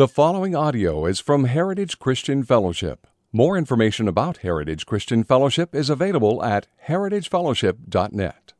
The 0.00 0.08
following 0.08 0.56
audio 0.56 1.04
is 1.04 1.20
from 1.20 1.44
Heritage 1.44 1.98
Christian 1.98 2.42
Fellowship. 2.42 3.06
More 3.34 3.58
information 3.58 4.08
about 4.08 4.38
Heritage 4.38 4.86
Christian 4.86 5.24
Fellowship 5.24 5.74
is 5.74 5.90
available 5.90 6.42
at 6.42 6.68
heritagefellowship.net. 6.86 8.54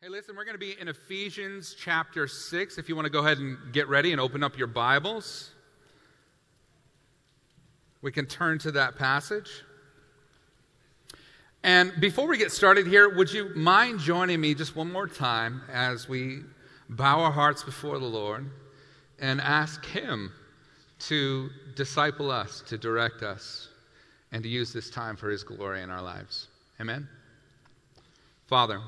Hey, 0.00 0.08
listen, 0.08 0.36
we're 0.36 0.46
going 0.46 0.54
to 0.54 0.58
be 0.58 0.74
in 0.80 0.88
Ephesians 0.88 1.76
chapter 1.78 2.26
6. 2.26 2.78
If 2.78 2.88
you 2.88 2.96
want 2.96 3.04
to 3.04 3.12
go 3.12 3.18
ahead 3.18 3.40
and 3.40 3.58
get 3.74 3.90
ready 3.90 4.12
and 4.12 4.22
open 4.22 4.42
up 4.42 4.56
your 4.56 4.68
Bibles, 4.68 5.50
we 8.00 8.10
can 8.10 8.24
turn 8.24 8.58
to 8.60 8.70
that 8.70 8.96
passage. 8.96 9.50
And 11.62 11.92
before 12.00 12.26
we 12.26 12.38
get 12.38 12.52
started 12.52 12.86
here, 12.86 13.14
would 13.14 13.30
you 13.30 13.54
mind 13.54 14.00
joining 14.00 14.40
me 14.40 14.54
just 14.54 14.74
one 14.74 14.90
more 14.90 15.08
time 15.08 15.60
as 15.70 16.08
we 16.08 16.38
bow 16.88 17.20
our 17.20 17.32
hearts 17.32 17.62
before 17.62 17.98
the 17.98 18.06
Lord? 18.06 18.50
And 19.20 19.40
ask 19.40 19.84
Him 19.84 20.32
to 21.00 21.50
disciple 21.76 22.30
us, 22.30 22.62
to 22.66 22.76
direct 22.76 23.22
us, 23.22 23.68
and 24.32 24.42
to 24.42 24.48
use 24.48 24.72
this 24.72 24.90
time 24.90 25.16
for 25.16 25.30
His 25.30 25.42
glory 25.44 25.82
in 25.82 25.90
our 25.90 26.02
lives. 26.02 26.48
Amen? 26.80 27.08
Father, 28.46 28.80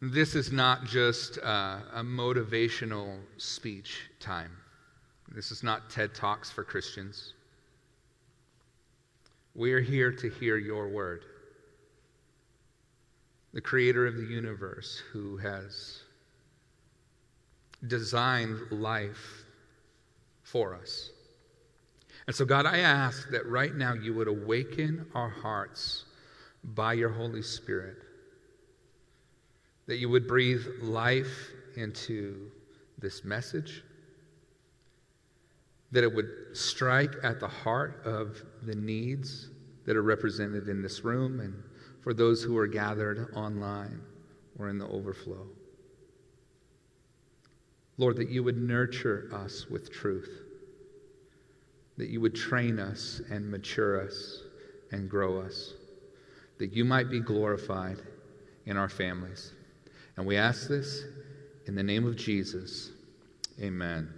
this 0.00 0.34
is 0.34 0.52
not 0.52 0.84
just 0.84 1.38
a 1.38 2.02
motivational 2.02 3.18
speech 3.38 4.10
time. 4.20 4.52
This 5.34 5.50
is 5.50 5.62
not 5.62 5.90
TED 5.90 6.14
Talks 6.14 6.50
for 6.50 6.62
Christians. 6.62 7.32
We 9.54 9.72
are 9.72 9.80
here 9.80 10.12
to 10.12 10.28
hear 10.28 10.58
your 10.58 10.88
word. 10.88 11.24
The 13.54 13.60
creator 13.60 14.06
of 14.06 14.16
the 14.16 14.26
universe 14.26 15.02
who 15.12 15.38
has 15.38 16.02
designed 17.88 18.58
life 18.70 19.44
for 20.42 20.74
us. 20.74 21.10
And 22.26 22.34
so, 22.34 22.44
God, 22.44 22.66
I 22.66 22.78
ask 22.78 23.30
that 23.30 23.46
right 23.46 23.74
now 23.74 23.94
you 23.94 24.14
would 24.14 24.28
awaken 24.28 25.06
our 25.14 25.28
hearts 25.28 26.04
by 26.64 26.94
your 26.94 27.10
Holy 27.10 27.42
Spirit, 27.42 27.96
that 29.86 29.98
you 29.98 30.08
would 30.08 30.26
breathe 30.26 30.64
life 30.82 31.50
into 31.76 32.50
this 32.98 33.24
message, 33.24 33.84
that 35.92 36.02
it 36.02 36.12
would 36.12 36.28
strike 36.52 37.14
at 37.22 37.38
the 37.38 37.46
heart 37.46 38.02
of 38.04 38.42
the 38.62 38.74
needs 38.74 39.50
that 39.84 39.96
are 39.96 40.02
represented 40.02 40.68
in 40.68 40.82
this 40.82 41.04
room 41.04 41.40
and 41.40 41.62
for 42.02 42.12
those 42.12 42.42
who 42.42 42.56
are 42.58 42.66
gathered 42.66 43.32
online 43.34 44.00
or 44.58 44.68
in 44.68 44.78
the 44.78 44.86
overflow. 44.88 45.46
Lord, 47.98 48.16
that 48.16 48.28
you 48.28 48.42
would 48.42 48.58
nurture 48.58 49.28
us 49.32 49.66
with 49.70 49.90
truth, 49.90 50.42
that 51.96 52.08
you 52.08 52.20
would 52.20 52.34
train 52.34 52.78
us 52.78 53.20
and 53.30 53.50
mature 53.50 54.06
us 54.06 54.42
and 54.92 55.08
grow 55.08 55.40
us, 55.40 55.72
that 56.58 56.72
you 56.72 56.84
might 56.84 57.10
be 57.10 57.20
glorified 57.20 57.98
in 58.66 58.76
our 58.76 58.88
families. 58.88 59.52
And 60.16 60.26
we 60.26 60.36
ask 60.36 60.68
this 60.68 61.04
in 61.66 61.74
the 61.74 61.82
name 61.82 62.06
of 62.06 62.16
Jesus. 62.16 62.90
Amen. 63.60 64.12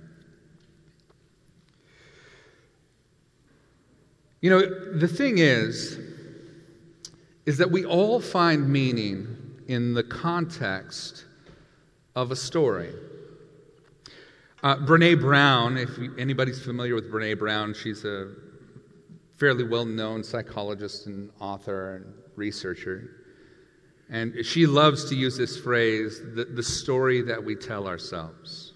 You 4.40 4.50
know, 4.50 4.98
the 4.98 5.08
thing 5.08 5.38
is, 5.38 5.98
is 7.46 7.58
that 7.58 7.70
we 7.70 7.84
all 7.84 8.20
find 8.20 8.68
meaning 8.68 9.36
in 9.66 9.94
the 9.94 10.02
context 10.02 11.24
of 12.14 12.30
a 12.30 12.36
story. 12.36 12.92
Uh, 14.60 14.74
Brene 14.76 15.20
Brown, 15.20 15.78
if 15.78 15.90
anybody's 16.18 16.60
familiar 16.60 16.96
with 16.96 17.12
Brene 17.12 17.38
Brown, 17.38 17.72
she's 17.74 18.04
a 18.04 18.32
fairly 19.36 19.62
well 19.62 19.84
known 19.84 20.24
psychologist 20.24 21.06
and 21.06 21.30
author 21.38 21.96
and 21.96 22.12
researcher. 22.34 23.10
And 24.10 24.44
she 24.44 24.66
loves 24.66 25.04
to 25.10 25.14
use 25.14 25.36
this 25.36 25.56
phrase 25.56 26.20
the, 26.34 26.44
the 26.44 26.62
story 26.62 27.22
that 27.22 27.42
we 27.42 27.54
tell 27.54 27.86
ourselves. 27.86 28.72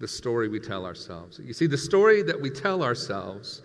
The 0.00 0.08
story 0.08 0.48
we 0.48 0.58
tell 0.58 0.84
ourselves. 0.84 1.38
You 1.38 1.52
see, 1.52 1.66
the 1.66 1.78
story 1.78 2.22
that 2.22 2.40
we 2.40 2.50
tell 2.50 2.82
ourselves 2.82 3.62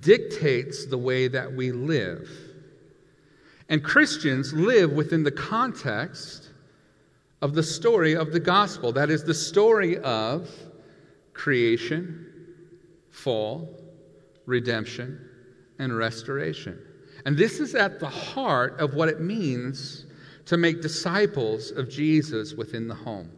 dictates 0.00 0.86
the 0.86 0.98
way 0.98 1.28
that 1.28 1.52
we 1.52 1.70
live. 1.70 2.28
And 3.68 3.84
Christians 3.84 4.52
live 4.52 4.90
within 4.90 5.22
the 5.22 5.30
context 5.30 6.45
of 7.42 7.54
the 7.54 7.62
story 7.62 8.16
of 8.16 8.32
the 8.32 8.40
gospel. 8.40 8.92
That 8.92 9.10
is 9.10 9.24
the 9.24 9.34
story 9.34 9.98
of 9.98 10.50
creation, 11.32 12.26
fall, 13.10 13.68
redemption, 14.46 15.20
and 15.78 15.96
restoration. 15.96 16.78
And 17.24 17.36
this 17.36 17.60
is 17.60 17.74
at 17.74 18.00
the 18.00 18.08
heart 18.08 18.80
of 18.80 18.94
what 18.94 19.08
it 19.08 19.20
means 19.20 20.06
to 20.46 20.56
make 20.56 20.80
disciples 20.80 21.72
of 21.72 21.90
Jesus 21.90 22.54
within 22.54 22.88
the 22.88 22.94
home. 22.94 23.30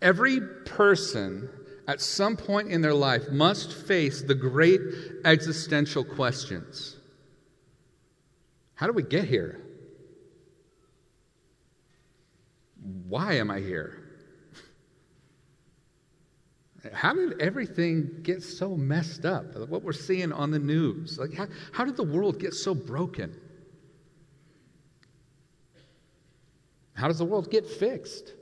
Every 0.00 0.40
person 0.64 1.50
at 1.88 2.00
some 2.00 2.36
point 2.36 2.70
in 2.70 2.80
their 2.80 2.94
life 2.94 3.28
must 3.30 3.72
face 3.72 4.22
the 4.22 4.34
great 4.34 4.80
existential 5.24 6.04
questions 6.04 6.96
How 8.74 8.86
do 8.86 8.92
we 8.92 9.02
get 9.02 9.24
here? 9.24 9.60
Why 12.82 13.34
am 13.34 13.50
I 13.50 13.60
here? 13.60 14.00
How 16.92 17.12
did 17.12 17.40
everything 17.40 18.20
get 18.22 18.42
so 18.42 18.76
messed 18.76 19.24
up? 19.24 19.54
What 19.68 19.82
we're 19.82 19.92
seeing 19.92 20.32
on 20.32 20.50
the 20.50 20.58
news. 20.58 21.18
Like, 21.18 21.34
how, 21.34 21.46
how 21.72 21.84
did 21.84 21.96
the 21.96 22.04
world 22.04 22.38
get 22.38 22.54
so 22.54 22.74
broken? 22.74 23.36
How 26.94 27.08
does 27.08 27.18
the 27.18 27.24
world 27.24 27.50
get 27.50 27.66
fixed? 27.66 28.32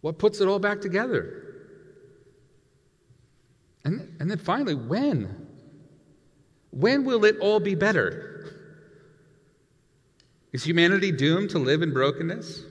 What 0.00 0.18
puts 0.18 0.40
it 0.40 0.48
all 0.48 0.58
back 0.58 0.80
together? 0.80 1.42
And, 3.84 4.16
and 4.20 4.30
then 4.30 4.38
finally, 4.38 4.74
when? 4.74 5.46
When 6.70 7.04
will 7.04 7.24
it 7.24 7.38
all 7.40 7.60
be 7.60 7.74
better? 7.74 8.52
Is 10.52 10.64
humanity 10.64 11.12
doomed 11.12 11.50
to 11.50 11.58
live 11.58 11.82
in 11.82 11.92
brokenness? 11.92 12.64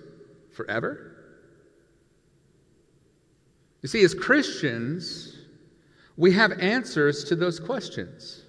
Forever? 0.56 1.12
You 3.82 3.90
see, 3.90 4.04
as 4.04 4.14
Christians, 4.14 5.38
we 6.18 6.32
have 6.32 6.52
answers 6.54 7.24
to 7.26 7.36
those 7.36 7.60
questions. 7.60 8.44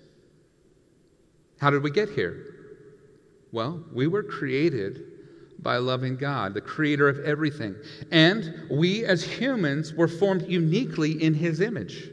How 1.59 1.71
did 1.71 1.83
we 1.83 1.91
get 1.91 2.09
here? 2.09 2.55
Well, 3.53 3.85
we 3.93 4.07
were 4.07 4.23
created 4.23 5.03
by 5.59 5.79
loving 5.79 6.17
God, 6.17 6.55
the 6.55 6.61
creator 6.61 7.09
of 7.09 7.19
everything. 7.25 7.75
And 8.11 8.67
we 8.71 9.05
as 9.05 9.25
humans 9.25 9.93
were 9.95 10.09
formed 10.09 10.49
uniquely 10.49 11.23
in 11.23 11.35
his 11.35 11.61
image. 11.61 12.11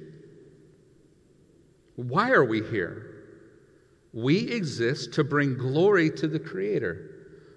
Why 1.95 2.31
are 2.31 2.45
we 2.45 2.63
here? 2.63 3.09
We 4.13 4.51
exist 4.51 5.13
to 5.13 5.23
bring 5.23 5.57
glory 5.57 6.09
to 6.11 6.27
the 6.27 6.39
creator 6.39 7.09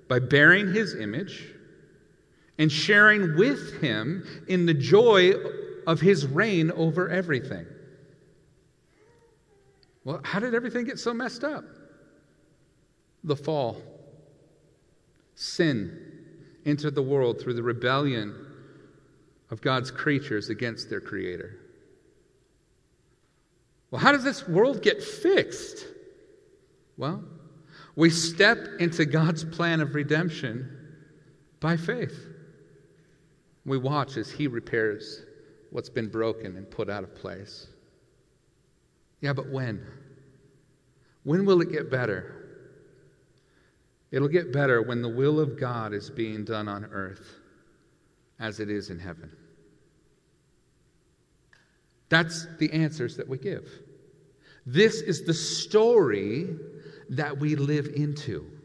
by 0.09 0.19
bearing 0.19 0.73
his 0.73 0.95
image 0.95 1.55
and 2.59 2.71
sharing 2.71 3.37
with 3.37 3.81
him 3.81 4.27
in 4.49 4.67
the 4.67 4.75
joy 4.75 5.33
of 5.87 6.01
his 6.01 6.27
reign 6.27 6.71
over 6.73 7.09
everything. 7.09 7.67
Well, 10.05 10.21
how 10.25 10.39
did 10.39 10.55
everything 10.55 10.85
get 10.85 10.99
so 10.99 11.13
messed 11.13 11.45
up? 11.45 11.65
The 13.25 13.37
fall. 13.37 13.83
Sin 15.35 16.01
entered 16.65 16.95
the 16.95 17.03
world 17.03 17.41
through 17.41 17.55
the 17.55 17.63
rebellion 17.63 18.35
of 19.51 19.61
God's 19.61 19.91
creatures 19.91 20.49
against 20.49 20.89
their 20.91 21.01
creator. 21.01 21.59
Well, 23.91 24.01
how 24.01 24.13
does 24.13 24.25
this 24.25 24.49
world 24.49 24.83
get 24.83 25.03
fixed? 25.03 25.87
Well, 26.97 27.23
we 27.95 28.11
step 28.11 28.59
into 28.81 29.05
God's 29.05 29.45
plan 29.45 29.81
of 29.81 29.95
redemption 29.95 30.71
by 31.61 31.77
faith. 31.77 32.27
We 33.67 33.77
watch 33.77 34.17
as 34.17 34.31
He 34.31 34.47
repairs 34.47 35.23
what's 35.71 35.91
been 35.91 36.09
broken 36.09 36.57
and 36.57 36.71
put 36.71 36.89
out 36.89 37.05
of 37.05 37.15
place. 37.15 37.67
Yeah, 39.21 39.33
but 39.33 39.51
when? 39.51 39.85
When 41.25 41.45
will 41.45 41.61
it 41.61 41.73
get 41.73 41.91
better? 41.91 42.33
It'll 44.13 44.29
get 44.29 44.53
better 44.53 44.83
when 44.83 45.03
the 45.03 45.09
will 45.09 45.41
of 45.41 45.59
God 45.59 45.93
is 45.93 46.09
being 46.09 46.45
done 46.45 46.69
on 46.69 46.85
earth 46.87 47.35
as 48.39 48.61
it 48.61 48.71
is 48.71 48.91
in 48.91 48.99
heaven. 48.99 49.31
That's 52.09 52.47
the 52.59 52.73
answers 52.73 53.17
that 53.17 53.29
we 53.29 53.39
give. 53.39 53.69
This 54.65 55.01
is 55.01 55.25
the 55.25 55.35
story 55.35 56.57
that 57.11 57.37
we 57.37 57.57
live 57.57 57.87
into. 57.87 58.56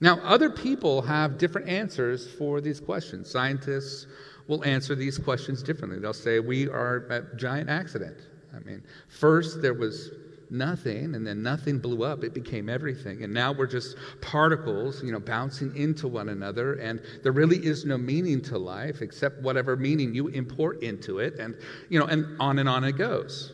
Now, 0.00 0.18
other 0.22 0.50
people 0.50 1.02
have 1.02 1.38
different 1.38 1.68
answers 1.68 2.30
for 2.32 2.60
these 2.60 2.80
questions. 2.80 3.30
Scientists 3.30 4.06
will 4.48 4.64
answer 4.64 4.94
these 4.94 5.18
questions 5.18 5.62
differently. 5.62 5.98
They'll 6.00 6.12
say, 6.12 6.40
We 6.40 6.68
are 6.68 7.06
a 7.10 7.36
giant 7.36 7.70
accident. 7.70 8.18
I 8.54 8.58
mean, 8.60 8.82
first 9.08 9.62
there 9.62 9.74
was 9.74 10.10
nothing, 10.50 11.14
and 11.14 11.26
then 11.26 11.42
nothing 11.42 11.78
blew 11.78 12.04
up. 12.04 12.22
It 12.22 12.34
became 12.34 12.68
everything. 12.68 13.24
And 13.24 13.32
now 13.32 13.52
we're 13.52 13.66
just 13.66 13.96
particles, 14.20 15.02
you 15.02 15.12
know, 15.12 15.20
bouncing 15.20 15.74
into 15.76 16.08
one 16.08 16.28
another, 16.28 16.74
and 16.74 17.00
there 17.22 17.32
really 17.32 17.58
is 17.58 17.84
no 17.84 17.98
meaning 17.98 18.40
to 18.42 18.58
life 18.58 19.00
except 19.02 19.40
whatever 19.42 19.76
meaning 19.76 20.14
you 20.14 20.28
import 20.28 20.82
into 20.82 21.18
it, 21.18 21.38
and, 21.38 21.56
you 21.88 21.98
know, 21.98 22.06
and 22.06 22.26
on 22.40 22.58
and 22.58 22.68
on 22.68 22.84
it 22.84 22.96
goes. 22.96 23.52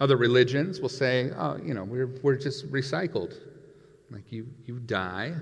Other 0.00 0.16
religions 0.16 0.80
will 0.80 0.88
say, 0.88 1.30
oh, 1.36 1.56
you 1.56 1.74
know, 1.74 1.84
we're, 1.84 2.06
we're 2.22 2.36
just 2.36 2.70
recycled. 2.70 3.34
Like 4.10 4.30
you, 4.30 4.46
you 4.64 4.78
die, 4.78 5.34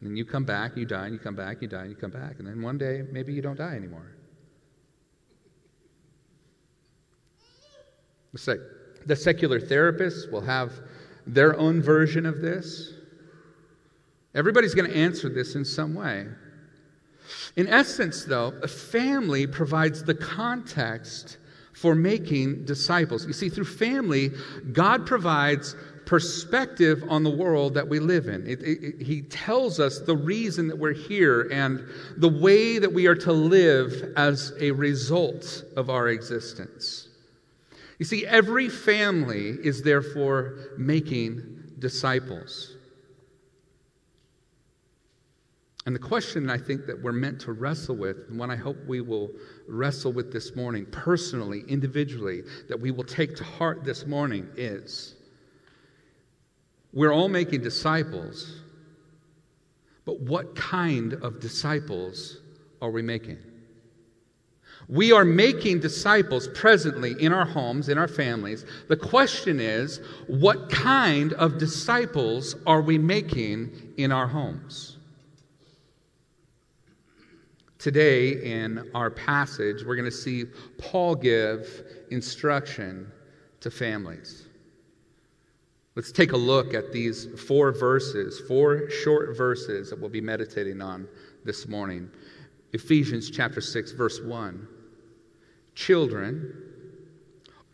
and 0.00 0.16
you 0.16 0.24
come 0.24 0.44
back, 0.44 0.76
you 0.76 0.84
die, 0.84 1.06
and 1.06 1.12
you 1.12 1.18
come 1.18 1.34
back, 1.34 1.60
you 1.60 1.68
die, 1.68 1.82
and 1.82 1.90
you 1.90 1.96
come 1.96 2.10
back. 2.10 2.38
And 2.38 2.46
then 2.46 2.62
one 2.62 2.78
day, 2.78 3.02
maybe 3.10 3.32
you 3.32 3.42
don't 3.42 3.58
die 3.58 3.74
anymore. 3.74 4.12
The, 8.32 8.38
sec- 8.38 8.58
the 9.06 9.16
secular 9.16 9.60
therapists 9.60 10.30
will 10.30 10.40
have 10.40 10.72
their 11.26 11.58
own 11.58 11.82
version 11.82 12.26
of 12.26 12.40
this. 12.40 12.92
Everybody's 14.34 14.74
going 14.74 14.90
to 14.90 14.96
answer 14.96 15.28
this 15.28 15.54
in 15.54 15.64
some 15.64 15.94
way. 15.94 16.26
In 17.56 17.68
essence, 17.68 18.24
though, 18.24 18.52
a 18.62 18.68
family 18.68 19.46
provides 19.46 20.04
the 20.04 20.14
context 20.14 21.38
for 21.74 21.94
making 21.94 22.64
disciples. 22.64 23.26
You 23.26 23.32
see, 23.32 23.48
through 23.48 23.64
family, 23.64 24.30
God 24.72 25.06
provides 25.06 25.76
perspective 26.06 27.02
on 27.08 27.24
the 27.24 27.30
world 27.30 27.74
that 27.74 27.88
we 27.88 27.98
live 27.98 28.26
in. 28.26 28.46
It, 28.46 28.62
it, 28.62 29.02
he 29.02 29.22
tells 29.22 29.80
us 29.80 30.00
the 30.00 30.16
reason 30.16 30.68
that 30.68 30.78
we're 30.78 30.92
here 30.92 31.48
and 31.50 31.82
the 32.16 32.28
way 32.28 32.78
that 32.78 32.92
we 32.92 33.06
are 33.06 33.14
to 33.16 33.32
live 33.32 34.12
as 34.16 34.52
a 34.60 34.70
result 34.70 35.64
of 35.76 35.90
our 35.90 36.08
existence. 36.08 37.08
You 37.98 38.04
see, 38.04 38.26
every 38.26 38.68
family 38.68 39.56
is 39.62 39.82
therefore 39.82 40.58
making 40.76 41.72
disciples. 41.78 42.76
And 45.86 45.94
the 45.94 46.00
question 46.00 46.48
I 46.48 46.58
think 46.58 46.86
that 46.86 47.02
we're 47.02 47.12
meant 47.12 47.40
to 47.42 47.52
wrestle 47.52 47.96
with, 47.96 48.16
and 48.28 48.38
one 48.38 48.50
I 48.50 48.56
hope 48.56 48.76
we 48.86 49.00
will 49.00 49.30
wrestle 49.68 50.12
with 50.12 50.32
this 50.32 50.54
morning, 50.54 50.86
personally, 50.86 51.64
individually, 51.68 52.42
that 52.68 52.78
we 52.78 52.90
will 52.90 53.04
take 53.04 53.36
to 53.36 53.44
heart 53.44 53.84
this 53.84 54.06
morning 54.06 54.48
is 54.56 55.14
we're 56.92 57.12
all 57.12 57.28
making 57.28 57.62
disciples, 57.62 58.60
but 60.04 60.20
what 60.20 60.54
kind 60.54 61.14
of 61.14 61.40
disciples 61.40 62.40
are 62.80 62.90
we 62.90 63.02
making? 63.02 63.38
We 64.88 65.12
are 65.12 65.24
making 65.24 65.80
disciples 65.80 66.48
presently 66.48 67.14
in 67.18 67.32
our 67.32 67.46
homes, 67.46 67.88
in 67.88 67.96
our 67.96 68.08
families. 68.08 68.64
The 68.88 68.96
question 68.96 69.58
is, 69.58 70.00
what 70.26 70.70
kind 70.70 71.32
of 71.34 71.58
disciples 71.58 72.54
are 72.66 72.82
we 72.82 72.98
making 72.98 73.94
in 73.96 74.12
our 74.12 74.26
homes? 74.26 74.93
Today, 77.84 78.42
in 78.42 78.90
our 78.94 79.10
passage, 79.10 79.84
we're 79.84 79.94
going 79.94 80.10
to 80.10 80.10
see 80.10 80.46
Paul 80.78 81.14
give 81.14 81.84
instruction 82.10 83.12
to 83.60 83.70
families. 83.70 84.46
Let's 85.94 86.10
take 86.10 86.32
a 86.32 86.36
look 86.38 86.72
at 86.72 86.92
these 86.94 87.26
four 87.46 87.72
verses, 87.72 88.40
four 88.48 88.88
short 88.88 89.36
verses 89.36 89.90
that 89.90 90.00
we'll 90.00 90.08
be 90.08 90.22
meditating 90.22 90.80
on 90.80 91.06
this 91.44 91.68
morning. 91.68 92.10
Ephesians 92.72 93.30
chapter 93.30 93.60
6, 93.60 93.92
verse 93.92 94.18
1. 94.18 94.66
Children, 95.74 96.54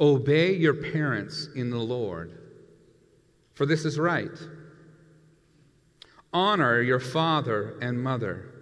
obey 0.00 0.52
your 0.52 0.74
parents 0.74 1.50
in 1.54 1.70
the 1.70 1.78
Lord, 1.78 2.36
for 3.54 3.64
this 3.64 3.84
is 3.84 3.96
right. 3.96 4.36
Honor 6.32 6.82
your 6.82 6.98
father 6.98 7.78
and 7.80 8.02
mother 8.02 8.56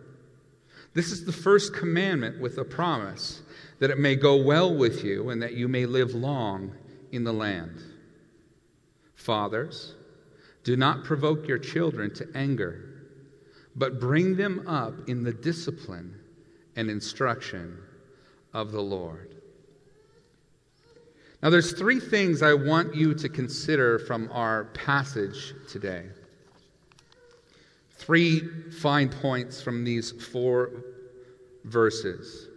this 0.99 1.13
is 1.13 1.25
the 1.25 1.33
first 1.33 1.73
commandment 1.73 2.41
with 2.41 2.59
a 2.59 2.65
promise 2.65 3.43
that 3.79 3.89
it 3.89 4.01
may 4.01 4.17
go 4.17 4.35
well 4.43 4.75
with 4.75 5.05
you 5.05 5.31
and 5.31 5.41
that 5.41 5.55
you 5.55 5.69
may 5.69 5.87
live 5.87 6.13
long 6.13 6.75
in 7.13 7.23
the 7.23 7.33
land. 7.33 7.81
Fathers, 9.15 9.95
do 10.65 10.77
not 10.77 11.05
provoke 11.05 11.47
your 11.47 11.57
children 11.57 12.13
to 12.15 12.27
anger, 12.35 13.07
but 13.77 14.01
bring 14.01 14.35
them 14.35 14.67
up 14.67 15.09
in 15.09 15.23
the 15.23 15.33
discipline 15.33 16.19
and 16.75 16.91
instruction 16.91 17.79
of 18.53 18.73
the 18.73 18.83
Lord. 18.83 19.37
Now, 21.45 21.51
there's 21.51 21.75
three 21.75 22.01
things 22.01 22.43
I 22.43 22.55
want 22.55 22.97
you 22.97 23.15
to 23.15 23.29
consider 23.29 24.01
from 24.01 24.29
our 24.33 24.65
passage 24.75 25.55
today. 25.69 26.07
Three 27.91 28.41
fine 28.73 29.11
points 29.11 29.63
from 29.63 29.85
these 29.85 30.11
four 30.11 30.71
verses. 31.65 32.49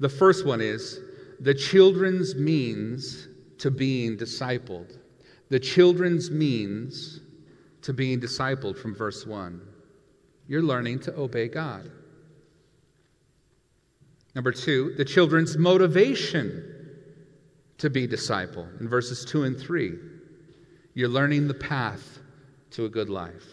The 0.00 0.08
first 0.08 0.46
one 0.46 0.60
is 0.60 1.00
the 1.40 1.54
children's 1.54 2.34
means 2.34 3.28
to 3.58 3.70
being 3.70 4.16
discipled. 4.16 4.98
The 5.50 5.60
children's 5.60 6.30
means 6.30 7.20
to 7.82 7.92
being 7.92 8.20
discipled 8.20 8.78
from 8.78 8.94
verse 8.94 9.26
1. 9.26 9.60
You're 10.48 10.62
learning 10.62 11.00
to 11.00 11.16
obey 11.16 11.48
God. 11.48 11.90
Number 14.34 14.52
two, 14.52 14.94
the 14.96 15.04
children's 15.04 15.56
motivation 15.56 16.70
to 17.78 17.90
be 17.90 18.06
disciple 18.06 18.68
in 18.80 18.88
verses 18.88 19.24
2 19.24 19.44
and 19.44 19.58
3. 19.58 19.96
You're 20.94 21.08
learning 21.08 21.48
the 21.48 21.54
path 21.54 22.18
to 22.72 22.84
a 22.84 22.88
good 22.88 23.08
life. 23.08 23.44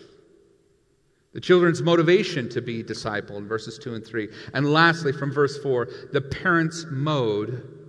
The 1.33 1.39
children's 1.39 1.81
motivation 1.81 2.49
to 2.49 2.61
be 2.61 2.83
disciple 2.83 3.37
in 3.37 3.47
verses 3.47 3.79
2 3.79 3.95
and 3.95 4.05
3. 4.05 4.27
And 4.53 4.71
lastly, 4.71 5.13
from 5.13 5.31
verse 5.31 5.57
4, 5.59 5.87
the 6.11 6.21
parent's 6.21 6.85
mode 6.89 7.79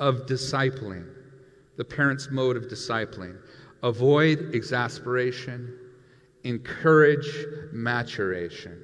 of 0.00 0.26
discipling. 0.26 1.06
The 1.76 1.84
parent's 1.84 2.30
mode 2.30 2.56
of 2.56 2.64
discipling. 2.64 3.38
Avoid 3.82 4.54
exasperation, 4.54 5.78
encourage 6.42 7.46
maturation. 7.72 8.82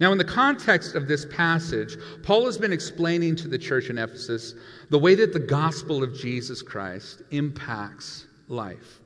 Now, 0.00 0.12
in 0.12 0.18
the 0.18 0.24
context 0.24 0.94
of 0.94 1.08
this 1.08 1.26
passage, 1.26 1.96
Paul 2.22 2.46
has 2.46 2.56
been 2.56 2.72
explaining 2.72 3.36
to 3.36 3.48
the 3.48 3.58
church 3.58 3.90
in 3.90 3.98
Ephesus 3.98 4.54
the 4.90 4.98
way 4.98 5.14
that 5.16 5.32
the 5.32 5.40
gospel 5.40 6.02
of 6.02 6.16
Jesus 6.16 6.62
Christ 6.62 7.22
impacts 7.30 8.26
life 8.48 9.00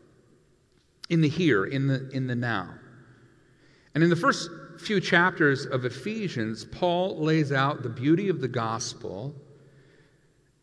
in 1.09 1.21
the 1.21 1.29
here, 1.29 1.65
in 1.65 1.87
the, 1.87 2.09
in 2.11 2.27
the 2.27 2.35
now. 2.35 2.75
And 3.95 4.05
in 4.05 4.11
the 4.11 4.17
first 4.17 4.51
few 4.79 5.01
chapters 5.01 5.67
of 5.67 5.85
Ephesians, 5.85 6.65
Paul 6.65 7.19
lays 7.19 7.53
out 7.53 7.83
the 7.83 7.89
beauty 7.89 8.29
of 8.29 8.41
the 8.41 8.49
gospel 8.49 9.35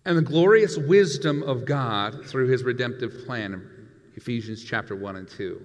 and 0.06 0.18
the 0.18 0.22
glorious 0.22 0.78
wisdom 0.78 1.44
of 1.44 1.66
God 1.66 2.26
through 2.26 2.48
his 2.48 2.64
redemptive 2.64 3.26
plan 3.26 3.72
Ephesians 4.16 4.64
chapter 4.64 4.96
1 4.96 5.16
and 5.18 5.30
2. 5.30 5.62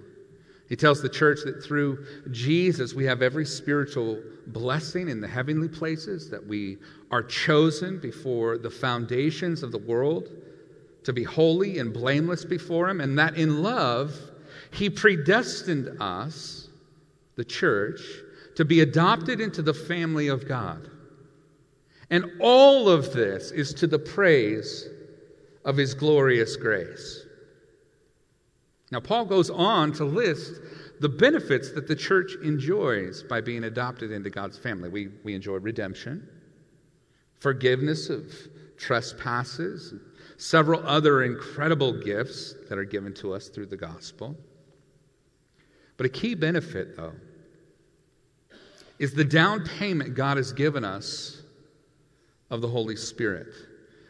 He 0.67 0.75
tells 0.75 1.01
the 1.01 1.09
church 1.09 1.39
that 1.45 1.63
through 1.63 2.05
Jesus 2.31 2.93
we 2.93 3.05
have 3.05 3.21
every 3.21 3.45
spiritual 3.45 4.21
blessing 4.47 5.09
in 5.09 5.19
the 5.19 5.27
heavenly 5.27 5.67
places, 5.67 6.29
that 6.29 6.45
we 6.45 6.77
are 7.11 7.23
chosen 7.23 7.99
before 7.99 8.57
the 8.57 8.69
foundations 8.69 9.63
of 9.63 9.71
the 9.71 9.77
world 9.77 10.29
to 11.03 11.13
be 11.13 11.23
holy 11.23 11.79
and 11.79 11.93
blameless 11.93 12.45
before 12.45 12.89
Him, 12.89 13.01
and 13.01 13.17
that 13.17 13.35
in 13.35 13.63
love 13.63 14.30
he 14.71 14.89
predestined 14.89 16.01
us, 16.01 16.69
the 17.35 17.45
church, 17.45 18.01
to 18.55 18.65
be 18.65 18.81
adopted 18.81 19.39
into 19.39 19.61
the 19.61 19.73
family 19.73 20.27
of 20.27 20.47
God. 20.47 20.89
And 22.09 22.25
all 22.39 22.89
of 22.89 23.13
this 23.13 23.51
is 23.51 23.73
to 23.75 23.87
the 23.87 23.99
praise 23.99 24.87
of 25.63 25.77
His 25.77 25.93
glorious 25.93 26.55
grace. 26.57 27.25
Now, 28.91 28.99
Paul 28.99 29.25
goes 29.25 29.49
on 29.49 29.93
to 29.93 30.05
list 30.05 30.59
the 30.99 31.07
benefits 31.09 31.71
that 31.71 31.87
the 31.87 31.95
church 31.95 32.33
enjoys 32.43 33.23
by 33.23 33.39
being 33.39 33.63
adopted 33.63 34.11
into 34.11 34.29
God's 34.29 34.57
family. 34.57 34.89
We, 34.89 35.09
we 35.23 35.33
enjoy 35.33 35.55
redemption, 35.55 36.27
forgiveness 37.39 38.09
of 38.09 38.25
trespasses, 38.77 39.93
several 40.37 40.85
other 40.85 41.23
incredible 41.23 41.93
gifts 42.03 42.55
that 42.67 42.77
are 42.77 42.83
given 42.83 43.13
to 43.15 43.33
us 43.33 43.47
through 43.47 43.67
the 43.67 43.77
gospel. 43.77 44.35
But 46.01 46.07
a 46.07 46.13
key 46.13 46.33
benefit, 46.33 46.97
though, 46.97 47.13
is 48.97 49.13
the 49.13 49.23
down 49.23 49.63
payment 49.63 50.15
God 50.15 50.37
has 50.37 50.51
given 50.51 50.83
us 50.83 51.43
of 52.49 52.61
the 52.61 52.67
Holy 52.67 52.95
Spirit. 52.95 53.53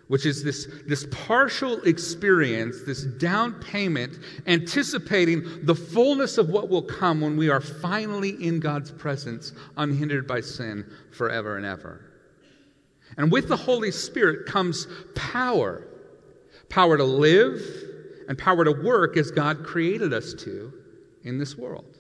which 0.08 0.26
is 0.26 0.42
this, 0.42 0.68
this 0.88 1.06
partial 1.12 1.82
experience, 1.82 2.84
this 2.86 3.04
down 3.04 3.56
payment, 3.56 4.20
anticipating 4.48 5.66
the 5.66 5.76
fullness 5.76 6.38
of 6.38 6.48
what 6.48 6.70
will 6.70 6.82
come 6.82 7.20
when 7.20 7.36
we 7.36 7.50
are 7.50 7.60
finally 7.60 8.42
in 8.42 8.62
God's 8.62 8.92
presence, 8.92 9.52
unhindered 9.76 10.26
by 10.26 10.40
sin 10.40 10.90
forever 11.12 11.58
and 11.58 11.66
ever. 11.66 12.06
And 13.18 13.30
with 13.30 13.50
the 13.50 13.58
Holy 13.58 13.92
Spirit 13.92 14.46
comes 14.46 14.88
power 15.14 15.86
power 16.70 16.96
to 16.96 17.04
live 17.04 17.62
and 18.30 18.38
power 18.38 18.64
to 18.64 18.72
work 18.72 19.18
as 19.18 19.30
God 19.30 19.66
created 19.66 20.14
us 20.14 20.34
to 20.36 20.72
in 21.24 21.38
this 21.38 21.58
world. 21.58 21.98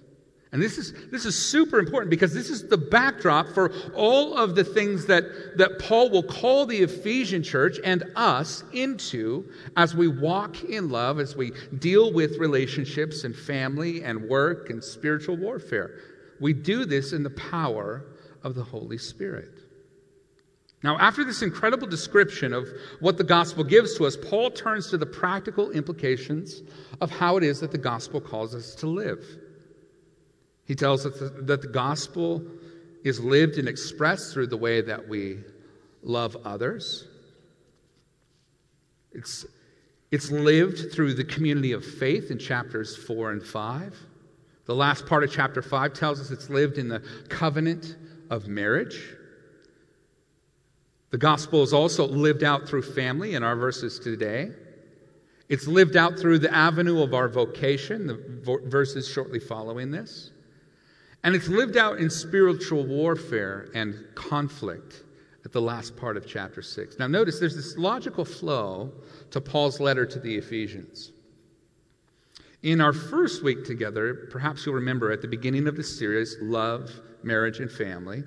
And 0.53 0.61
this 0.61 0.77
is, 0.77 0.93
this 1.11 1.25
is 1.25 1.33
super 1.33 1.79
important 1.79 2.09
because 2.09 2.33
this 2.33 2.49
is 2.49 2.67
the 2.67 2.77
backdrop 2.77 3.47
for 3.47 3.71
all 3.95 4.37
of 4.37 4.53
the 4.53 4.65
things 4.65 5.05
that, 5.05 5.23
that 5.57 5.79
Paul 5.79 6.09
will 6.09 6.23
call 6.23 6.65
the 6.65 6.79
Ephesian 6.79 7.41
church 7.41 7.77
and 7.85 8.03
us 8.17 8.65
into 8.73 9.49
as 9.77 9.95
we 9.95 10.09
walk 10.09 10.65
in 10.65 10.89
love, 10.89 11.21
as 11.21 11.37
we 11.37 11.53
deal 11.79 12.11
with 12.11 12.37
relationships 12.37 13.23
and 13.23 13.33
family 13.33 14.03
and 14.03 14.27
work 14.27 14.69
and 14.69 14.83
spiritual 14.83 15.37
warfare. 15.37 15.99
We 16.41 16.51
do 16.51 16.83
this 16.83 17.13
in 17.13 17.23
the 17.23 17.29
power 17.29 18.03
of 18.43 18.53
the 18.53 18.63
Holy 18.63 18.97
Spirit. 18.97 19.60
Now, 20.83 20.97
after 20.97 21.23
this 21.23 21.43
incredible 21.43 21.87
description 21.87 22.53
of 22.53 22.67
what 22.99 23.17
the 23.17 23.23
gospel 23.23 23.63
gives 23.63 23.95
to 23.97 24.05
us, 24.05 24.17
Paul 24.17 24.49
turns 24.49 24.89
to 24.89 24.97
the 24.97 25.05
practical 25.05 25.69
implications 25.71 26.61
of 27.01 27.11
how 27.11 27.37
it 27.37 27.43
is 27.43 27.59
that 27.59 27.71
the 27.71 27.77
gospel 27.77 28.19
calls 28.19 28.55
us 28.55 28.73
to 28.75 28.87
live. 28.87 29.23
He 30.65 30.73
tells 30.73 31.05
us 31.05 31.19
that 31.19 31.61
the 31.61 31.67
gospel 31.67 32.43
is 33.03 33.19
lived 33.19 33.57
and 33.57 33.67
expressed 33.67 34.33
through 34.33 34.47
the 34.47 34.57
way 34.57 34.81
that 34.81 35.07
we 35.07 35.39
love 36.01 36.35
others. 36.45 37.07
It's, 39.11 39.45
it's 40.11 40.31
lived 40.31 40.91
through 40.91 41.13
the 41.13 41.23
community 41.23 41.73
of 41.73 41.85
faith 41.85 42.31
in 42.31 42.39
chapters 42.39 42.95
4 42.95 43.31
and 43.31 43.43
5. 43.43 43.95
The 44.65 44.75
last 44.75 45.05
part 45.05 45.23
of 45.23 45.31
chapter 45.31 45.61
5 45.61 45.93
tells 45.93 46.19
us 46.19 46.31
it's 46.31 46.49
lived 46.49 46.77
in 46.77 46.87
the 46.87 47.03
covenant 47.29 47.97
of 48.29 48.47
marriage. 48.47 49.15
The 51.11 51.17
gospel 51.17 51.61
is 51.61 51.73
also 51.73 52.07
lived 52.07 52.43
out 52.43 52.67
through 52.67 52.81
family 52.81 53.35
in 53.35 53.43
our 53.43 53.55
verses 53.55 53.99
today. 53.99 54.51
It's 55.49 55.67
lived 55.67 55.97
out 55.97 56.17
through 56.17 56.39
the 56.39 56.53
avenue 56.53 57.01
of 57.01 57.13
our 57.13 57.27
vocation, 57.27 58.07
the 58.07 58.61
verses 58.65 59.07
shortly 59.07 59.39
following 59.39 59.91
this. 59.91 60.31
And 61.23 61.35
it's 61.35 61.49
lived 61.49 61.75
out 61.75 61.99
in 61.99 62.09
spiritual 62.09 62.85
warfare 62.85 63.69
and 63.75 63.95
conflict 64.15 65.03
at 65.43 65.51
the 65.51 65.61
last 65.61 65.97
part 65.97 66.15
of 66.15 66.25
chapter 66.25 66.61
6. 66.61 66.97
Now, 66.97 67.07
notice 67.07 67.39
there's 67.39 67.55
this 67.55 67.77
logical 67.77 68.23
flow 68.23 68.91
to 69.31 69.41
Paul's 69.41 69.81
letter 69.81 70.05
to 70.05 70.19
the 70.19 70.35
Ephesians. 70.35 71.11
In 72.63 72.79
our 72.79 72.93
first 72.93 73.43
week 73.43 73.65
together, 73.65 74.29
perhaps 74.31 74.65
you'll 74.65 74.75
remember 74.75 75.11
at 75.11 75.21
the 75.21 75.27
beginning 75.27 75.67
of 75.67 75.75
the 75.75 75.83
series, 75.83 76.37
Love, 76.41 76.89
Marriage, 77.23 77.59
and 77.59 77.71
Family, 77.71 78.23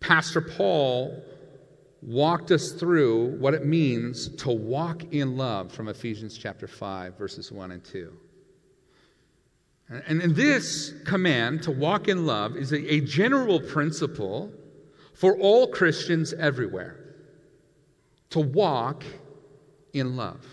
Pastor 0.00 0.40
Paul 0.40 1.22
walked 2.02 2.50
us 2.50 2.72
through 2.72 3.36
what 3.38 3.54
it 3.54 3.66
means 3.66 4.28
to 4.36 4.50
walk 4.50 5.12
in 5.12 5.36
love 5.36 5.70
from 5.72 5.88
Ephesians 5.88 6.38
chapter 6.38 6.66
5, 6.66 7.18
verses 7.18 7.52
1 7.52 7.70
and 7.72 7.84
2. 7.84 8.12
And, 10.06 10.36
this 10.36 10.94
command 11.04 11.64
to 11.64 11.72
walk 11.72 12.06
in 12.06 12.24
love 12.24 12.56
is 12.56 12.72
a, 12.72 12.94
a 12.94 13.00
general 13.00 13.60
principle 13.60 14.52
for 15.14 15.36
all 15.38 15.66
Christians 15.66 16.32
everywhere 16.32 16.96
to 18.30 18.38
walk 18.40 19.02
in 19.92 20.16
love. 20.16 20.46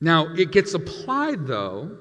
Now, 0.00 0.32
it 0.34 0.52
gets 0.52 0.72
applied, 0.74 1.46
though, 1.46 1.98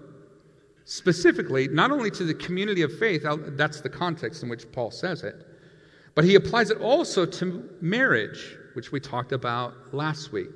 specifically, 0.85 1.67
not 1.67 1.91
only 1.91 2.11
to 2.11 2.23
the 2.23 2.35
community 2.35 2.83
of 2.83 2.97
faith, 2.97 3.25
that's 3.57 3.81
the 3.81 3.89
context 3.89 4.43
in 4.43 4.49
which 4.49 4.71
Paul 4.71 4.91
says 4.91 5.23
it, 5.23 5.48
but 6.19 6.25
he 6.25 6.35
applies 6.35 6.69
it 6.69 6.81
also 6.81 7.25
to 7.25 7.69
marriage, 7.79 8.57
which 8.73 8.91
we 8.91 8.99
talked 8.99 9.31
about 9.31 9.93
last 9.93 10.33
week. 10.33 10.49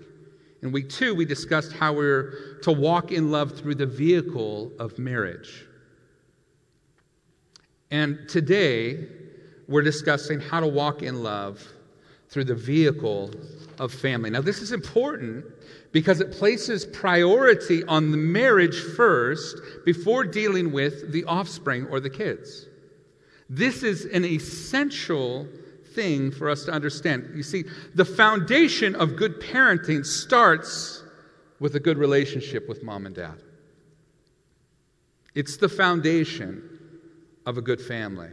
In 0.61 0.73
week 0.73 0.89
two, 0.89 1.15
we 1.15 1.23
discussed 1.23 1.71
how 1.71 1.93
we're 1.93 2.59
to 2.63 2.73
walk 2.73 3.13
in 3.13 3.31
love 3.31 3.57
through 3.57 3.75
the 3.75 3.85
vehicle 3.85 4.73
of 4.77 4.99
marriage. 4.99 5.65
And 7.91 8.27
today, 8.27 9.07
we're 9.69 9.83
discussing 9.83 10.41
how 10.41 10.59
to 10.59 10.67
walk 10.67 11.01
in 11.01 11.23
love 11.23 11.65
through 12.27 12.43
the 12.43 12.55
vehicle 12.55 13.31
of 13.79 13.93
family. 13.93 14.31
Now, 14.31 14.41
this 14.41 14.61
is 14.61 14.73
important 14.73 15.45
because 15.93 16.19
it 16.19 16.33
places 16.33 16.85
priority 16.87 17.85
on 17.85 18.11
the 18.11 18.17
marriage 18.17 18.81
first 18.97 19.61
before 19.85 20.25
dealing 20.25 20.73
with 20.73 21.13
the 21.13 21.23
offspring 21.23 21.85
or 21.85 22.01
the 22.01 22.09
kids. 22.09 22.65
This 23.55 23.83
is 23.83 24.05
an 24.05 24.25
essential 24.25 25.47
thing 25.93 26.31
for 26.31 26.49
us 26.49 26.65
to 26.65 26.71
understand. 26.71 27.29
You 27.35 27.43
see, 27.43 27.65
the 27.93 28.03
foundation 28.03 28.95
of 28.95 29.15
good 29.15 29.39
parenting 29.39 30.03
starts 30.03 31.03
with 31.59 31.75
a 31.75 31.79
good 31.79 31.99
relationship 31.99 32.67
with 32.67 32.81
mom 32.81 33.05
and 33.05 33.13
dad. 33.13 33.43
It's 35.35 35.57
the 35.57 35.69
foundation 35.69 36.67
of 37.45 37.59
a 37.59 37.61
good 37.61 37.79
family. 37.79 38.29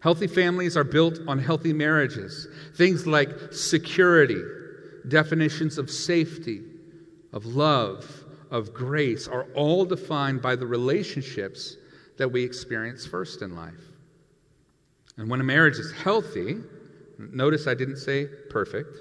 Healthy 0.00 0.26
families 0.26 0.76
are 0.76 0.82
built 0.82 1.20
on 1.28 1.38
healthy 1.38 1.72
marriages. 1.72 2.48
Things 2.76 3.06
like 3.06 3.30
security, 3.52 4.42
definitions 5.06 5.78
of 5.78 5.88
safety, 5.88 6.62
of 7.32 7.46
love, 7.46 8.24
of 8.50 8.74
grace 8.74 9.28
are 9.28 9.46
all 9.54 9.84
defined 9.84 10.42
by 10.42 10.56
the 10.56 10.66
relationships 10.66 11.76
that 12.16 12.32
we 12.32 12.42
experience 12.42 13.06
first 13.06 13.42
in 13.42 13.54
life. 13.54 13.87
And 15.18 15.28
when 15.28 15.40
a 15.40 15.44
marriage 15.44 15.78
is 15.78 15.92
healthy, 15.92 16.58
Notice 17.18 17.66
I 17.66 17.74
didn't 17.74 17.96
say 17.96 18.26
perfect. 18.48 18.96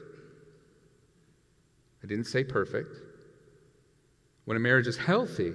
I 2.03 2.07
didn't 2.07 2.25
say 2.25 2.43
perfect. 2.43 2.95
When 4.45 4.57
a 4.57 4.59
marriage 4.59 4.87
is 4.87 4.97
healthy, 4.97 5.53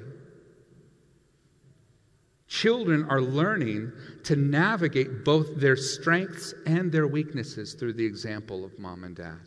children 2.47 3.04
are 3.09 3.21
learning 3.21 3.92
to 4.25 4.37
navigate 4.37 5.25
both 5.25 5.57
their 5.57 5.76
strengths 5.76 6.54
and 6.66 6.92
their 6.92 7.07
weaknesses 7.07 7.75
through 7.75 7.95
the 7.95 8.04
example 8.04 8.64
of 8.64 8.78
mom 8.78 9.02
and 9.04 9.16
dad. 9.16 9.40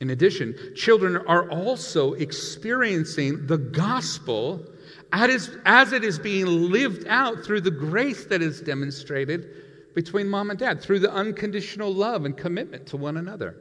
In 0.00 0.10
addition, 0.10 0.54
children 0.76 1.16
are 1.16 1.50
also 1.50 2.14
experiencing 2.14 3.46
the 3.48 3.58
gospel 3.58 4.64
as 5.12 5.92
it 5.92 6.04
is 6.04 6.18
being 6.18 6.46
lived 6.46 7.06
out 7.08 7.44
through 7.44 7.62
the 7.62 7.70
grace 7.70 8.24
that 8.26 8.42
is 8.42 8.60
demonstrated 8.60 9.94
between 9.94 10.28
mom 10.28 10.50
and 10.50 10.58
dad 10.58 10.80
through 10.80 10.98
the 10.98 11.12
unconditional 11.12 11.92
love 11.92 12.24
and 12.24 12.36
commitment 12.36 12.86
to 12.86 12.96
one 12.96 13.16
another, 13.16 13.56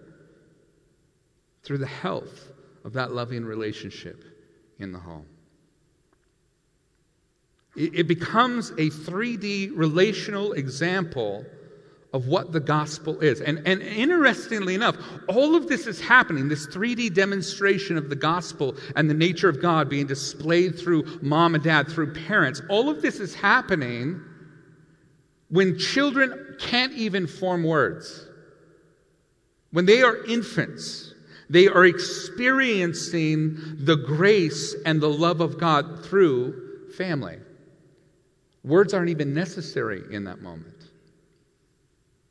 through 1.64 1.78
the 1.78 1.88
health 1.88 2.52
of 2.84 2.94
that 2.94 3.12
loving 3.12 3.44
relationship 3.44 4.24
in 4.80 4.92
the 4.92 5.00
home. 5.00 5.26
It 7.76 8.08
becomes 8.08 8.72
a 8.72 8.90
3D 8.90 9.72
relational 9.76 10.54
example 10.54 11.46
of 12.14 12.28
what 12.28 12.52
the 12.52 12.60
gospel 12.60 13.20
is. 13.20 13.42
And, 13.42 13.66
and 13.68 13.82
interestingly 13.82 14.76
enough, 14.76 14.98
all 15.28 15.56
of 15.56 15.68
this 15.68 15.88
is 15.88 16.00
happening, 16.00 16.48
this 16.48 16.68
3D 16.68 17.14
demonstration 17.14 17.98
of 17.98 18.10
the 18.10 18.16
gospel 18.16 18.76
and 18.96 19.10
the 19.10 19.14
nature 19.14 19.50
of 19.50 19.62
God 19.62 19.90
being 19.90 20.08
displayed 20.08 20.80
through 20.80 21.20
mom 21.22 21.56
and 21.56 21.64
dad, 21.64 21.90
through 21.90 22.14
parents, 22.14 22.62
all 22.70 22.90
of 22.90 23.02
this 23.02 23.20
is 23.20 23.36
happening 23.36 24.22
when 25.50 25.78
children 25.78 26.56
can't 26.60 26.94
even 26.94 27.28
form 27.28 27.64
words, 27.64 28.28
when 29.72 29.86
they 29.86 30.02
are 30.02 30.26
infants, 30.26 31.14
they 31.50 31.68
are 31.68 31.86
experiencing 31.86 33.58
the 33.80 33.96
grace 33.96 34.76
and 34.86 35.00
the 35.00 35.10
love 35.10 35.40
of 35.40 35.60
God 35.60 36.06
through 36.06 36.90
family. 36.96 37.38
Words 38.64 38.94
aren't 38.94 39.10
even 39.10 39.34
necessary 39.34 40.04
in 40.12 40.26
that 40.26 40.42
moment, 40.42 40.77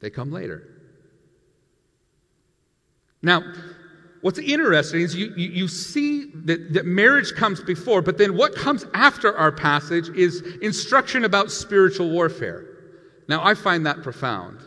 they 0.06 0.10
come 0.10 0.30
later. 0.30 0.62
Now, 3.22 3.42
what's 4.20 4.38
interesting 4.38 5.00
is 5.00 5.16
you, 5.16 5.34
you, 5.36 5.48
you, 5.48 5.66
see 5.66 6.30
that, 6.44 6.74
that 6.74 6.86
marriage 6.86 7.34
comes 7.34 7.60
before, 7.60 8.02
but 8.02 8.16
then 8.16 8.36
what 8.36 8.54
comes 8.54 8.86
after 8.94 9.36
our 9.36 9.50
passage 9.50 10.08
is 10.10 10.42
instruction 10.62 11.24
about 11.24 11.50
spiritual 11.50 12.08
warfare. 12.08 12.66
Now, 13.26 13.44
I 13.44 13.54
find 13.54 13.84
that 13.86 14.04
profound. 14.04 14.60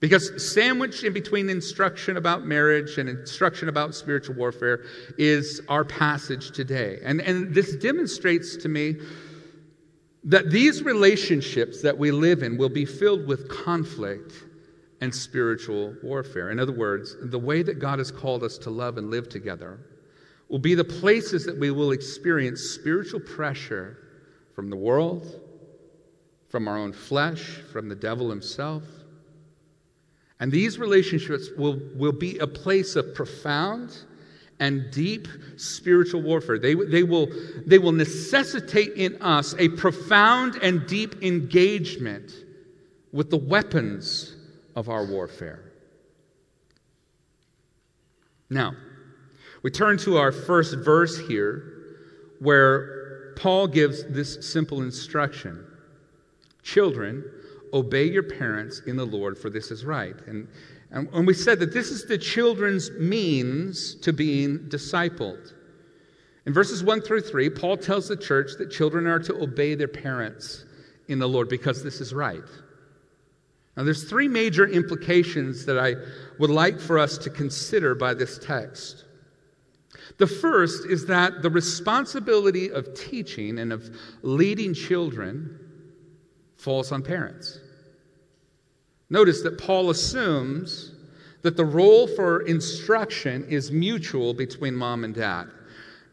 Because 0.00 0.52
sandwiched 0.52 1.04
in 1.04 1.12
between 1.12 1.48
instruction 1.48 2.16
about 2.16 2.44
marriage 2.44 2.98
and 2.98 3.08
instruction 3.08 3.68
about 3.68 3.94
spiritual 3.94 4.34
warfare 4.34 4.80
is 5.18 5.60
our 5.68 5.84
passage 5.84 6.50
today. 6.50 6.98
And, 7.04 7.20
and 7.20 7.54
this 7.54 7.76
demonstrates 7.76 8.56
to 8.56 8.68
me 8.68 8.96
that 10.24 10.50
these 10.50 10.82
relationships 10.82 11.80
that 11.82 11.96
we 11.96 12.10
live 12.10 12.42
in 12.42 12.58
will 12.58 12.68
be 12.68 12.84
filled 12.84 13.26
with 13.26 13.48
conflict 13.48 14.32
and 15.00 15.14
spiritual 15.14 15.94
warfare. 16.02 16.50
In 16.50 16.60
other 16.60 16.72
words, 16.72 17.16
the 17.22 17.38
way 17.38 17.62
that 17.62 17.78
God 17.78 17.98
has 17.98 18.10
called 18.10 18.44
us 18.44 18.58
to 18.58 18.70
love 18.70 18.98
and 18.98 19.10
live 19.10 19.28
together 19.28 19.78
will 20.48 20.58
be 20.58 20.74
the 20.74 20.84
places 20.84 21.46
that 21.46 21.58
we 21.58 21.70
will 21.70 21.92
experience 21.92 22.60
spiritual 22.60 23.20
pressure 23.20 23.96
from 24.54 24.68
the 24.68 24.76
world, 24.76 25.40
from 26.48 26.68
our 26.68 26.76
own 26.76 26.92
flesh, 26.92 27.40
from 27.72 27.88
the 27.88 27.94
devil 27.94 28.28
himself. 28.28 28.82
And 30.40 30.50
these 30.50 30.78
relationships 30.78 31.48
will, 31.56 31.80
will 31.94 32.12
be 32.12 32.38
a 32.38 32.46
place 32.46 32.96
of 32.96 33.14
profound 33.14 33.96
and 34.60 34.90
deep 34.90 35.26
spiritual 35.56 36.22
warfare. 36.22 36.58
They, 36.58 36.74
they, 36.74 37.02
will, 37.02 37.28
they 37.66 37.78
will 37.78 37.92
necessitate 37.92 38.92
in 38.92 39.20
us 39.20 39.54
a 39.58 39.70
profound 39.70 40.56
and 40.56 40.86
deep 40.86 41.22
engagement 41.22 42.32
with 43.12 43.30
the 43.30 43.38
weapons 43.38 44.36
of 44.76 44.88
our 44.88 45.04
warfare. 45.04 45.72
Now, 48.50 48.74
we 49.62 49.70
turn 49.70 49.98
to 49.98 50.18
our 50.18 50.30
first 50.30 50.76
verse 50.78 51.18
here 51.26 51.64
where 52.38 53.32
Paul 53.36 53.66
gives 53.66 54.04
this 54.04 54.50
simple 54.52 54.82
instruction 54.82 55.66
Children, 56.62 57.24
obey 57.72 58.04
your 58.04 58.22
parents 58.22 58.82
in 58.86 58.94
the 58.96 59.04
Lord, 59.04 59.38
for 59.38 59.48
this 59.48 59.70
is 59.70 59.84
right. 59.84 60.14
And, 60.26 60.46
and, 60.90 61.26
we 61.26 61.34
said 61.34 61.60
that 61.60 61.72
this 61.72 61.90
is 61.90 62.06
the 62.06 62.18
children's 62.18 62.90
means 62.92 63.94
to 63.96 64.12
being 64.12 64.58
discipled. 64.68 65.52
In 66.46 66.52
verses 66.52 66.82
1 66.82 67.02
through 67.02 67.20
3, 67.20 67.50
Paul 67.50 67.76
tells 67.76 68.08
the 68.08 68.16
church 68.16 68.52
that 68.58 68.70
children 68.70 69.06
are 69.06 69.20
to 69.20 69.40
obey 69.40 69.74
their 69.74 69.88
parents 69.88 70.64
in 71.08 71.18
the 71.18 71.28
Lord 71.28 71.48
because 71.48 71.84
this 71.84 72.00
is 72.00 72.12
right. 72.12 72.42
Now, 73.76 73.84
there's 73.84 74.04
three 74.04 74.26
major 74.26 74.66
implications 74.66 75.64
that 75.66 75.78
I 75.78 75.94
would 76.38 76.50
like 76.50 76.80
for 76.80 76.98
us 76.98 77.18
to 77.18 77.30
consider 77.30 77.94
by 77.94 78.14
this 78.14 78.38
text. 78.38 79.04
The 80.18 80.26
first 80.26 80.86
is 80.86 81.06
that 81.06 81.42
the 81.42 81.50
responsibility 81.50 82.70
of 82.70 82.94
teaching 82.94 83.58
and 83.60 83.72
of 83.72 83.88
leading 84.22 84.74
children 84.74 85.58
falls 86.56 86.90
on 86.90 87.02
parents. 87.02 87.60
Notice 89.10 89.42
that 89.42 89.58
Paul 89.58 89.90
assumes 89.90 90.92
that 91.42 91.56
the 91.56 91.64
role 91.64 92.06
for 92.06 92.42
instruction 92.42 93.44
is 93.48 93.72
mutual 93.72 94.32
between 94.32 94.74
mom 94.74 95.04
and 95.04 95.14
dad. 95.14 95.48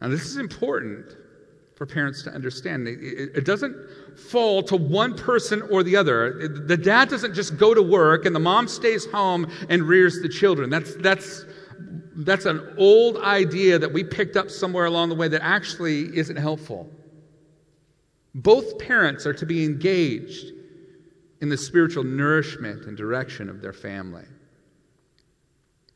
Now, 0.00 0.08
this 0.08 0.26
is 0.26 0.36
important 0.36 1.16
for 1.76 1.86
parents 1.86 2.24
to 2.24 2.30
understand. 2.30 2.88
It, 2.88 3.44
doesn't 3.44 3.76
fall 4.18 4.64
to 4.64 4.76
one 4.76 5.16
person 5.16 5.62
or 5.70 5.84
the 5.84 5.94
other. 5.94 6.48
The 6.48 6.76
dad 6.76 7.08
doesn't 7.08 7.34
just 7.34 7.56
go 7.56 7.72
to 7.72 7.82
work 7.82 8.26
and 8.26 8.34
the 8.34 8.40
mom 8.40 8.66
stays 8.66 9.06
home 9.06 9.48
and 9.68 9.82
rears 9.82 10.20
the 10.20 10.28
children. 10.28 10.70
That's, 10.70 10.96
that's, 10.96 11.44
that's 12.16 12.46
an 12.46 12.74
old 12.78 13.18
idea 13.18 13.78
that 13.78 13.92
we 13.92 14.02
picked 14.02 14.36
up 14.36 14.50
somewhere 14.50 14.86
along 14.86 15.10
the 15.10 15.14
way 15.14 15.28
that 15.28 15.42
actually 15.44 16.16
isn't 16.16 16.36
helpful. 16.36 16.90
Both 18.34 18.78
parents 18.80 19.24
are 19.24 19.34
to 19.34 19.46
be 19.46 19.64
engaged 19.64 20.52
in 21.40 21.48
the 21.48 21.56
spiritual 21.56 22.04
nourishment 22.04 22.86
and 22.86 22.96
direction 22.96 23.48
of 23.48 23.60
their 23.60 23.72
family. 23.72 24.24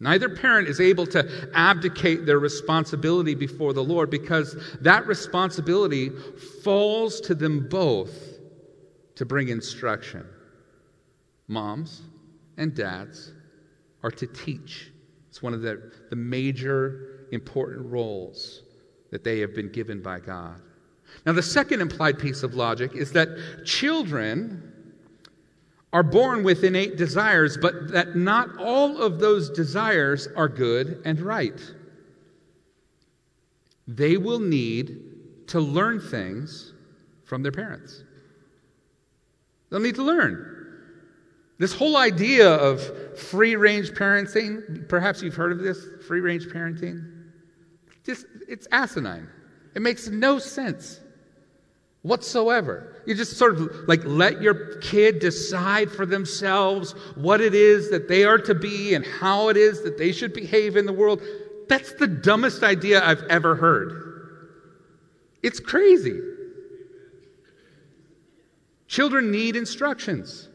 Neither 0.02 0.28
parent 0.28 0.68
is 0.68 0.80
able 0.80 1.06
to 1.06 1.50
abdicate 1.54 2.26
their 2.26 2.40
responsibility 2.40 3.36
before 3.36 3.72
the 3.72 3.84
Lord 3.84 4.10
because 4.10 4.56
that 4.80 5.06
responsibility 5.06 6.10
falls 6.64 7.20
to 7.22 7.36
them 7.36 7.68
both 7.68 8.40
to 9.14 9.24
bring 9.24 9.48
instruction. 9.48 10.26
Moms 11.46 12.02
and 12.56 12.74
dads 12.74 13.32
are 14.02 14.10
to 14.10 14.26
teach. 14.26 14.90
It's 15.28 15.40
one 15.40 15.54
of 15.54 15.62
the, 15.62 15.92
the 16.10 16.16
major 16.16 17.26
important 17.30 17.86
roles 17.86 18.62
that 19.12 19.22
they 19.22 19.38
have 19.38 19.54
been 19.54 19.70
given 19.70 20.02
by 20.02 20.18
God. 20.18 20.60
Now, 21.24 21.32
the 21.32 21.42
second 21.42 21.80
implied 21.80 22.18
piece 22.18 22.42
of 22.42 22.54
logic 22.54 22.94
is 22.94 23.12
that 23.12 23.28
children 23.64 24.71
are 25.92 26.02
born 26.02 26.42
with 26.42 26.64
innate 26.64 26.96
desires, 26.96 27.58
but 27.60 27.92
that 27.92 28.16
not 28.16 28.56
all 28.58 29.00
of 29.02 29.18
those 29.18 29.50
desires 29.50 30.26
are 30.36 30.48
good 30.48 31.02
and 31.04 31.20
right. 31.20 31.60
They 33.86 34.16
will 34.16 34.40
need 34.40 35.48
to 35.48 35.60
learn 35.60 36.00
things 36.00 36.72
from 37.24 37.42
their 37.42 37.52
parents. 37.52 38.04
They'll 39.68 39.80
need 39.80 39.96
to 39.96 40.02
learn. 40.02 40.48
This 41.58 41.74
whole 41.74 41.96
idea 41.96 42.48
of 42.48 43.18
free 43.18 43.56
range 43.56 43.90
parenting, 43.90 44.88
perhaps 44.88 45.22
you've 45.22 45.34
heard 45.34 45.52
of 45.52 45.58
this 45.58 45.86
free 46.06 46.20
range 46.20 46.46
parenting. 46.46 47.08
Just, 48.04 48.26
it's 48.48 48.66
asinine. 48.72 49.28
It 49.74 49.82
makes 49.82 50.08
no 50.08 50.38
sense 50.38 51.00
whatsoever. 52.02 53.02
You 53.06 53.14
just 53.14 53.36
sort 53.36 53.56
of 53.56 53.70
like 53.86 54.02
let 54.04 54.42
your 54.42 54.76
kid 54.78 55.18
decide 55.18 55.90
for 55.90 56.04
themselves 56.04 56.92
what 57.14 57.40
it 57.40 57.54
is 57.54 57.90
that 57.90 58.08
they 58.08 58.24
are 58.24 58.38
to 58.38 58.54
be 58.54 58.94
and 58.94 59.06
how 59.06 59.48
it 59.48 59.56
is 59.56 59.82
that 59.82 59.98
they 59.98 60.12
should 60.12 60.32
behave 60.32 60.76
in 60.76 60.86
the 60.86 60.92
world. 60.92 61.22
That's 61.68 61.94
the 61.94 62.06
dumbest 62.06 62.62
idea 62.62 63.04
I've 63.04 63.22
ever 63.24 63.54
heard. 63.54 64.12
It's 65.42 65.60
crazy. 65.60 66.20
Children 68.86 69.30
need 69.30 69.56
instructions. 69.56 70.48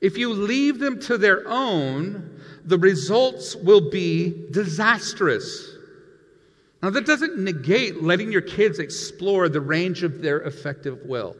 If 0.00 0.16
you 0.16 0.32
leave 0.32 0.78
them 0.78 1.00
to 1.00 1.18
their 1.18 1.46
own, 1.46 2.40
the 2.64 2.78
results 2.78 3.56
will 3.56 3.90
be 3.90 4.46
disastrous. 4.50 5.69
Now, 6.82 6.90
that 6.90 7.04
doesn't 7.04 7.38
negate 7.38 8.02
letting 8.02 8.32
your 8.32 8.40
kids 8.40 8.78
explore 8.78 9.48
the 9.48 9.60
range 9.60 10.02
of 10.02 10.22
their 10.22 10.40
effective 10.40 11.04
will, 11.04 11.36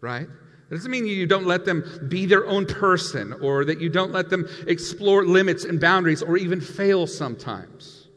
right? 0.00 0.28
It 0.72 0.74
doesn't 0.74 0.90
mean 0.90 1.06
you 1.06 1.26
don't 1.26 1.46
let 1.46 1.64
them 1.64 2.06
be 2.08 2.26
their 2.26 2.46
own 2.46 2.64
person 2.64 3.34
or 3.42 3.64
that 3.64 3.80
you 3.80 3.88
don't 3.88 4.12
let 4.12 4.30
them 4.30 4.48
explore 4.66 5.24
limits 5.24 5.64
and 5.64 5.80
boundaries 5.80 6.22
or 6.22 6.36
even 6.36 6.60
fail 6.60 7.06
sometimes. 7.06 8.08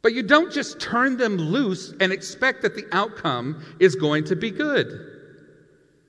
But 0.00 0.12
you 0.14 0.22
don't 0.22 0.52
just 0.52 0.80
turn 0.80 1.16
them 1.16 1.36
loose 1.36 1.92
and 2.00 2.12
expect 2.12 2.62
that 2.62 2.76
the 2.76 2.86
outcome 2.92 3.64
is 3.80 3.96
going 3.96 4.24
to 4.24 4.36
be 4.36 4.50
good. 4.50 5.10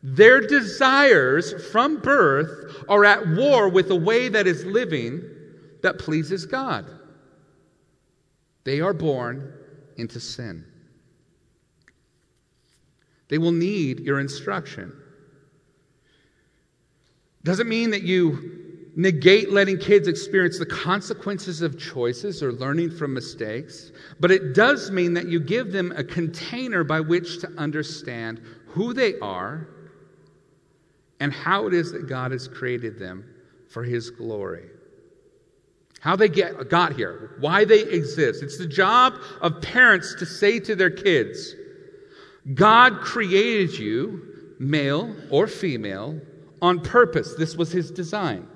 Their 0.03 0.41
desires 0.41 1.53
from 1.71 1.99
birth 1.99 2.83
are 2.87 3.03
at 3.03 3.27
war 3.29 3.67
with 3.67 3.89
a 3.89 3.95
way 3.95 4.29
that 4.29 4.47
is 4.47 4.63
living 4.65 5.23
that 5.81 5.97
pleases 5.97 6.45
God. 6.45 6.85
They 8.65 8.81
are 8.81 8.93
born 8.93 9.53
into 9.95 10.19
sin. 10.19 10.65
They 13.29 13.37
will 13.37 13.51
need 13.51 14.01
your 14.01 14.19
instruction. 14.19 14.91
Doesn't 17.43 17.69
mean 17.69 17.91
that 17.91 18.01
you 18.03 18.91
negate 18.95 19.51
letting 19.51 19.77
kids 19.77 20.07
experience 20.07 20.57
the 20.57 20.65
consequences 20.65 21.61
of 21.61 21.77
choices 21.77 22.41
or 22.41 22.51
learning 22.53 22.89
from 22.89 23.13
mistakes, 23.13 23.91
but 24.19 24.31
it 24.31 24.53
does 24.53 24.89
mean 24.89 25.13
that 25.13 25.27
you 25.27 25.39
give 25.39 25.71
them 25.71 25.93
a 25.95 26.03
container 26.03 26.83
by 26.83 26.99
which 26.99 27.39
to 27.41 27.49
understand 27.57 28.41
who 28.67 28.93
they 28.93 29.19
are 29.19 29.67
and 31.19 31.31
how 31.31 31.67
it 31.67 31.73
is 31.73 31.91
that 31.91 32.07
God 32.07 32.31
has 32.31 32.47
created 32.47 32.97
them 32.97 33.25
for 33.69 33.83
His 33.83 34.09
glory 34.09 34.69
how 36.05 36.15
they 36.15 36.29
get, 36.29 36.69
got 36.69 36.93
here, 36.93 37.31
why 37.39 37.65
they 37.65 37.81
exist. 37.81 38.43
It's 38.43 38.59
the 38.59 38.67
job 38.67 39.15
of 39.41 39.59
parents 39.59 40.13
to 40.19 40.25
say 40.27 40.59
to 40.59 40.75
their 40.75 40.91
kids, 40.91 41.55
God 42.53 42.99
created 43.01 43.73
you, 43.79 44.53
male 44.59 45.15
or 45.31 45.47
female, 45.47 46.21
on 46.61 46.79
purpose. 46.81 47.33
This 47.39 47.55
was 47.55 47.71
his 47.71 47.89
design. 47.89 48.47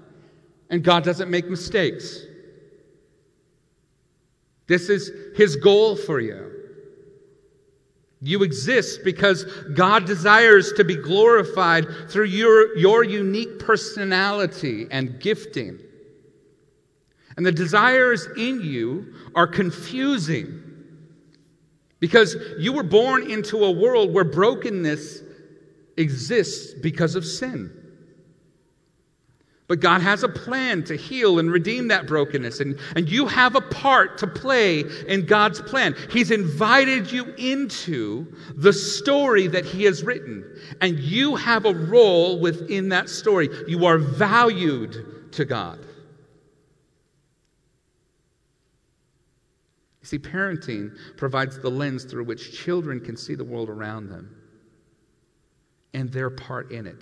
And 0.70 0.84
God 0.84 1.04
doesn't 1.04 1.32
make 1.32 1.50
mistakes. 1.50 2.20
This 4.68 4.88
is 4.88 5.10
his 5.36 5.56
goal 5.56 5.96
for 5.96 6.20
you. 6.20 6.52
You 8.22 8.44
exist 8.44 9.00
because 9.04 9.46
God 9.74 10.06
desires 10.06 10.72
to 10.74 10.84
be 10.84 10.96
glorified 10.96 11.88
through 12.10 12.26
your, 12.26 12.78
your 12.78 13.04
unique 13.04 13.58
personality 13.58 14.86
and 14.92 15.20
gifting. 15.20 15.80
And 17.40 17.46
the 17.46 17.54
desires 17.54 18.28
in 18.36 18.60
you 18.60 19.14
are 19.34 19.48
confusing 19.48 20.62
because 22.02 22.36
you 22.58 22.74
were 22.74 22.84
born 22.84 23.32
into 23.32 23.64
a 23.64 23.72
world 23.72 24.14
where 24.14 24.26
brokenness 24.26 25.22
exists 25.96 26.74
because 26.74 27.16
of 27.16 27.24
sin. 27.24 27.72
But 29.70 29.80
God 29.80 30.02
has 30.02 30.24
a 30.24 30.28
plan 30.28 30.84
to 30.84 30.98
heal 30.98 31.40
and 31.40 31.50
redeem 31.50 31.88
that 31.88 32.08
brokenness, 32.08 32.60
and, 32.60 32.78
and 32.98 33.08
you 33.08 33.26
have 33.28 33.56
a 33.56 33.62
part 33.62 34.18
to 34.18 34.28
play 34.28 34.84
in 35.08 35.26
God's 35.26 35.62
plan. 35.62 35.96
He's 36.12 36.32
invited 36.32 37.10
you 37.10 37.34
into 37.36 38.36
the 38.58 38.74
story 38.74 39.48
that 39.48 39.64
He 39.64 39.86
has 39.86 40.04
written, 40.04 40.44
and 40.82 41.00
you 41.00 41.38
have 41.38 41.64
a 41.66 41.74
role 41.74 42.38
within 42.42 42.90
that 42.90 43.08
story. 43.08 43.48
You 43.66 43.86
are 43.86 43.98
valued 43.98 45.32
to 45.32 45.46
God. 45.46 45.86
See, 50.10 50.20
parenting 50.20 50.96
provides 51.18 51.60
the 51.60 51.70
lens 51.70 52.04
through 52.04 52.24
which 52.24 52.58
children 52.58 53.00
can 53.00 53.16
see 53.16 53.36
the 53.36 53.44
world 53.44 53.70
around 53.70 54.10
them 54.10 54.36
and 55.94 56.12
their 56.12 56.30
part 56.30 56.72
in 56.72 56.88
it. 56.88 57.02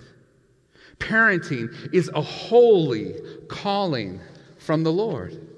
Parenting 0.98 1.68
is 1.92 2.10
a 2.14 2.20
holy 2.20 3.14
calling 3.48 4.20
from 4.58 4.82
the 4.82 4.92
Lord. 4.92 5.48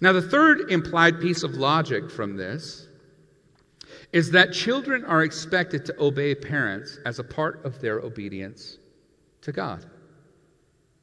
Now, 0.00 0.12
the 0.12 0.22
third 0.22 0.70
implied 0.70 1.20
piece 1.20 1.42
of 1.42 1.52
logic 1.54 2.10
from 2.10 2.36
this 2.36 2.88
is 4.12 4.30
that 4.30 4.52
children 4.52 5.04
are 5.04 5.22
expected 5.22 5.84
to 5.86 6.02
obey 6.02 6.34
parents 6.34 6.98
as 7.06 7.18
a 7.18 7.24
part 7.24 7.64
of 7.64 7.80
their 7.80 8.00
obedience 8.00 8.78
to 9.42 9.52
God. 9.52 9.86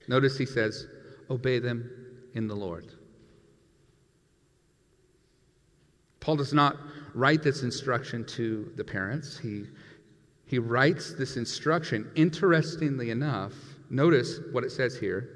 Notice 0.08 0.38
he 0.38 0.45
says, 0.45 0.88
obey 1.30 1.60
them 1.60 1.89
in 2.34 2.48
the 2.48 2.56
Lord. 2.56 2.99
Paul 6.20 6.36
does 6.36 6.54
not 6.54 6.78
write 7.14 7.44
this 7.44 7.64
instruction 7.64 8.26
to 8.26 8.72
the 8.76 8.84
parents. 8.84 9.38
He, 9.38 9.64
he 10.46 10.60
writes 10.60 11.14
this 11.14 11.38
instruction, 11.38 12.10
interestingly 12.16 13.10
enough, 13.10 13.54
notice 13.90 14.40
what 14.52 14.64
it 14.64 14.72
says 14.72 14.98
here 14.98 15.36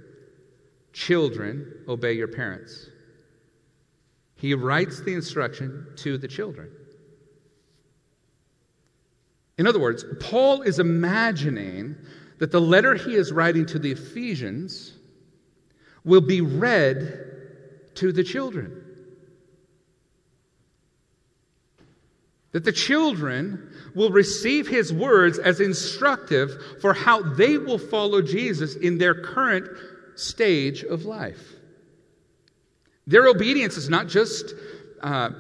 Children, 0.93 1.86
obey 1.88 2.13
your 2.13 2.28
parents. 2.28 2.88
He 4.36 4.54
writes 4.54 5.02
the 5.02 5.13
instruction 5.13 5.88
to 5.98 6.17
the 6.17 6.28
children. 6.28 6.69
In 9.58 9.65
other 9.65 9.80
words, 9.80 10.06
Paul 10.19 10.62
is 10.62 10.80
imagining 10.80 11.96
that 12.39 12.52
the 12.52 12.62
letter 12.62 12.93
he 12.96 13.15
is 13.15 13.32
writing 13.32 13.65
to 13.67 13.80
the 13.80 13.91
Ephesians 13.91 14.93
will 16.04 16.22
be 16.22 16.41
read 16.41 17.32
to 17.96 18.12
the 18.12 18.24
children. 18.24 18.84
That 22.53 22.63
the 22.63 22.71
children 22.71 23.71
will 23.93 24.11
receive 24.11 24.67
his 24.67 24.93
words 24.93 25.39
as 25.39 25.59
instructive 25.59 26.51
for 26.81 26.93
how 26.93 27.21
they 27.21 27.57
will 27.57 27.79
follow 27.79 28.21
Jesus 28.21 28.75
in 28.75 28.97
their 28.97 29.13
current 29.13 29.67
stage 30.15 30.83
of 30.83 31.05
life. 31.05 31.53
Their 33.05 33.27
obedience 33.27 33.75
is 33.75 33.89
not 33.89 34.07
just 34.07 34.53
uh, 35.01 35.31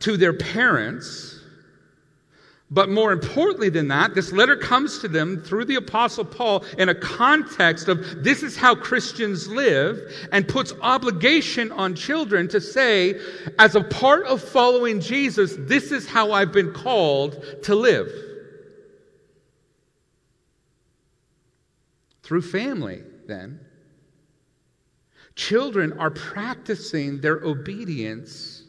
to 0.00 0.16
their 0.16 0.32
parents 0.32 1.39
but 2.70 2.88
more 2.88 3.10
importantly 3.10 3.68
than 3.68 3.88
that, 3.88 4.14
this 4.14 4.30
letter 4.30 4.56
comes 4.56 5.00
to 5.00 5.08
them 5.08 5.42
through 5.42 5.64
the 5.64 5.74
Apostle 5.74 6.24
Paul 6.24 6.64
in 6.78 6.88
a 6.88 6.94
context 6.94 7.88
of 7.88 8.22
this 8.22 8.44
is 8.44 8.56
how 8.56 8.76
Christians 8.76 9.48
live 9.48 9.98
and 10.30 10.46
puts 10.46 10.72
obligation 10.80 11.72
on 11.72 11.96
children 11.96 12.46
to 12.48 12.60
say, 12.60 13.20
as 13.58 13.74
a 13.74 13.82
part 13.82 14.24
of 14.26 14.40
following 14.40 15.00
Jesus, 15.00 15.56
this 15.58 15.90
is 15.90 16.08
how 16.08 16.30
I've 16.30 16.52
been 16.52 16.72
called 16.72 17.44
to 17.64 17.74
live. 17.74 18.08
Through 22.22 22.42
family, 22.42 23.02
then, 23.26 23.58
children 25.34 25.98
are 25.98 26.10
practicing 26.10 27.20
their 27.20 27.40
obedience 27.40 28.62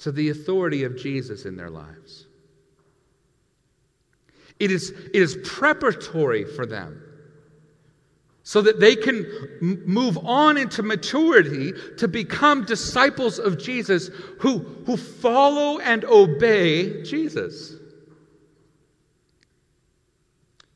to 0.00 0.12
the 0.12 0.28
authority 0.28 0.84
of 0.84 0.98
Jesus 0.98 1.46
in 1.46 1.56
their 1.56 1.70
lives. 1.70 2.23
It 4.60 4.70
is, 4.70 4.90
it 4.90 5.16
is 5.16 5.36
preparatory 5.44 6.44
for 6.44 6.66
them 6.66 7.00
so 8.46 8.60
that 8.60 8.78
they 8.78 8.94
can 8.94 9.26
move 9.60 10.18
on 10.18 10.58
into 10.58 10.82
maturity 10.82 11.72
to 11.96 12.06
become 12.06 12.64
disciples 12.66 13.38
of 13.38 13.58
Jesus 13.58 14.08
who, 14.38 14.58
who 14.84 14.98
follow 14.98 15.78
and 15.80 16.04
obey 16.04 17.02
Jesus. 17.02 17.72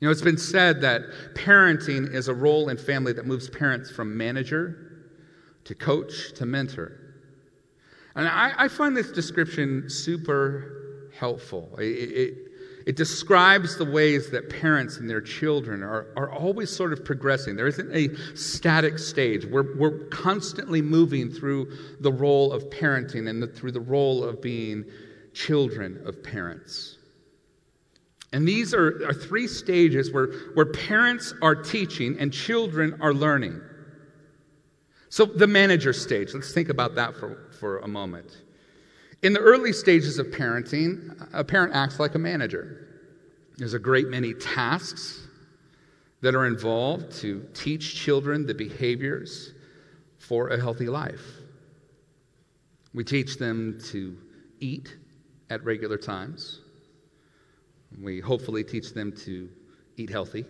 You 0.00 0.06
know, 0.06 0.12
it's 0.12 0.22
been 0.22 0.38
said 0.38 0.80
that 0.80 1.02
parenting 1.34 2.12
is 2.14 2.28
a 2.28 2.34
role 2.34 2.70
in 2.70 2.78
family 2.78 3.12
that 3.12 3.26
moves 3.26 3.50
parents 3.50 3.90
from 3.90 4.16
manager 4.16 5.08
to 5.64 5.74
coach 5.74 6.32
to 6.36 6.46
mentor. 6.46 6.92
And 8.14 8.26
I, 8.26 8.54
I 8.56 8.68
find 8.68 8.96
this 8.96 9.12
description 9.12 9.90
super 9.90 11.10
helpful. 11.18 11.76
It, 11.78 11.84
it, 11.84 12.47
it 12.88 12.96
describes 12.96 13.76
the 13.76 13.84
ways 13.84 14.30
that 14.30 14.48
parents 14.48 14.96
and 14.96 15.10
their 15.10 15.20
children 15.20 15.82
are, 15.82 16.06
are 16.16 16.32
always 16.32 16.74
sort 16.74 16.94
of 16.94 17.04
progressing. 17.04 17.54
There 17.54 17.66
isn't 17.66 17.94
a 17.94 18.16
static 18.34 18.98
stage. 18.98 19.44
We're, 19.44 19.76
we're 19.76 20.06
constantly 20.06 20.80
moving 20.80 21.30
through 21.30 21.70
the 22.00 22.10
role 22.10 22.50
of 22.50 22.70
parenting 22.70 23.28
and 23.28 23.42
the, 23.42 23.46
through 23.46 23.72
the 23.72 23.80
role 23.80 24.24
of 24.24 24.40
being 24.40 24.86
children 25.34 26.00
of 26.06 26.22
parents. 26.22 26.96
And 28.32 28.48
these 28.48 28.72
are, 28.72 29.06
are 29.06 29.12
three 29.12 29.48
stages 29.48 30.10
where, 30.10 30.28
where 30.54 30.72
parents 30.72 31.34
are 31.42 31.54
teaching 31.54 32.16
and 32.18 32.32
children 32.32 32.96
are 33.02 33.12
learning. 33.12 33.60
So, 35.10 35.26
the 35.26 35.46
manager 35.46 35.92
stage, 35.92 36.32
let's 36.32 36.54
think 36.54 36.70
about 36.70 36.94
that 36.94 37.14
for, 37.14 37.50
for 37.60 37.80
a 37.80 37.88
moment. 37.88 38.44
In 39.22 39.32
the 39.32 39.40
early 39.40 39.72
stages 39.72 40.18
of 40.18 40.28
parenting, 40.28 41.28
a 41.32 41.42
parent 41.42 41.74
acts 41.74 41.98
like 41.98 42.14
a 42.14 42.18
manager. 42.18 42.86
There's 43.56 43.74
a 43.74 43.78
great 43.78 44.08
many 44.08 44.32
tasks 44.34 45.26
that 46.20 46.36
are 46.36 46.46
involved 46.46 47.12
to 47.20 47.44
teach 47.52 47.96
children 47.96 48.46
the 48.46 48.54
behaviors 48.54 49.52
for 50.18 50.48
a 50.48 50.60
healthy 50.60 50.86
life. 50.86 51.22
We 52.94 53.02
teach 53.02 53.38
them 53.38 53.80
to 53.86 54.16
eat 54.60 54.96
at 55.50 55.64
regular 55.64 55.98
times. 55.98 56.60
We 58.00 58.20
hopefully 58.20 58.62
teach 58.62 58.94
them 58.94 59.12
to 59.24 59.48
eat 59.96 60.10
healthy. 60.10 60.44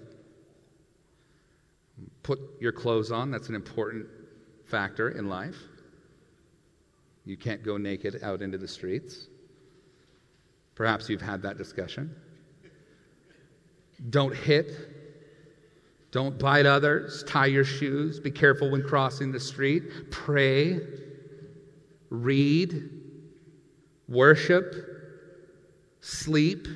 Put 2.22 2.38
your 2.60 2.72
clothes 2.72 3.10
on, 3.10 3.30
that's 3.30 3.48
an 3.48 3.54
important 3.54 4.06
factor 4.66 5.10
in 5.10 5.28
life. 5.28 5.56
You 7.28 7.36
can't 7.36 7.62
go 7.62 7.76
naked 7.76 8.20
out 8.22 8.40
into 8.40 8.56
the 8.56 8.66
streets. 8.66 9.26
Perhaps 10.74 11.10
you've 11.10 11.20
had 11.20 11.42
that 11.42 11.58
discussion. 11.58 12.16
Don't 14.08 14.34
hit. 14.34 14.72
Don't 16.10 16.38
bite 16.38 16.64
others. 16.64 17.22
Tie 17.24 17.44
your 17.44 17.64
shoes. 17.64 18.18
Be 18.18 18.30
careful 18.30 18.70
when 18.70 18.82
crossing 18.82 19.30
the 19.30 19.38
street. 19.38 20.10
Pray. 20.10 20.80
Read. 22.08 22.88
Worship. 24.08 24.74
Sleep. 26.00 26.66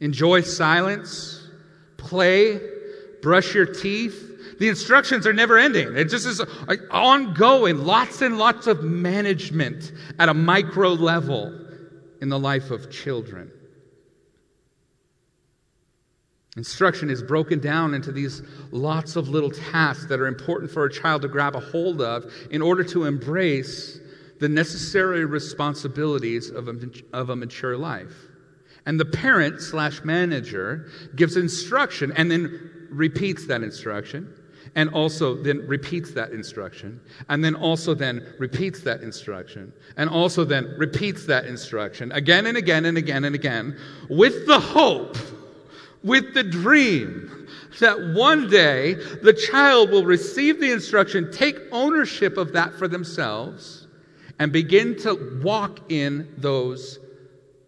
Enjoy 0.00 0.42
silence. 0.42 1.42
Play. 1.96 2.60
Brush 3.22 3.54
your 3.54 3.64
teeth 3.64 4.33
the 4.58 4.68
instructions 4.68 5.26
are 5.26 5.32
never 5.32 5.58
ending. 5.58 5.96
It 5.96 6.06
just 6.06 6.26
is 6.26 6.40
ongoing, 6.90 7.78
lots 7.78 8.22
and 8.22 8.38
lots 8.38 8.66
of 8.66 8.82
management 8.82 9.92
at 10.18 10.28
a 10.28 10.34
micro 10.34 10.90
level 10.90 11.60
in 12.20 12.28
the 12.28 12.38
life 12.38 12.70
of 12.70 12.90
children. 12.90 13.50
Instruction 16.56 17.10
is 17.10 17.22
broken 17.22 17.58
down 17.58 17.94
into 17.94 18.12
these 18.12 18.42
lots 18.70 19.16
of 19.16 19.28
little 19.28 19.50
tasks 19.50 20.06
that 20.06 20.20
are 20.20 20.28
important 20.28 20.70
for 20.70 20.84
a 20.84 20.92
child 20.92 21.22
to 21.22 21.28
grab 21.28 21.56
a 21.56 21.60
hold 21.60 22.00
of 22.00 22.24
in 22.50 22.62
order 22.62 22.84
to 22.84 23.04
embrace 23.04 23.98
the 24.38 24.48
necessary 24.48 25.24
responsibilities 25.24 26.50
of 26.50 26.68
a, 26.68 26.74
of 27.12 27.30
a 27.30 27.36
mature 27.36 27.76
life. 27.76 28.14
And 28.86 29.00
the 29.00 29.04
parent 29.04 29.60
slash 29.60 30.04
manager 30.04 30.88
gives 31.16 31.36
instruction 31.36 32.12
and 32.16 32.30
then 32.30 32.88
repeats 32.90 33.46
that 33.48 33.62
instruction 33.62 34.32
and 34.76 34.90
also 34.90 35.34
then 35.34 35.66
repeats 35.66 36.12
that 36.12 36.32
instruction, 36.32 37.00
and 37.28 37.44
then 37.44 37.54
also 37.54 37.94
then 37.94 38.34
repeats 38.38 38.80
that 38.80 39.02
instruction, 39.02 39.72
and 39.96 40.10
also 40.10 40.44
then 40.44 40.74
repeats 40.78 41.26
that 41.26 41.46
instruction 41.46 42.10
again 42.12 42.46
and 42.46 42.56
again 42.56 42.84
and 42.84 42.98
again 42.98 43.24
and 43.24 43.34
again, 43.34 43.76
with 44.08 44.46
the 44.46 44.58
hope, 44.58 45.16
with 46.02 46.34
the 46.34 46.42
dream 46.42 47.48
that 47.80 47.98
one 48.14 48.48
day 48.48 48.94
the 48.94 49.32
child 49.32 49.90
will 49.90 50.04
receive 50.04 50.60
the 50.60 50.70
instruction, 50.70 51.30
take 51.32 51.56
ownership 51.72 52.36
of 52.36 52.52
that 52.52 52.74
for 52.74 52.88
themselves, 52.88 53.86
and 54.38 54.52
begin 54.52 54.96
to 54.98 55.40
walk 55.42 55.80
in 55.90 56.32
those 56.38 56.98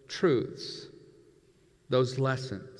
truths, 0.08 0.86
those 1.88 2.18
lessons. 2.18 2.75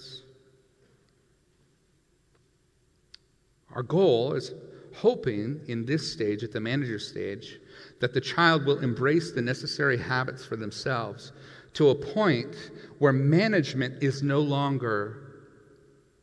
Our 3.77 3.83
goal 3.83 4.33
is 4.33 4.55
hoping 4.95 5.61
in 5.69 5.85
this 5.85 6.11
stage, 6.11 6.43
at 6.43 6.51
the 6.51 6.61
manager 6.61 6.99
stage, 6.99 7.61
that 8.01 8.15
the 8.15 8.23
child 8.23 8.65
will 8.65 8.79
embrace 8.79 9.33
the 9.33 9.43
necessary 9.43 9.99
habits 9.99 10.47
for 10.47 10.57
themselves 10.57 11.33
to 11.75 11.91
a 11.91 11.95
point 11.95 12.57
where 13.01 13.13
management 13.13 14.03
is 14.03 14.23
no 14.23 14.41
longer 14.41 15.45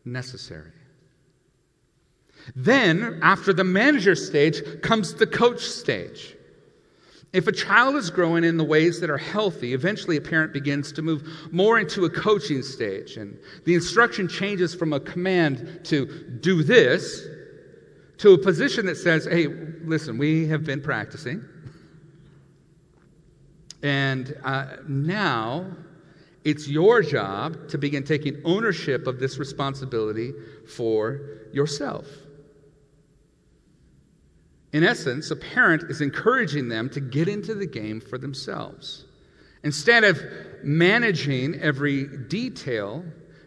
necessary. 0.03 0.71
Then, 2.55 3.19
after 3.21 3.53
the 3.53 3.63
manager 3.63 4.15
stage, 4.15 4.59
comes 4.81 5.13
the 5.13 5.27
coach 5.27 5.61
stage. 5.61 6.35
If 7.33 7.45
a 7.45 7.51
child 7.51 7.95
is 7.95 8.09
growing 8.09 8.43
in 8.43 8.57
the 8.57 8.63
ways 8.63 8.99
that 8.99 9.11
are 9.11 9.17
healthy, 9.17 9.75
eventually 9.75 10.17
a 10.17 10.21
parent 10.21 10.53
begins 10.53 10.91
to 10.93 11.03
move 11.03 11.23
more 11.51 11.77
into 11.77 12.05
a 12.05 12.09
coaching 12.09 12.63
stage. 12.63 13.17
And 13.17 13.37
the 13.65 13.75
instruction 13.75 14.27
changes 14.27 14.73
from 14.73 14.91
a 14.91 14.99
command 14.99 15.81
to 15.83 16.07
do 16.41 16.63
this 16.63 17.27
to 18.17 18.33
a 18.33 18.37
position 18.37 18.85
that 18.85 18.95
says, 18.95 19.25
hey, 19.25 19.47
listen, 19.47 20.17
we 20.17 20.47
have 20.47 20.63
been 20.63 20.81
practicing. 20.81 21.43
And 23.81 24.35
uh, 24.43 24.77
now 24.87 25.67
it's 26.45 26.67
your 26.67 27.01
job 27.01 27.69
to 27.69 27.77
begin 27.77 28.03
taking 28.03 28.41
ownership 28.45 29.07
of 29.07 29.19
this 29.19 29.37
responsibility 29.37 30.33
for 30.67 31.19
yourself. 31.51 32.05
In 34.71 34.83
essence, 34.83 35.29
a 35.31 35.35
parent 35.35 35.83
is 35.83 36.01
encouraging 36.01 36.67
them 36.67 36.89
to 36.89 36.99
get 36.99 37.27
into 37.27 37.53
the 37.53 37.67
game 37.67 38.01
for 38.01 38.17
themselves. 38.17 39.05
Instead 39.63 40.03
of 40.03 40.21
managing 40.63 41.55
every 41.61 42.07
detail, 42.27 43.05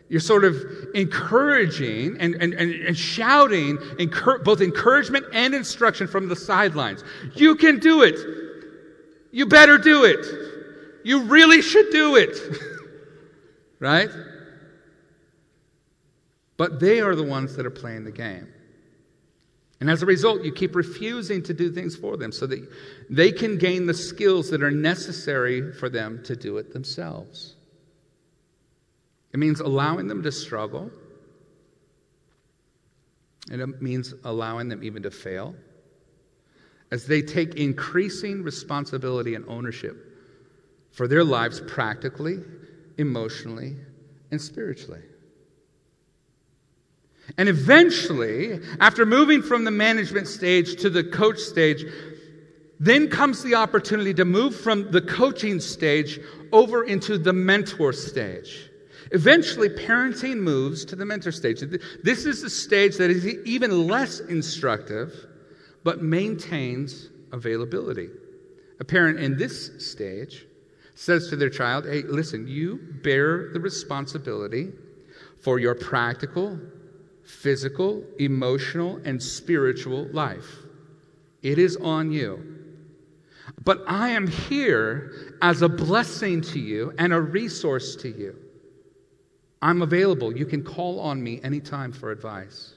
you're 0.08 0.20
sort 0.20 0.44
of 0.44 0.56
encouraging 0.94 2.16
and, 2.20 2.34
and, 2.36 2.54
and, 2.54 2.72
and 2.72 2.96
shouting 2.96 3.78
both 4.44 4.60
encouragement 4.60 5.26
and 5.32 5.54
instruction 5.54 6.06
from 6.06 6.28
the 6.28 6.36
sidelines. 6.36 7.02
You 7.34 7.56
can 7.56 7.80
do 7.80 8.02
it. 8.02 8.18
You 9.32 9.46
better 9.46 9.78
do 9.78 10.04
it. 10.04 10.24
You 11.04 11.22
really 11.22 11.60
should 11.60 11.90
do 11.90 12.16
it. 12.16 12.36
right? 13.80 14.10
But 16.56 16.80
they 16.80 17.00
are 17.00 17.14
the 17.14 17.24
ones 17.24 17.56
that 17.56 17.66
are 17.66 17.70
playing 17.70 18.04
the 18.04 18.12
game. 18.12 18.48
And 19.80 19.90
as 19.90 20.02
a 20.02 20.06
result, 20.06 20.42
you 20.42 20.52
keep 20.52 20.74
refusing 20.74 21.42
to 21.42 21.52
do 21.52 21.70
things 21.70 21.94
for 21.94 22.16
them 22.16 22.32
so 22.32 22.46
that 22.46 22.66
they 23.10 23.30
can 23.30 23.58
gain 23.58 23.84
the 23.86 23.92
skills 23.92 24.48
that 24.50 24.62
are 24.62 24.70
necessary 24.70 25.72
for 25.72 25.90
them 25.90 26.22
to 26.24 26.34
do 26.34 26.56
it 26.56 26.72
themselves. 26.72 27.55
It 29.36 29.38
means 29.38 29.60
allowing 29.60 30.06
them 30.06 30.22
to 30.22 30.32
struggle, 30.32 30.90
and 33.52 33.60
it 33.60 33.82
means 33.82 34.14
allowing 34.24 34.70
them 34.70 34.82
even 34.82 35.02
to 35.02 35.10
fail 35.10 35.54
as 36.90 37.06
they 37.06 37.20
take 37.20 37.54
increasing 37.56 38.42
responsibility 38.42 39.34
and 39.34 39.44
ownership 39.46 39.94
for 40.90 41.06
their 41.06 41.22
lives 41.22 41.60
practically, 41.60 42.38
emotionally, 42.96 43.76
and 44.30 44.40
spiritually. 44.40 45.02
And 47.36 47.50
eventually, 47.50 48.58
after 48.80 49.04
moving 49.04 49.42
from 49.42 49.64
the 49.64 49.70
management 49.70 50.28
stage 50.28 50.80
to 50.80 50.88
the 50.88 51.04
coach 51.04 51.40
stage, 51.40 51.84
then 52.80 53.10
comes 53.10 53.42
the 53.42 53.56
opportunity 53.56 54.14
to 54.14 54.24
move 54.24 54.56
from 54.56 54.90
the 54.92 55.02
coaching 55.02 55.60
stage 55.60 56.20
over 56.52 56.84
into 56.84 57.18
the 57.18 57.34
mentor 57.34 57.92
stage. 57.92 58.70
Eventually, 59.12 59.68
parenting 59.68 60.38
moves 60.38 60.84
to 60.86 60.96
the 60.96 61.04
mentor 61.04 61.32
stage. 61.32 61.60
This 62.02 62.26
is 62.26 62.42
a 62.42 62.50
stage 62.50 62.96
that 62.96 63.10
is 63.10 63.26
even 63.46 63.86
less 63.86 64.20
instructive, 64.20 65.26
but 65.84 66.02
maintains 66.02 67.10
availability. 67.32 68.08
A 68.80 68.84
parent 68.84 69.20
in 69.20 69.36
this 69.36 69.70
stage 69.90 70.46
says 70.94 71.28
to 71.28 71.36
their 71.36 71.50
child, 71.50 71.84
Hey, 71.86 72.02
listen, 72.02 72.48
you 72.48 72.78
bear 73.02 73.52
the 73.52 73.60
responsibility 73.60 74.72
for 75.40 75.58
your 75.58 75.74
practical, 75.74 76.58
physical, 77.22 78.02
emotional, 78.18 79.00
and 79.04 79.22
spiritual 79.22 80.06
life. 80.08 80.56
It 81.42 81.58
is 81.58 81.76
on 81.76 82.10
you. 82.10 82.54
But 83.62 83.84
I 83.86 84.08
am 84.08 84.26
here 84.26 85.36
as 85.40 85.62
a 85.62 85.68
blessing 85.68 86.40
to 86.42 86.58
you 86.58 86.92
and 86.98 87.12
a 87.12 87.20
resource 87.20 87.94
to 87.96 88.08
you. 88.08 88.36
I'm 89.66 89.82
available. 89.82 90.36
You 90.36 90.46
can 90.46 90.62
call 90.62 91.00
on 91.00 91.20
me 91.20 91.40
anytime 91.42 91.90
for 91.90 92.12
advice. 92.12 92.74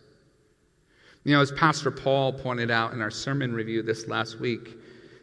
You 1.24 1.34
know, 1.36 1.40
as 1.40 1.52
Pastor 1.52 1.92
Paul 1.92 2.34
pointed 2.34 2.72
out 2.72 2.94
in 2.94 3.02
our 3.04 3.12
sermon 3.12 3.54
review 3.54 3.84
this 3.84 4.08
last 4.08 4.40
week, 4.40 4.76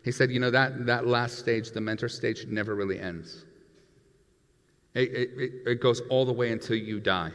he 0.05 0.13
said, 0.13 0.31
you 0.31 0.39
know, 0.39 0.53
that, 0.53 0.87
that 0.87 1.09
last 1.09 1.41
stage, 1.41 1.73
the 1.73 1.81
mentor 1.81 2.09
stage, 2.09 2.47
never 2.47 2.77
really 2.77 3.01
ends. 3.01 3.47
It, 4.95 5.11
it, 5.11 5.53
it 5.67 5.81
goes 5.81 6.03
all 6.09 6.25
the 6.25 6.33
way 6.33 6.53
until 6.53 6.77
you 6.77 7.01
die. 7.01 7.33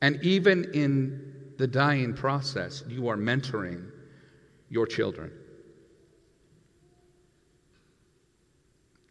And 0.00 0.18
even 0.22 0.64
in 0.72 1.52
the 1.58 1.66
dying 1.66 2.14
process, 2.14 2.82
you 2.88 3.08
are 3.08 3.18
mentoring 3.18 3.90
your 4.70 4.86
children. 4.86 5.30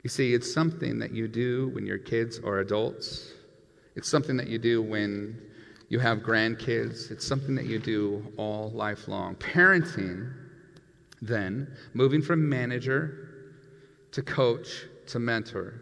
You 0.02 0.10
see, 0.10 0.34
it's 0.34 0.52
something 0.52 0.98
that 0.98 1.12
you 1.12 1.28
do 1.28 1.70
when 1.76 1.86
your 1.86 2.00
kids 2.00 2.40
are 2.40 2.62
adults. 2.62 3.34
It's 3.96 4.08
something 4.10 4.38
that 4.38 4.48
you 4.48 4.58
do 4.58 4.82
when 4.82 5.40
you 5.90 6.00
have 6.00 6.20
grandkids. 6.20 7.12
It's 7.12 7.26
something 7.26 7.56
that 7.56 7.66
you 7.66 7.80
do 7.80 8.26
all 8.38 8.72
lifelong. 8.72 9.36
Parenting, 9.36 10.34
then, 11.22 11.68
moving 11.94 12.22
from 12.22 12.48
manager 12.48 13.28
to 14.12 14.22
coach 14.22 14.86
to 15.08 15.20
mentor, 15.20 15.82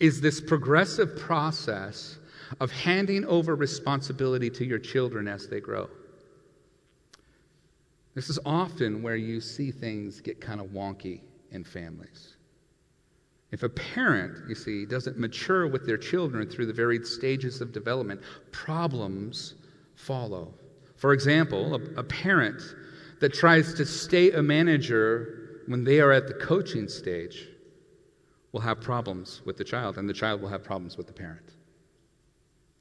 is 0.00 0.20
this 0.20 0.40
progressive 0.40 1.16
process 1.18 2.18
of 2.60 2.70
handing 2.70 3.24
over 3.26 3.54
responsibility 3.54 4.50
to 4.50 4.64
your 4.64 4.78
children 4.78 5.28
as 5.28 5.48
they 5.48 5.60
grow. 5.60 5.88
This 8.14 8.30
is 8.30 8.38
often 8.46 9.02
where 9.02 9.16
you 9.16 9.40
see 9.40 9.72
things 9.72 10.20
get 10.20 10.40
kind 10.40 10.60
of 10.60 10.68
wonky 10.68 11.20
in 11.50 11.64
families. 11.64 12.33
If 13.54 13.62
a 13.62 13.68
parent, 13.68 14.48
you 14.48 14.56
see, 14.56 14.84
doesn't 14.84 15.16
mature 15.16 15.68
with 15.68 15.86
their 15.86 15.96
children 15.96 16.50
through 16.50 16.66
the 16.66 16.72
varied 16.72 17.06
stages 17.06 17.60
of 17.60 17.70
development, 17.70 18.20
problems 18.50 19.54
follow. 19.94 20.52
For 20.96 21.12
example, 21.12 21.76
a, 21.76 22.00
a 22.00 22.02
parent 22.02 22.60
that 23.20 23.32
tries 23.32 23.72
to 23.74 23.86
stay 23.86 24.32
a 24.32 24.42
manager 24.42 25.60
when 25.68 25.84
they 25.84 26.00
are 26.00 26.10
at 26.10 26.26
the 26.26 26.34
coaching 26.34 26.88
stage 26.88 27.46
will 28.50 28.60
have 28.60 28.80
problems 28.80 29.40
with 29.44 29.56
the 29.56 29.64
child, 29.64 29.98
and 29.98 30.08
the 30.08 30.14
child 30.14 30.42
will 30.42 30.48
have 30.48 30.64
problems 30.64 30.96
with 30.96 31.06
the 31.06 31.12
parent. 31.12 31.54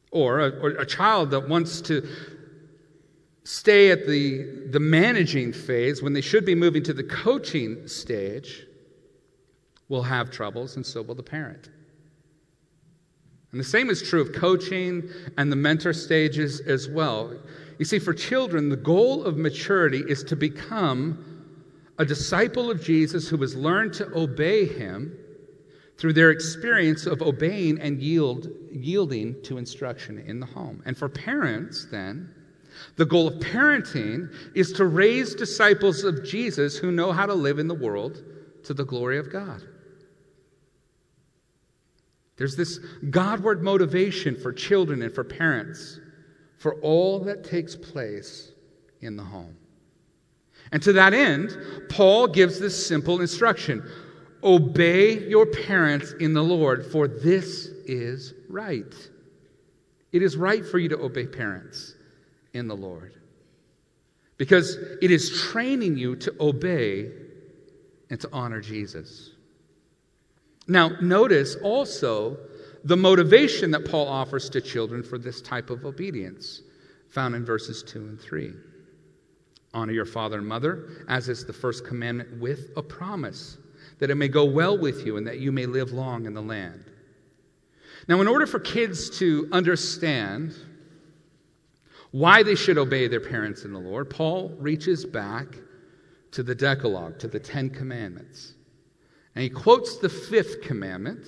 Or 0.10 0.40
a, 0.40 0.50
or 0.60 0.70
a 0.70 0.88
child 0.88 1.30
that 1.32 1.48
wants 1.48 1.82
to 1.82 2.02
stay 3.44 3.92
at 3.92 4.08
the, 4.08 4.70
the 4.72 4.80
managing 4.80 5.54
phase 5.54 6.02
when 6.02 6.14
they 6.14 6.22
should 6.22 6.46
be 6.46 6.56
moving 6.56 6.82
to 6.82 6.94
the 6.94 7.04
coaching 7.04 7.88
stage 7.88 8.66
will 9.89 10.04
have 10.04 10.32
troubles, 10.32 10.76
and 10.76 10.86
so 10.86 11.02
will 11.02 11.15
the 11.15 11.24
parent. 11.24 11.69
And 13.52 13.60
the 13.60 13.65
same 13.65 13.89
is 13.91 14.02
true 14.02 14.19
of 14.19 14.34
coaching 14.34 15.08
and 15.38 15.52
the 15.52 15.56
mentor 15.56 15.93
stages 15.93 16.60
as 16.62 16.89
well. 16.89 17.39
You 17.78 17.86
see, 17.86 18.00
for 18.00 18.13
children, 18.13 18.69
the 18.69 18.76
goal 18.76 19.24
of 19.24 19.38
maturity 19.38 20.04
is 20.08 20.24
to 20.24 20.36
become 20.36 21.24
a 22.00 22.06
disciple 22.06 22.72
of 22.72 22.82
Jesus 22.82 23.30
who 23.30 23.38
has 23.38 23.56
learned 23.56 23.93
to 23.93 24.12
obey 24.17 24.65
him 24.65 25.15
through 25.98 26.13
their 26.13 26.32
experience 26.32 27.06
of 27.06 27.22
obeying 27.22 27.80
and 27.80 28.02
yield, 28.02 28.48
yielding 28.72 29.39
to 29.43 29.60
instruction 29.60 30.17
in 30.17 30.39
the 30.39 30.46
home. 30.48 30.82
And 30.88 30.98
for 30.98 31.08
parents, 31.08 31.88
then, 31.91 32.34
the 32.96 33.06
goal 33.06 33.28
of 33.28 33.36
parenting 33.36 34.34
is 34.56 34.72
to 34.74 34.86
raise 34.86 35.36
disciples 35.36 36.04
of 36.04 36.26
Jesus 36.26 36.76
who 36.76 36.91
know 36.91 37.12
how 37.12 37.28
to 37.28 37.36
live 37.36 37.60
in 37.60 37.67
the 37.67 37.76
world 37.76 38.24
to 38.63 38.74
the 38.74 38.84
glory 38.84 39.19
of 39.19 39.32
God. 39.32 39.62
There's 42.38 42.56
this 42.56 42.80
Godward 43.10 43.63
motivation 43.63 44.36
for 44.36 44.52
children 44.52 45.02
and 45.02 45.13
for 45.13 45.24
parents 45.24 46.00
for 46.58 46.76
all 46.76 47.19
that 47.19 47.43
takes 47.43 47.76
place 47.76 48.54
in 49.02 49.15
the 49.15 49.24
home. 49.24 49.58
And 50.72 50.82
to 50.84 50.93
that 50.93 51.13
end, 51.13 51.56
Paul 51.89 52.28
gives 52.28 52.60
this 52.60 52.88
simple 52.88 53.22
instruction 53.22 53.84
Obey 54.43 55.28
your 55.30 55.46
parents 55.46 56.13
in 56.19 56.34
the 56.34 56.43
Lord, 56.43 56.86
for 56.86 57.08
this 57.08 57.67
is 57.86 58.34
right. 58.50 58.93
It 60.12 60.22
is 60.22 60.36
right 60.36 60.65
for 60.65 60.80
you 60.80 60.89
to 60.89 61.00
obey 61.00 61.28
parents 61.28 61.96
in 62.54 62.67
the 62.67 62.76
Lord 62.76 63.13
because 64.38 64.76
it 65.02 65.12
is 65.12 65.41
training 65.41 65.98
you 65.98 66.15
to 66.17 66.36
obey 66.39 67.12
and 68.10 68.19
to 68.19 68.30
honor 68.34 68.60
Jesus. 68.60 69.32
Now, 70.67 70.89
notice 71.02 71.56
also 71.56 72.38
the 72.84 72.97
motivation 72.97 73.71
that 73.71 73.86
Paul 73.86 74.08
offers 74.08 74.49
to 74.52 74.62
children 74.62 75.04
for 75.04 75.17
this 75.17 75.41
type 75.41 75.69
of 75.69 75.86
obedience, 75.86 76.62
found 77.10 77.36
in 77.36 77.45
verses 77.45 77.84
2 77.84 77.99
and 77.99 78.19
3. 78.19 78.54
Honor 79.73 79.93
your 79.93 80.06
father 80.06 80.38
and 80.38 80.47
mother, 80.47 81.06
as 81.08 81.30
is 81.30 81.45
the 81.45 81.54
first 81.54 81.86
commandment, 81.86 82.39
with 82.39 82.71
a 82.78 82.84
promise 82.84 83.58
that 83.99 84.10
it 84.10 84.15
may 84.15 84.28
go 84.28 84.45
well 84.45 84.78
with 84.78 85.06
you 85.06 85.17
and 85.17 85.26
that 85.28 85.39
you 85.39 85.52
may 85.52 85.65
live 85.65 85.91
long 85.91 86.26
in 86.26 86.34
the 86.34 86.41
land. 86.41 86.86
Now, 88.08 88.21
in 88.21 88.28
order 88.28 88.45
for 88.45 88.60
kids 88.60 89.10
to 89.19 89.47
understand 89.52 90.54
why 92.12 92.43
they 92.43 92.56
should 92.56 92.78
obey 92.78 93.08
their 93.08 93.19
parents 93.19 93.63
in 93.63 93.73
the 93.73 93.80
Lord, 93.80 94.10
Paul 94.10 94.49
reaches 94.60 95.06
back 95.06 95.47
to 96.32 96.43
the 96.43 96.54
Decalogue, 96.54 97.17
to 97.19 97.28
the 97.28 97.39
Ten 97.39 97.69
Commandments. 97.69 98.54
And 99.36 99.43
he 99.43 99.50
quotes 99.50 99.98
the 99.98 100.10
fifth 100.10 100.62
commandment 100.62 101.26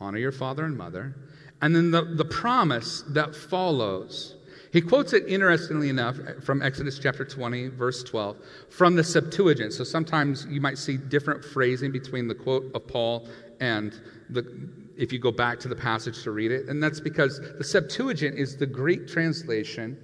honor 0.00 0.18
your 0.18 0.32
father 0.32 0.64
and 0.64 0.76
mother, 0.76 1.14
and 1.62 1.74
then 1.74 1.90
the, 1.90 2.04
the 2.04 2.24
promise 2.24 3.02
that 3.08 3.34
follows. 3.34 4.36
He 4.72 4.82
quotes 4.82 5.14
it, 5.14 5.24
interestingly 5.26 5.88
enough, 5.88 6.18
from 6.42 6.60
Exodus 6.60 6.98
chapter 6.98 7.24
20, 7.24 7.68
verse 7.68 8.02
12, 8.02 8.36
from 8.68 8.94
the 8.94 9.04
Septuagint. 9.04 9.72
So 9.72 9.84
sometimes 9.84 10.46
you 10.50 10.60
might 10.60 10.76
see 10.76 10.98
different 10.98 11.42
phrasing 11.42 11.92
between 11.92 12.28
the 12.28 12.34
quote 12.34 12.70
of 12.74 12.86
Paul 12.86 13.26
and 13.60 13.98
the, 14.28 14.68
if 14.98 15.12
you 15.12 15.18
go 15.18 15.32
back 15.32 15.58
to 15.60 15.68
the 15.68 15.76
passage 15.76 16.22
to 16.24 16.30
read 16.30 16.50
it. 16.50 16.68
And 16.68 16.82
that's 16.82 17.00
because 17.00 17.40
the 17.56 17.64
Septuagint 17.64 18.36
is 18.36 18.56
the 18.58 18.66
Greek 18.66 19.08
translation 19.08 19.96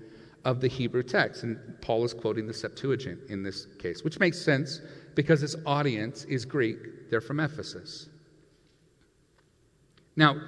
of 0.44 0.60
the 0.60 0.68
Hebrew 0.68 1.02
text. 1.02 1.42
And 1.42 1.58
Paul 1.82 2.04
is 2.04 2.14
quoting 2.14 2.46
the 2.46 2.54
Septuagint 2.54 3.20
in 3.28 3.42
this 3.42 3.66
case, 3.78 4.04
which 4.04 4.18
makes 4.20 4.40
sense 4.40 4.80
because 5.14 5.40
his 5.40 5.56
audience 5.66 6.24
is 6.24 6.44
Greek. 6.44 7.10
They're 7.10 7.20
from 7.20 7.40
Ephesus. 7.40 8.08
Now, 10.16 10.40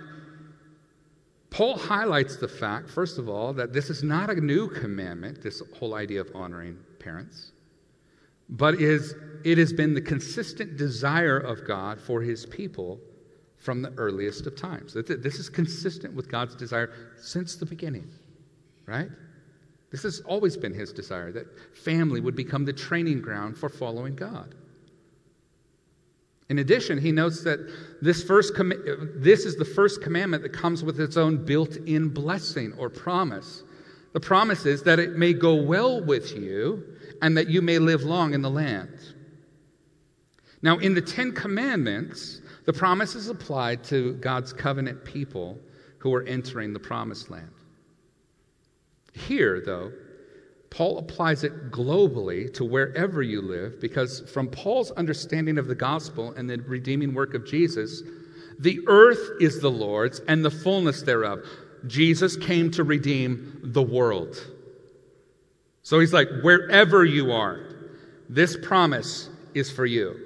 Paul 1.50 1.78
highlights 1.78 2.36
the 2.36 2.48
fact, 2.48 2.90
first 2.90 3.18
of 3.18 3.28
all, 3.28 3.52
that 3.52 3.72
this 3.72 3.88
is 3.88 4.02
not 4.02 4.28
a 4.28 4.40
new 4.40 4.68
commandment, 4.68 5.42
this 5.42 5.62
whole 5.78 5.94
idea 5.94 6.20
of 6.20 6.30
honoring 6.34 6.78
parents, 6.98 7.52
but 8.48 8.80
is, 8.80 9.14
it 9.44 9.56
has 9.58 9.72
been 9.72 9.94
the 9.94 10.00
consistent 10.00 10.76
desire 10.76 11.38
of 11.38 11.66
God 11.66 12.00
for 12.00 12.20
his 12.20 12.44
people 12.44 13.00
from 13.56 13.82
the 13.82 13.92
earliest 13.96 14.46
of 14.46 14.56
times. 14.56 14.92
This 14.94 15.36
is 15.36 15.48
consistent 15.48 16.12
with 16.12 16.28
God's 16.28 16.54
desire 16.54 16.92
since 17.16 17.56
the 17.56 17.64
beginning, 17.64 18.10
right? 18.86 19.08
This 19.94 20.02
has 20.02 20.18
always 20.22 20.56
been 20.56 20.74
his 20.74 20.92
desire 20.92 21.30
that 21.30 21.46
family 21.78 22.20
would 22.20 22.34
become 22.34 22.64
the 22.64 22.72
training 22.72 23.20
ground 23.20 23.56
for 23.56 23.68
following 23.68 24.16
God. 24.16 24.52
In 26.48 26.58
addition, 26.58 26.98
he 26.98 27.12
notes 27.12 27.44
that 27.44 27.60
this, 28.02 28.20
first 28.24 28.56
com- 28.56 28.72
this 29.14 29.44
is 29.44 29.54
the 29.54 29.64
first 29.64 30.02
commandment 30.02 30.42
that 30.42 30.52
comes 30.52 30.82
with 30.82 31.00
its 31.00 31.16
own 31.16 31.44
built 31.44 31.76
in 31.76 32.08
blessing 32.08 32.72
or 32.76 32.90
promise. 32.90 33.62
The 34.14 34.18
promise 34.18 34.66
is 34.66 34.82
that 34.82 34.98
it 34.98 35.16
may 35.16 35.32
go 35.32 35.54
well 35.54 36.04
with 36.04 36.36
you 36.36 36.82
and 37.22 37.36
that 37.36 37.46
you 37.48 37.62
may 37.62 37.78
live 37.78 38.02
long 38.02 38.34
in 38.34 38.42
the 38.42 38.50
land. 38.50 38.98
Now, 40.60 40.78
in 40.78 40.94
the 40.94 41.02
Ten 41.02 41.30
Commandments, 41.30 42.40
the 42.64 42.72
promise 42.72 43.14
is 43.14 43.28
applied 43.28 43.84
to 43.84 44.14
God's 44.14 44.52
covenant 44.52 45.04
people 45.04 45.56
who 45.98 46.12
are 46.12 46.24
entering 46.24 46.72
the 46.72 46.80
promised 46.80 47.30
land. 47.30 47.52
Here, 49.14 49.62
though, 49.64 49.92
Paul 50.70 50.98
applies 50.98 51.44
it 51.44 51.70
globally 51.70 52.52
to 52.54 52.64
wherever 52.64 53.22
you 53.22 53.40
live 53.40 53.80
because, 53.80 54.28
from 54.32 54.48
Paul's 54.48 54.90
understanding 54.92 55.56
of 55.56 55.68
the 55.68 55.74
gospel 55.74 56.32
and 56.32 56.50
the 56.50 56.58
redeeming 56.58 57.14
work 57.14 57.34
of 57.34 57.46
Jesus, 57.46 58.02
the 58.58 58.80
earth 58.88 59.20
is 59.40 59.60
the 59.60 59.70
Lord's 59.70 60.20
and 60.26 60.44
the 60.44 60.50
fullness 60.50 61.02
thereof. 61.02 61.40
Jesus 61.86 62.36
came 62.36 62.70
to 62.72 62.82
redeem 62.82 63.60
the 63.62 63.82
world. 63.82 64.36
So 65.82 66.00
he's 66.00 66.12
like, 66.12 66.28
wherever 66.42 67.04
you 67.04 67.30
are, 67.30 67.60
this 68.28 68.56
promise 68.56 69.28
is 69.54 69.70
for 69.70 69.86
you. 69.86 70.18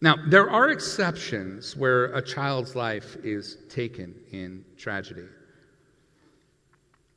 Now, 0.00 0.16
there 0.28 0.50
are 0.50 0.68
exceptions 0.68 1.76
where 1.76 2.06
a 2.14 2.22
child's 2.22 2.76
life 2.76 3.16
is 3.24 3.56
taken 3.68 4.14
in 4.32 4.64
tragedy. 4.76 5.24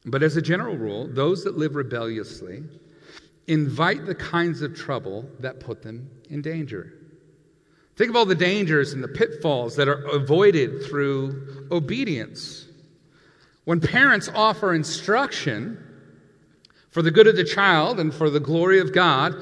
But 0.07 0.23
as 0.23 0.37
a 0.37 0.41
general 0.41 0.77
rule, 0.77 1.07
those 1.07 1.43
that 1.43 1.57
live 1.57 1.75
rebelliously 1.75 2.63
invite 3.47 4.05
the 4.05 4.15
kinds 4.15 4.61
of 4.61 4.73
trouble 4.73 5.29
that 5.39 5.59
put 5.59 5.83
them 5.83 6.09
in 6.29 6.41
danger. 6.41 6.93
Think 7.97 8.09
of 8.09 8.15
all 8.15 8.25
the 8.25 8.35
dangers 8.35 8.93
and 8.93 9.03
the 9.03 9.07
pitfalls 9.09 9.75
that 9.75 9.87
are 9.89 10.05
avoided 10.05 10.83
through 10.83 11.67
obedience. 11.71 12.67
When 13.65 13.81
parents 13.81 14.29
offer 14.33 14.73
instruction 14.73 15.83
for 16.91 17.01
the 17.01 17.11
good 17.11 17.27
of 17.27 17.35
the 17.35 17.43
child 17.43 17.99
and 17.99 18.13
for 18.13 18.29
the 18.29 18.39
glory 18.39 18.79
of 18.79 18.93
God, 18.93 19.35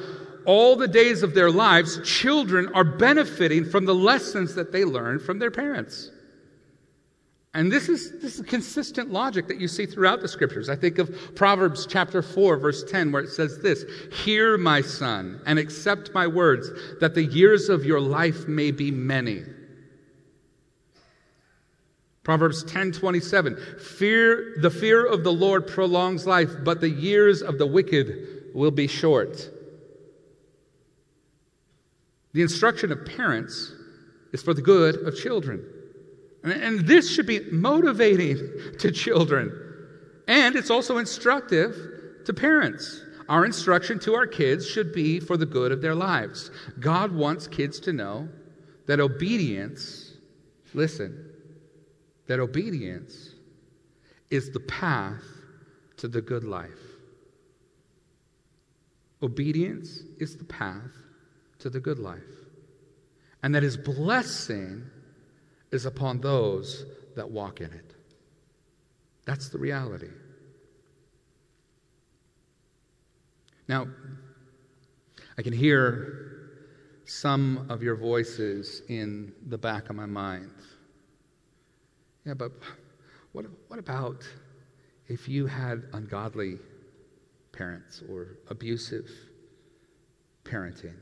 all 0.45 0.75
the 0.75 0.87
days 0.87 1.21
of 1.21 1.35
their 1.35 1.51
lives, 1.51 1.99
children 2.03 2.71
are 2.73 2.83
benefiting 2.83 3.65
from 3.65 3.85
the 3.85 3.95
lessons 3.95 4.55
that 4.55 4.71
they 4.71 4.83
learn 4.83 5.19
from 5.19 5.37
their 5.37 5.51
parents. 5.51 6.09
And 7.55 7.71
this 7.71 7.87
is, 7.87 8.11
this 8.19 8.37
is 8.37 8.45
consistent 8.45 9.11
logic 9.11 9.47
that 9.47 9.61
you 9.61 9.69
see 9.69 9.85
throughout 9.85 10.19
the 10.19 10.27
scriptures. 10.27 10.67
I 10.67 10.75
think 10.75 10.97
of 10.97 11.33
Proverbs 11.35 11.87
chapter 11.89 12.21
4, 12.21 12.57
verse 12.57 12.83
10, 12.83 13.13
where 13.13 13.23
it 13.23 13.29
says 13.29 13.59
this 13.59 13.85
Hear, 14.11 14.57
my 14.57 14.81
son, 14.81 15.39
and 15.45 15.57
accept 15.57 16.13
my 16.13 16.27
words, 16.27 16.69
that 16.99 17.15
the 17.15 17.23
years 17.23 17.69
of 17.69 17.85
your 17.85 18.01
life 18.01 18.45
may 18.49 18.71
be 18.71 18.91
many. 18.91 19.43
Proverbs 22.23 22.61
10 22.65 22.91
27, 22.91 23.57
fear, 23.79 24.55
the 24.61 24.69
fear 24.69 25.05
of 25.05 25.23
the 25.23 25.31
Lord 25.31 25.65
prolongs 25.65 26.27
life, 26.27 26.51
but 26.65 26.81
the 26.81 26.89
years 26.89 27.41
of 27.41 27.57
the 27.57 27.65
wicked 27.67 28.51
will 28.53 28.71
be 28.71 28.87
short. 28.87 29.49
The 32.33 32.41
instruction 32.41 32.91
of 32.91 33.05
parents 33.05 33.71
is 34.33 34.43
for 34.43 34.53
the 34.53 34.61
good 34.61 34.97
of 35.07 35.15
children. 35.15 35.65
And, 36.45 36.87
this 36.87 37.11
should 37.11 37.25
be 37.25 37.39
motivating 37.51 38.37
to 38.79 38.91
children. 38.91 39.51
And 40.27 40.55
it's 40.55 40.69
also 40.69 40.97
instructive 40.97 41.75
to 42.25 42.33
parents. 42.33 43.01
Our 43.27 43.45
instruction 43.45 43.99
to 43.99 44.13
our 44.13 44.27
kids 44.27 44.67
should 44.67 44.93
be 44.93 45.19
for 45.19 45.37
the 45.37 45.45
good 45.45 45.71
of 45.71 45.81
their 45.81 45.95
lives. 45.95 46.51
God 46.79 47.11
wants 47.11 47.47
kids 47.47 47.79
to 47.81 47.93
know 47.93 48.29
that 48.85 48.99
obedience, 48.99 50.13
listen, 50.75 51.31
that 52.27 52.39
obedience 52.39 53.33
is 54.29 54.51
the 54.51 54.59
path 54.59 55.23
to 55.97 56.07
the 56.07 56.21
good 56.21 56.43
life. 56.43 56.69
Obedience 59.23 60.01
is 60.19 60.37
the 60.37 60.43
path 60.43 60.91
to 61.59 61.69
the 61.69 61.79
good 61.79 61.97
life. 61.97 62.21
And 63.41 63.55
that 63.55 63.63
his 63.63 63.77
blessing 63.77 64.83
is 65.75 65.85
upon 65.85 66.19
those 66.19 66.85
that 67.15 67.29
walk 67.29 67.61
in 67.61 67.71
it. 67.71 67.93
That's 69.25 69.49
the 69.49 69.57
reality. 69.59 70.09
Now, 73.67 73.87
I 75.37 75.41
can 75.41 75.53
hear 75.53 76.51
some 77.05 77.67
of 77.69 77.83
your 77.83 77.95
voices 77.95 78.81
in 78.89 79.33
the 79.47 79.57
back 79.57 79.89
of 79.89 79.95
my 79.95 80.05
mind. 80.05 80.51
Yeah, 82.25 82.33
but 82.33 82.51
what, 83.33 83.45
what 83.67 83.79
about 83.79 84.23
if 85.07 85.27
you 85.27 85.45
had 85.45 85.83
ungodly 85.93 86.57
parents 87.51 88.01
or 88.09 88.37
abusive 88.49 89.09
parenting? 90.43 90.95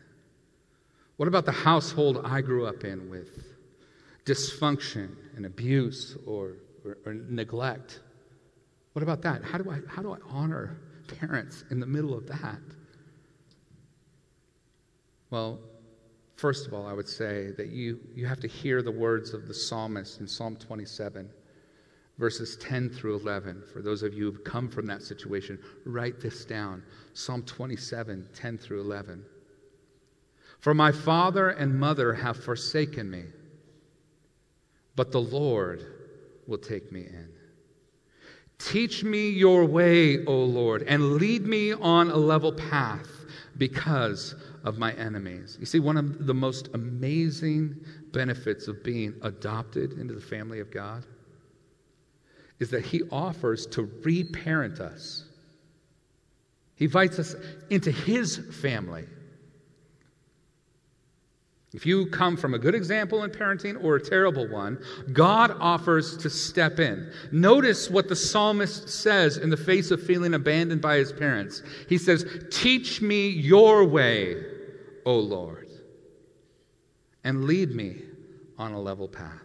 What 1.18 1.28
about 1.28 1.46
the 1.46 1.52
household 1.52 2.22
I 2.24 2.42
grew 2.42 2.66
up 2.66 2.84
in 2.84 3.10
with 3.10 3.53
dysfunction 4.26 5.16
and 5.36 5.46
abuse 5.46 6.18
or, 6.26 6.58
or, 6.86 6.98
or 7.06 7.14
neglect? 7.14 8.00
What 8.94 9.04
about 9.04 9.22
that? 9.24 9.44
How 9.44 9.58
do, 9.58 9.70
I, 9.70 9.80
how 9.88 10.02
do 10.02 10.14
I 10.14 10.18
honor 10.30 10.78
parents 11.20 11.64
in 11.72 11.80
the 11.80 11.86
middle 11.86 12.14
of 12.14 12.28
that? 12.28 12.60
Well, 15.30 15.60
first 16.36 16.68
of 16.68 16.74
all, 16.74 16.86
I 16.86 16.94
would 16.94 17.10
say 17.10 17.52
that 17.58 17.70
you, 17.70 18.00
you 18.14 18.28
have 18.28 18.40
to 18.42 18.48
hear 18.48 18.82
the 18.82 18.92
words 18.92 19.34
of 19.34 19.48
the 19.48 19.54
psalmist 19.54 20.20
in 20.20 20.28
Psalm 20.28 20.56
27, 20.56 21.28
verses 22.20 22.56
10 22.58 22.90
through 22.92 23.16
11. 23.16 23.64
For 23.74 23.82
those 23.82 24.04
of 24.04 24.14
you 24.14 24.32
who've 24.32 24.44
come 24.44 24.70
from 24.70 24.86
that 24.88 25.02
situation, 25.02 25.58
write 25.86 26.22
this 26.22 26.46
down 26.46 26.84
Psalm 27.14 27.42
27, 27.44 28.30
10 28.34 28.58
through 28.60 28.82
11. 28.82 29.26
For 30.60 30.74
my 30.74 30.92
father 30.92 31.50
and 31.50 31.78
mother 31.78 32.14
have 32.14 32.38
forsaken 32.38 33.10
me, 33.10 33.24
but 34.96 35.12
the 35.12 35.22
Lord 35.22 35.86
will 36.48 36.58
take 36.58 36.92
me 36.92 37.02
in. 37.02 37.30
Teach 38.60 39.04
me 39.04 39.30
your 39.30 39.66
way, 39.66 40.24
O 40.26 40.36
Lord, 40.36 40.84
and 40.84 41.14
lead 41.14 41.46
me 41.46 41.74
on 41.74 42.10
a 42.10 42.16
level 42.16 42.54
path 42.54 43.08
because 43.58 44.36
of 44.64 44.78
my 44.78 44.94
enemies. 44.94 45.58
You 45.60 45.66
see, 45.66 45.80
one 45.80 45.98
of 45.98 46.26
the 46.26 46.34
most 46.34 46.70
amazing 46.74 47.76
benefits 48.12 48.68
of 48.68 48.84
being 48.84 49.16
adopted 49.22 49.94
into 49.94 50.14
the 50.14 50.22
family 50.22 50.60
of 50.60 50.72
God 50.72 51.06
is 52.60 52.70
that 52.70 52.86
He 52.86 53.02
offers 53.12 53.66
to 53.68 53.90
reparent 54.04 54.80
us. 54.80 55.26
He 56.76 56.86
invites 56.86 57.20
us 57.20 57.36
into 57.70 57.92
His 57.92 58.38
family. 58.62 59.06
If 61.74 61.88
you 61.88 62.06
come 62.06 62.38
from 62.38 62.54
a 62.54 62.60
good 62.60 62.76
example 62.76 63.24
in 63.24 63.32
parenting 63.32 63.84
or 63.84 63.96
a 63.96 64.02
terrible 64.02 64.48
one, 64.48 64.78
God 65.12 65.56
offers 65.60 66.16
to 66.18 66.30
step 66.30 66.80
in. 66.80 67.12
Notice 67.32 67.90
what 67.90 68.08
the 68.08 68.16
psalmist 68.16 68.90
says 68.90 69.38
in 69.38 69.50
the 69.50 69.58
face 69.58 69.90
of 69.90 70.02
feeling 70.02 70.36
abandoned 70.36 70.84
by 70.84 70.98
his 70.98 71.12
parents. 71.12 71.64
He 71.90 71.98
says, 71.98 72.26
Teach 72.52 73.02
me 73.02 73.28
your 73.28 73.86
way, 73.86 74.44
O 75.06 75.18
Lord, 75.18 75.68
and 77.24 77.46
lead 77.46 77.74
me 77.74 78.04
on 78.60 78.74
a 78.74 78.80
level 78.80 79.08
path. 79.08 79.42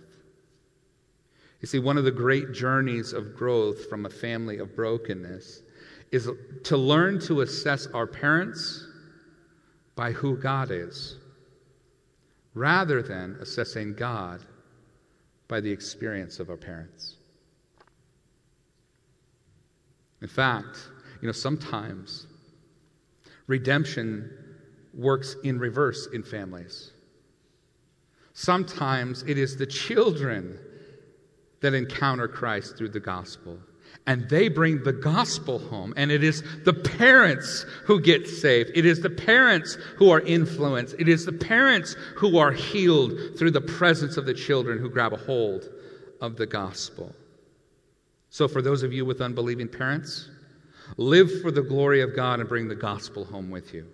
You 1.62 1.66
see, 1.66 1.78
one 1.78 1.96
of 1.96 2.04
the 2.04 2.10
great 2.10 2.52
journeys 2.52 3.14
of 3.14 3.34
growth 3.34 3.88
from 3.88 4.04
a 4.04 4.10
family 4.10 4.58
of 4.58 4.76
brokenness 4.76 5.62
is 6.12 6.28
to 6.64 6.76
learn 6.76 7.20
to 7.20 7.40
assess 7.40 7.86
our 7.86 8.06
parents 8.06 8.86
by 9.96 10.12
who 10.12 10.36
God 10.36 10.70
is 10.70 11.16
rather 12.54 13.02
than 13.02 13.36
assessing 13.40 13.94
God 13.94 14.42
by 15.48 15.60
the 15.60 15.70
experience 15.70 16.40
of 16.40 16.50
our 16.50 16.56
parents. 16.56 17.16
In 20.20 20.28
fact, 20.28 20.78
you 21.20 21.26
know, 21.26 21.32
sometimes 21.32 22.26
redemption 23.46 24.30
works 24.94 25.36
in 25.44 25.58
reverse 25.58 26.08
in 26.12 26.22
families. 26.22 26.92
Sometimes 28.34 29.22
it 29.24 29.38
is 29.38 29.56
the 29.56 29.66
children 29.66 30.58
that 31.60 31.74
encounter 31.74 32.28
Christ 32.28 32.76
through 32.76 32.90
the 32.90 33.00
gospel 33.00 33.58
and 34.08 34.26
they 34.30 34.48
bring 34.48 34.82
the 34.82 34.92
gospel 34.92 35.58
home. 35.58 35.92
And 35.94 36.10
it 36.10 36.24
is 36.24 36.42
the 36.64 36.72
parents 36.72 37.66
who 37.84 38.00
get 38.00 38.26
saved. 38.26 38.70
It 38.74 38.86
is 38.86 39.02
the 39.02 39.10
parents 39.10 39.76
who 39.96 40.08
are 40.10 40.20
influenced. 40.20 40.94
It 40.98 41.08
is 41.08 41.26
the 41.26 41.32
parents 41.32 41.94
who 42.16 42.38
are 42.38 42.50
healed 42.50 43.12
through 43.38 43.50
the 43.50 43.60
presence 43.60 44.16
of 44.16 44.24
the 44.24 44.32
children 44.32 44.78
who 44.78 44.88
grab 44.88 45.12
a 45.12 45.18
hold 45.18 45.68
of 46.22 46.36
the 46.36 46.46
gospel. 46.46 47.14
So, 48.30 48.48
for 48.48 48.62
those 48.62 48.82
of 48.82 48.94
you 48.94 49.04
with 49.04 49.20
unbelieving 49.20 49.68
parents, 49.68 50.30
live 50.96 51.42
for 51.42 51.50
the 51.50 51.62
glory 51.62 52.00
of 52.00 52.16
God 52.16 52.40
and 52.40 52.48
bring 52.48 52.66
the 52.66 52.74
gospel 52.74 53.26
home 53.26 53.50
with 53.50 53.74
you. 53.74 53.86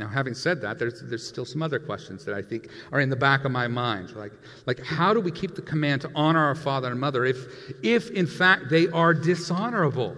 Now, 0.00 0.08
having 0.08 0.32
said 0.32 0.62
that, 0.62 0.78
there's, 0.78 1.02
there's 1.02 1.28
still 1.28 1.44
some 1.44 1.62
other 1.62 1.78
questions 1.78 2.24
that 2.24 2.34
I 2.34 2.40
think 2.40 2.68
are 2.90 3.00
in 3.00 3.10
the 3.10 3.16
back 3.16 3.44
of 3.44 3.52
my 3.52 3.68
mind. 3.68 4.16
Like, 4.16 4.32
like, 4.64 4.82
how 4.82 5.12
do 5.12 5.20
we 5.20 5.30
keep 5.30 5.54
the 5.54 5.60
command 5.60 6.00
to 6.00 6.10
honor 6.14 6.40
our 6.40 6.54
father 6.54 6.90
and 6.90 6.98
mother 6.98 7.26
if, 7.26 7.36
if, 7.82 8.10
in 8.12 8.26
fact, 8.26 8.70
they 8.70 8.88
are 8.88 9.12
dishonorable? 9.12 10.16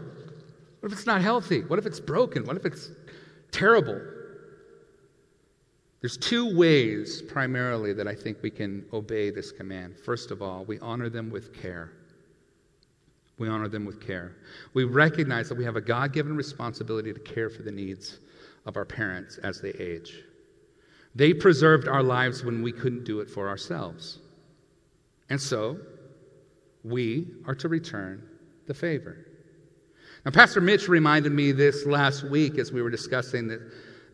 What 0.78 0.92
if 0.92 0.92
it's 0.92 1.06
not 1.06 1.20
healthy? 1.20 1.62
What 1.62 1.80
if 1.80 1.86
it's 1.86 1.98
broken? 1.98 2.46
What 2.46 2.56
if 2.56 2.64
it's 2.64 2.90
terrible? 3.50 4.00
There's 6.00 6.16
two 6.16 6.56
ways, 6.56 7.20
primarily, 7.20 7.92
that 7.92 8.06
I 8.06 8.14
think 8.14 8.38
we 8.40 8.50
can 8.50 8.84
obey 8.92 9.30
this 9.30 9.50
command. 9.50 9.96
First 9.98 10.30
of 10.30 10.42
all, 10.42 10.64
we 10.64 10.78
honor 10.78 11.08
them 11.08 11.28
with 11.28 11.60
care. 11.60 11.90
We 13.36 13.48
honor 13.48 13.66
them 13.66 13.84
with 13.84 14.00
care. 14.00 14.36
We 14.74 14.84
recognize 14.84 15.48
that 15.48 15.58
we 15.58 15.64
have 15.64 15.74
a 15.74 15.80
God 15.80 16.12
given 16.12 16.36
responsibility 16.36 17.12
to 17.12 17.18
care 17.18 17.50
for 17.50 17.62
the 17.62 17.72
needs 17.72 18.20
of 18.66 18.76
our 18.76 18.84
parents 18.84 19.38
as 19.38 19.60
they 19.60 19.70
age. 19.70 20.24
They 21.14 21.34
preserved 21.34 21.88
our 21.88 22.02
lives 22.02 22.44
when 22.44 22.62
we 22.62 22.72
couldn't 22.72 23.04
do 23.04 23.20
it 23.20 23.28
for 23.28 23.48
ourselves. 23.48 24.18
And 25.28 25.40
so, 25.40 25.78
we 26.84 27.28
are 27.46 27.54
to 27.56 27.68
return 27.68 28.22
the 28.66 28.74
favor. 28.74 29.26
Now, 30.24 30.30
Pastor 30.30 30.60
Mitch 30.60 30.88
reminded 30.88 31.32
me 31.32 31.52
this 31.52 31.84
last 31.84 32.22
week 32.22 32.58
as 32.58 32.72
we 32.72 32.82
were 32.82 32.90
discussing 32.90 33.58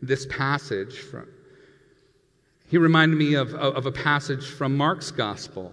this 0.01 0.25
passage. 0.25 0.97
From, 0.99 1.27
he 2.67 2.77
reminded 2.77 3.17
me 3.17 3.35
of, 3.35 3.53
of 3.53 3.85
a 3.85 3.91
passage 3.91 4.45
from 4.45 4.75
Mark's 4.75 5.11
gospel 5.11 5.71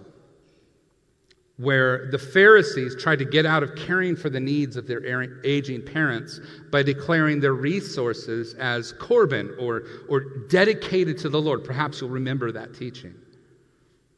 where 1.57 2.09
the 2.11 2.19
Pharisees 2.19 2.95
tried 2.95 3.17
to 3.17 3.25
get 3.25 3.45
out 3.45 3.63
of 3.63 3.75
caring 3.75 4.15
for 4.15 4.29
the 4.29 4.39
needs 4.39 4.77
of 4.77 4.85
their 4.85 5.03
aging 5.43 5.83
parents 5.83 6.39
by 6.71 6.83
declaring 6.83 7.39
their 7.39 7.53
resources 7.53 8.53
as 8.55 8.93
Corban 8.93 9.55
or, 9.59 9.83
or 10.07 10.19
dedicated 10.47 11.17
to 11.19 11.29
the 11.29 11.41
Lord. 11.41 11.63
Perhaps 11.63 11.99
you'll 11.99 12.11
remember 12.11 12.51
that 12.51 12.75
teaching. 12.75 13.15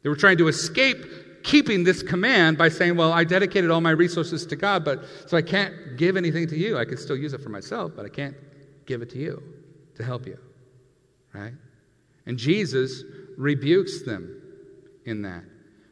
They 0.03 0.09
were 0.09 0.17
trying 0.17 0.37
to 0.39 0.49
escape 0.49 1.43
keeping 1.43 1.85
this 1.85 2.03
command 2.03 2.57
by 2.57 2.67
saying, 2.67 2.97
Well, 2.97 3.13
I 3.13 3.23
dedicated 3.23 3.71
all 3.71 3.81
my 3.81 3.91
resources 3.91 4.45
to 4.47 4.57
God, 4.57 4.83
but 4.83 5.05
so 5.27 5.37
I 5.37 5.41
can't 5.41 5.97
give 5.97 6.17
anything 6.17 6.45
to 6.47 6.57
you. 6.57 6.77
I 6.77 6.83
could 6.83 6.99
still 6.99 7.17
use 7.17 7.33
it 7.33 7.41
for 7.41 7.49
myself, 7.49 7.93
but 7.95 8.05
I 8.05 8.09
can't 8.09 8.35
give 8.85 9.01
it 9.01 9.09
to 9.11 9.17
you 9.17 9.41
to 9.95 10.03
help 10.03 10.27
you. 10.27 10.37
Right? 11.33 11.53
And 12.25 12.37
Jesus 12.37 13.03
rebukes 13.37 14.03
them 14.03 14.41
in 15.05 15.21
that 15.21 15.43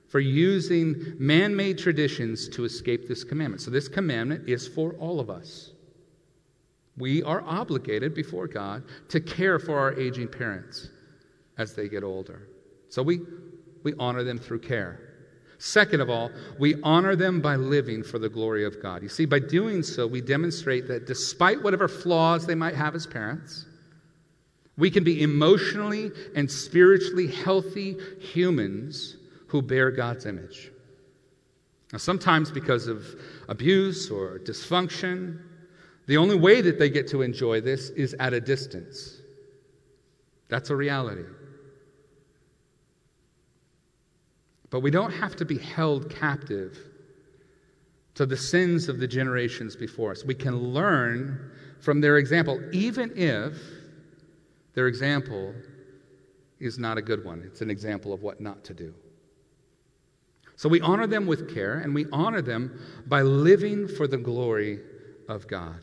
for 0.07 0.19
using 0.19 1.15
man 1.19 1.55
made 1.55 1.77
traditions 1.77 2.47
to 2.49 2.63
escape 2.63 3.07
this 3.07 3.23
commandment. 3.23 3.61
So, 3.61 3.71
this 3.71 3.87
commandment 3.87 4.47
is 4.47 4.67
for 4.67 4.93
all 4.93 5.19
of 5.19 5.29
us. 5.29 5.71
We 6.97 7.21
are 7.23 7.43
obligated 7.45 8.15
before 8.15 8.47
God 8.47 8.83
to 9.09 9.19
care 9.19 9.59
for 9.59 9.77
our 9.77 9.93
aging 9.99 10.29
parents 10.29 10.89
as 11.57 11.73
they 11.73 11.89
get 11.89 12.03
older. 12.03 12.47
So, 12.89 13.03
we, 13.03 13.21
we 13.83 13.93
honor 13.99 14.23
them 14.23 14.37
through 14.37 14.59
care. 14.59 15.01
Second 15.59 16.01
of 16.01 16.09
all, 16.09 16.31
we 16.59 16.75
honor 16.83 17.15
them 17.15 17.41
by 17.41 17.55
living 17.55 18.03
for 18.03 18.19
the 18.19 18.29
glory 18.29 18.63
of 18.63 18.81
God. 18.81 19.01
You 19.01 19.09
see, 19.09 19.25
by 19.25 19.39
doing 19.39 19.81
so, 19.81 20.05
we 20.05 20.21
demonstrate 20.21 20.87
that 20.87 21.07
despite 21.07 21.61
whatever 21.61 21.87
flaws 21.87 22.45
they 22.45 22.55
might 22.55 22.75
have 22.75 22.93
as 22.95 23.07
parents, 23.07 23.65
we 24.77 24.91
can 24.91 25.03
be 25.03 25.23
emotionally 25.23 26.11
and 26.35 26.49
spiritually 26.49 27.27
healthy 27.27 27.97
humans 28.19 29.16
who 29.47 29.61
bear 29.61 29.91
God's 29.91 30.25
image. 30.25 30.71
Now, 31.91 31.99
sometimes 31.99 32.51
because 32.51 32.87
of 32.87 33.05
abuse 33.47 34.11
or 34.11 34.39
dysfunction, 34.39 35.41
the 36.05 36.17
only 36.17 36.35
way 36.35 36.61
that 36.61 36.79
they 36.79 36.89
get 36.89 37.07
to 37.09 37.21
enjoy 37.21 37.61
this 37.61 37.89
is 37.89 38.13
at 38.19 38.33
a 38.33 38.41
distance. 38.41 39.21
That's 40.49 40.69
a 40.69 40.75
reality. 40.75 41.23
But 44.69 44.81
we 44.81 44.91
don't 44.91 45.11
have 45.11 45.35
to 45.37 45.45
be 45.45 45.57
held 45.57 46.09
captive 46.09 46.77
to 48.15 48.25
the 48.25 48.35
sins 48.35 48.89
of 48.89 48.99
the 48.99 49.07
generations 49.07 49.75
before 49.75 50.11
us. 50.11 50.25
We 50.25 50.33
can 50.33 50.57
learn 50.57 51.51
from 51.79 52.01
their 52.01 52.17
example, 52.17 52.61
even 52.73 53.11
if 53.15 53.53
their 54.73 54.87
example 54.87 55.53
is 56.59 56.79
not 56.79 56.97
a 56.97 57.01
good 57.01 57.23
one. 57.23 57.43
It's 57.45 57.61
an 57.61 57.69
example 57.69 58.13
of 58.13 58.23
what 58.23 58.41
not 58.41 58.63
to 58.65 58.73
do. 58.73 58.93
So 60.57 60.67
we 60.67 60.81
honor 60.81 61.05
them 61.05 61.27
with 61.27 61.53
care, 61.53 61.75
and 61.75 61.93
we 61.93 62.07
honor 62.11 62.41
them 62.41 62.81
by 63.05 63.21
living 63.21 63.87
for 63.87 64.07
the 64.07 64.17
glory 64.17 64.79
of 65.29 65.47
God. 65.47 65.79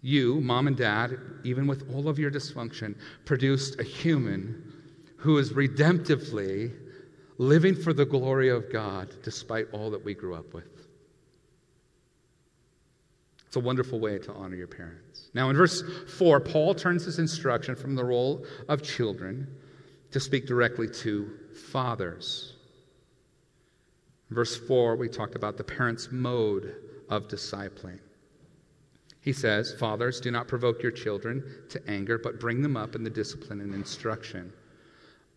You, 0.00 0.40
mom 0.40 0.66
and 0.66 0.76
dad, 0.76 1.18
even 1.44 1.66
with 1.66 1.88
all 1.94 2.08
of 2.08 2.18
your 2.18 2.30
dysfunction, 2.30 2.96
produced 3.26 3.78
a 3.78 3.84
human 3.84 4.72
who 5.16 5.38
is 5.38 5.52
redemptively 5.52 6.72
living 7.36 7.76
for 7.76 7.92
the 7.92 8.06
glory 8.06 8.48
of 8.48 8.72
God 8.72 9.14
despite 9.22 9.66
all 9.72 9.90
that 9.90 10.04
we 10.04 10.14
grew 10.14 10.34
up 10.34 10.54
with. 10.54 10.64
It's 13.46 13.56
a 13.56 13.60
wonderful 13.60 14.00
way 14.00 14.18
to 14.18 14.32
honor 14.32 14.56
your 14.56 14.66
parents. 14.66 15.28
Now, 15.34 15.50
in 15.50 15.56
verse 15.56 15.82
4, 16.16 16.40
Paul 16.40 16.74
turns 16.74 17.04
his 17.04 17.18
instruction 17.18 17.76
from 17.76 17.94
the 17.94 18.04
role 18.04 18.46
of 18.68 18.82
children 18.82 19.46
to 20.10 20.20
speak 20.20 20.46
directly 20.46 20.88
to 20.88 21.30
fathers. 21.70 22.54
Verse 24.32 24.56
4, 24.56 24.96
we 24.96 25.08
talked 25.08 25.34
about 25.34 25.56
the 25.56 25.64
parent's 25.64 26.08
mode 26.10 26.76
of 27.08 27.28
discipling. 27.28 27.98
He 29.20 29.32
says, 29.32 29.74
Fathers, 29.78 30.20
do 30.20 30.30
not 30.30 30.48
provoke 30.48 30.82
your 30.82 30.92
children 30.92 31.44
to 31.68 31.80
anger, 31.88 32.18
but 32.18 32.40
bring 32.40 32.60
them 32.62 32.76
up 32.76 32.94
in 32.94 33.04
the 33.04 33.10
discipline 33.10 33.60
and 33.60 33.74
instruction 33.74 34.52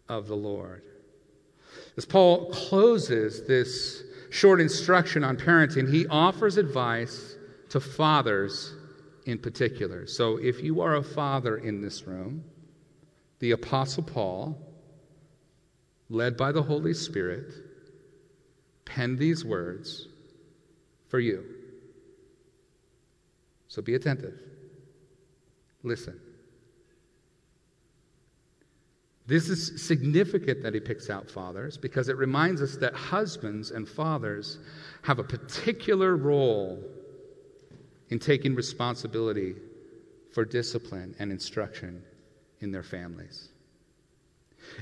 of 0.10 0.28
the 0.28 0.36
Lord. 0.36 0.82
As 1.98 2.06
Paul 2.06 2.52
closes 2.52 3.46
this 3.46 4.04
short 4.32 4.60
instruction 4.60 5.24
on 5.24 5.38
parenting, 5.38 5.92
he 5.92 6.08
offers 6.08 6.58
advice 6.58 7.36
to 7.70 7.80
fathers 7.80 8.74
in 9.26 9.38
particular. 9.38 10.08
So 10.08 10.38
if 10.38 10.62
you 10.62 10.82
are 10.82 10.96
a 10.96 11.04
father 11.04 11.58
in 11.58 11.82
this 11.82 12.08
room, 12.08 12.44
the 13.40 13.52
Apostle 13.52 14.04
Paul, 14.04 14.58
led 16.10 16.38
by 16.38 16.52
the 16.52 16.64
Holy 16.64 16.94
Spirit, 16.94 17.54
pen 18.86 19.18
these 19.18 19.44
words 19.44 20.08
for 21.08 21.20
you. 21.20 21.44
So 23.68 23.82
be 23.82 23.96
attentive. 23.96 24.40
Listen. 25.84 26.20
This 29.28 29.50
is 29.50 29.82
significant 29.82 30.62
that 30.62 30.74
he 30.76 30.80
picks 30.80 31.10
out 31.10 31.30
fathers 31.30 31.78
because 31.78 32.10
it 32.10 32.18
reminds 32.18 32.62
us 32.62 32.78
that 32.78 32.94
husbands 32.94 33.72
and 33.72 33.90
fathers 33.90 34.60
have 35.02 35.18
a 35.18 35.24
particular 35.24 36.16
role 36.16 36.80
in 38.10 38.20
taking 38.20 38.54
responsibility 38.54 39.56
for 40.32 40.46
discipline 40.46 41.16
and 41.18 41.32
instruction 41.32 42.04
in 42.60 42.72
their 42.72 42.84
families. 42.84 43.50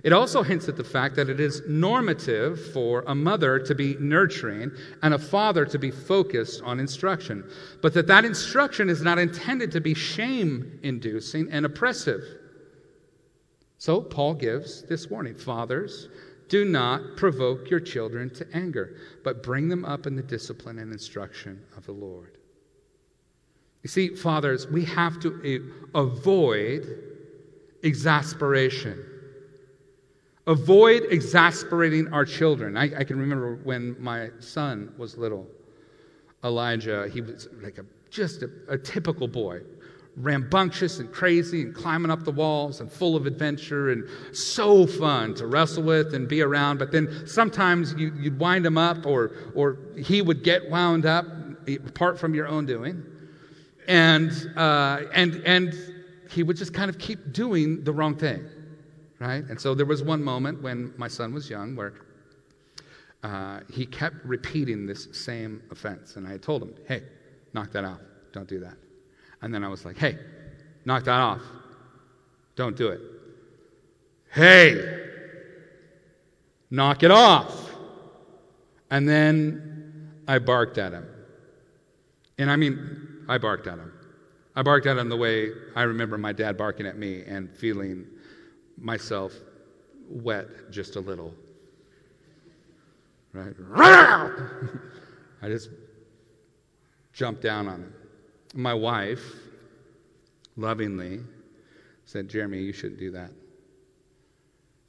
It 0.03 0.13
also 0.13 0.41
hints 0.41 0.67
at 0.67 0.75
the 0.75 0.84
fact 0.84 1.15
that 1.15 1.29
it 1.29 1.39
is 1.39 1.61
normative 1.67 2.73
for 2.73 3.03
a 3.07 3.13
mother 3.13 3.59
to 3.59 3.75
be 3.75 3.95
nurturing 3.99 4.71
and 5.01 5.13
a 5.13 5.19
father 5.19 5.65
to 5.65 5.77
be 5.77 5.91
focused 5.91 6.61
on 6.63 6.79
instruction, 6.79 7.43
but 7.81 7.93
that 7.93 8.07
that 8.07 8.25
instruction 8.25 8.89
is 8.89 9.01
not 9.01 9.19
intended 9.19 9.71
to 9.71 9.81
be 9.81 9.93
shame 9.93 10.79
inducing 10.84 11.51
and 11.51 11.65
oppressive. 11.65 12.23
So 13.77 14.01
Paul 14.01 14.34
gives 14.34 14.84
this 14.84 15.09
warning 15.09 15.36
Fathers, 15.36 16.09
do 16.49 16.65
not 16.65 17.17
provoke 17.17 17.69
your 17.69 17.79
children 17.79 18.29
to 18.36 18.47
anger, 18.53 18.97
but 19.23 19.43
bring 19.43 19.69
them 19.69 19.86
up 19.86 20.07
in 20.07 20.15
the 20.15 20.23
discipline 20.23 20.79
and 20.79 20.91
instruction 20.91 21.61
of 21.77 21.86
the 21.86 21.91
Lord. 21.93 22.38
You 23.84 23.89
see, 23.89 24.15
fathers, 24.15 24.67
we 24.67 24.86
have 24.86 25.19
to 25.19 25.41
eh, 25.43 25.59
avoid 25.93 26.88
exasperation. 27.84 29.03
Avoid 30.45 31.03
exasperating 31.09 32.11
our 32.13 32.25
children. 32.25 32.75
I, 32.75 32.83
I, 32.99 33.03
can 33.05 33.17
remember 33.17 33.55
when 33.63 33.95
my 33.97 34.29
son 34.39 34.93
was 34.97 35.17
little, 35.17 35.47
Elijah, 36.43 37.07
he 37.07 37.21
was 37.21 37.47
like 37.61 37.77
a, 37.77 37.85
just 38.09 38.43
a, 38.43 38.49
a 38.67 38.77
typical 38.77 39.29
boy, 39.29 39.61
rambunctious 40.17 40.99
and 40.99 41.11
crazy 41.11 41.61
and 41.61 41.73
climbing 41.73 42.11
up 42.11 42.23
the 42.23 42.31
walls 42.31 42.81
and 42.81 42.91
full 42.91 43.15
of 43.15 43.25
adventure 43.25 43.91
and 43.91 44.07
so 44.35 44.85
fun 44.85 45.33
to 45.35 45.47
wrestle 45.47 45.83
with 45.83 46.13
and 46.13 46.27
be 46.27 46.41
around. 46.41 46.77
But 46.77 46.91
then 46.91 47.25
sometimes 47.25 47.93
you, 47.97 48.11
would 48.23 48.37
wind 48.37 48.65
him 48.65 48.77
up 48.77 49.05
or, 49.05 49.31
or 49.55 49.77
he 49.97 50.21
would 50.21 50.43
get 50.43 50.69
wound 50.69 51.05
up 51.05 51.25
apart 51.87 52.19
from 52.19 52.35
your 52.35 52.47
own 52.47 52.65
doing. 52.65 53.01
And, 53.87 54.31
uh, 54.55 55.03
and, 55.13 55.41
and 55.45 55.73
he 56.29 56.43
would 56.43 56.57
just 56.57 56.73
kind 56.73 56.89
of 56.89 56.97
keep 56.97 57.31
doing 57.31 57.83
the 57.83 57.93
wrong 57.93 58.15
thing, 58.15 58.45
right? 59.28 59.43
And 59.49 59.59
so 59.59 59.74
there 59.74 59.86
was 59.86 60.03
one 60.03 60.24
moment 60.24 60.61
when 60.61 60.93
my 60.97 61.07
son 61.07 61.34
was 61.34 61.49
young 61.49 61.76
where 61.76 61.93
uh, 63.24 63.61
he 63.71 63.86
kept 63.86 64.17
repeating 64.26 64.86
this 64.86 65.07
same 65.13 65.63
offense. 65.71 66.17
And 66.17 66.28
I 66.28 66.38
told 66.38 66.61
him, 66.61 66.76
hey, 66.88 67.03
knock 67.53 67.71
that 67.71 67.86
off. 67.86 68.01
Don't 68.34 68.47
do 68.47 68.59
that. 68.59 68.76
And 69.41 69.53
then 69.53 69.63
I 69.63 69.69
was 69.69 69.86
like, 69.86 69.97
hey, 69.97 70.17
knock 70.86 71.05
that 71.05 71.19
off. 71.19 71.41
Don't 72.55 72.76
do 72.76 72.89
it. 72.89 73.01
Hey, 74.32 74.99
knock 76.69 77.03
it 77.03 77.11
off. 77.11 77.71
And 78.89 79.07
then 79.07 80.11
I 80.28 80.39
barked 80.39 80.78
at 80.78 80.91
him. 80.91 81.07
And 82.38 82.51
I 82.51 82.55
mean, 82.57 83.26
I 83.30 83.38
barked 83.38 83.67
at 83.67 83.78
him. 83.78 83.91
I 84.55 84.63
barked 84.63 84.86
at 84.86 84.97
him 84.97 85.07
the 85.07 85.17
way 85.17 85.51
I 85.76 85.84
remember 85.84 86.17
my 86.17 86.34
dad 86.34 86.57
barking 86.57 86.86
at 86.86 86.97
me 86.97 87.24
and 87.24 87.49
feeling 87.55 88.05
myself 88.78 89.34
wet 90.09 90.47
just 90.71 90.95
a 90.95 90.99
little. 90.99 91.34
Right? 93.34 93.53
I 95.41 95.47
just 95.47 95.69
jumped 97.13 97.41
down 97.41 97.67
on 97.67 97.82
him. 97.82 97.93
My 98.53 98.74
wife 98.74 99.24
lovingly 100.55 101.21
said, 102.05 102.30
Jeremy, 102.30 102.59
you 102.59 102.74
shouldn't 102.74 102.99
do 102.99 103.11
that. 103.11 103.32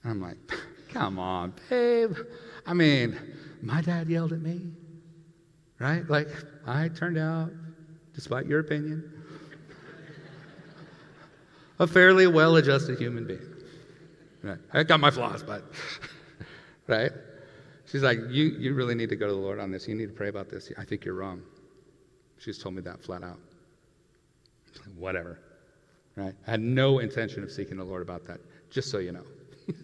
And 0.03 0.12
I'm 0.12 0.20
like, 0.20 0.37
come 0.91 1.18
on, 1.18 1.55
babe. 1.70 2.16
I 2.66 2.74
mean, 2.74 3.18
my 3.62 3.80
dad 3.80 4.09
yelled 4.09 4.32
at 4.32 4.41
me, 4.41 4.61
right? 5.78 6.09
Like, 6.09 6.28
I 6.66 6.89
turned 6.89 7.18
out 7.18 7.51
despite 8.14 8.47
your 8.47 8.61
opinion. 8.61 9.11
a 11.78 11.87
fairly 11.87 12.26
well 12.26 12.57
adjusted 12.57 12.99
human 12.99 13.26
being. 13.26 13.53
I 14.72 14.82
got 14.82 15.01
my 15.01 15.11
flaws, 15.11 15.42
but, 15.42 15.64
right? 16.86 17.12
She's 17.86 18.03
like, 18.03 18.18
you, 18.30 18.45
you 18.45 18.74
really 18.74 18.95
need 18.95 19.09
to 19.11 19.16
go 19.16 19.26
to 19.26 19.32
the 19.32 19.38
Lord 19.38 19.61
on 19.61 19.70
this. 19.70 19.86
You 19.86 19.95
need 19.95 20.09
to 20.09 20.12
pray 20.14 20.28
about 20.28 20.49
this. 20.49 20.72
I 20.78 20.84
think 20.84 21.05
you're 21.05 21.14
wrong. 21.14 21.42
She's 22.38 22.59
told 22.59 22.74
me 22.74 22.82
that 22.82 23.03
flat 23.03 23.22
out. 23.22 23.38
Like, 24.76 24.97
Whatever. 24.97 25.38
Right? 26.16 26.34
I 26.47 26.51
had 26.51 26.61
no 26.61 27.01
intention 27.01 27.42
of 27.42 27.51
seeking 27.51 27.76
the 27.76 27.84
Lord 27.84 28.03
about 28.03 28.26
that, 28.26 28.40
just 28.70 28.90
so 28.90 28.99
you 28.99 29.12
know. 29.12 29.24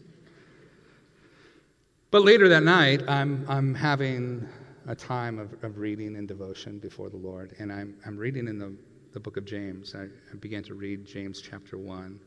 but 2.11 2.23
later 2.23 2.49
that 2.49 2.63
night, 2.63 3.03
I'm, 3.09 3.45
I'm 3.49 3.75
having 3.75 4.49
a 4.87 4.95
time 4.95 5.39
of, 5.39 5.53
of 5.65 5.79
reading 5.79 6.17
and 6.17 6.29
devotion 6.29 6.79
before 6.79 7.11
the 7.11 7.17
Lord. 7.17 7.55
And 7.59 7.73
I'm, 7.73 7.97
I'm 8.07 8.17
reading 8.17 8.47
in 8.47 8.59
the, 8.59 8.75
the 9.13 9.21
book 9.21 9.37
of 9.37 9.45
James. 9.45 9.95
I, 9.95 10.05
I 10.05 10.37
began 10.39 10.63
to 10.65 10.75
read 10.75 11.05
James 11.05 11.41
chapter 11.41 11.77
1, 11.77 12.21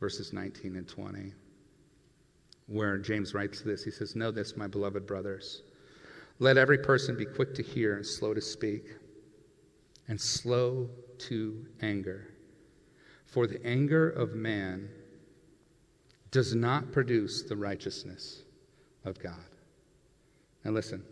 verses 0.00 0.32
19 0.32 0.76
and 0.76 0.88
20, 0.88 1.32
where 2.66 2.98
James 2.98 3.34
writes 3.34 3.60
this. 3.60 3.84
He 3.84 3.90
says, 3.90 4.16
Know 4.16 4.30
this, 4.30 4.56
my 4.56 4.66
beloved 4.66 5.06
brothers. 5.06 5.62
Let 6.38 6.58
every 6.58 6.78
person 6.78 7.16
be 7.16 7.24
quick 7.24 7.54
to 7.54 7.62
hear 7.62 7.96
and 7.96 8.06
slow 8.06 8.34
to 8.34 8.40
speak, 8.40 8.84
and 10.08 10.20
slow 10.20 10.90
to 11.18 11.66
anger. 11.80 12.28
For 13.24 13.46
the 13.46 13.64
anger 13.66 14.10
of 14.10 14.34
man 14.34 14.88
does 16.30 16.54
not 16.54 16.92
produce 16.92 17.42
the 17.42 17.56
righteousness 17.56 18.42
of 19.04 19.18
God. 19.18 19.44
Now, 20.64 20.72
listen. 20.72 21.02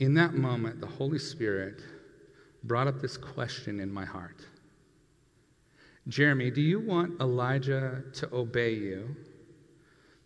In 0.00 0.14
that 0.14 0.34
moment, 0.34 0.80
the 0.80 0.86
Holy 0.86 1.18
Spirit 1.18 1.80
brought 2.64 2.88
up 2.88 3.00
this 3.00 3.16
question 3.16 3.78
in 3.78 3.92
my 3.92 4.04
heart 4.04 4.44
Jeremy, 6.08 6.50
do 6.50 6.60
you 6.60 6.80
want 6.80 7.20
Elijah 7.20 8.02
to 8.14 8.34
obey 8.34 8.74
you 8.74 9.16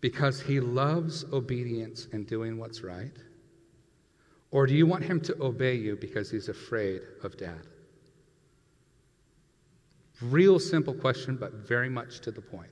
because 0.01 0.41
he 0.41 0.61
loves 0.61 1.25
obedience 1.33 2.07
and 2.13 2.27
doing 2.27 2.59
what's 2.59 2.83
right? 2.83 3.17
Or 4.51 4.67
do 4.67 4.75
you 4.75 4.87
want 4.87 5.05
him 5.05 5.21
to 5.23 5.37
obey 5.43 5.75
you 5.75 5.97
because 5.97 6.31
he's 6.31 6.49
afraid 6.49 7.03
of 7.23 7.37
dad? 7.37 7.67
Real 10.23 10.59
simple 10.59 10.95
question, 10.95 11.37
but 11.37 11.53
very 11.53 11.89
much 11.89 12.21
to 12.21 12.31
the 12.31 12.41
point. 12.41 12.71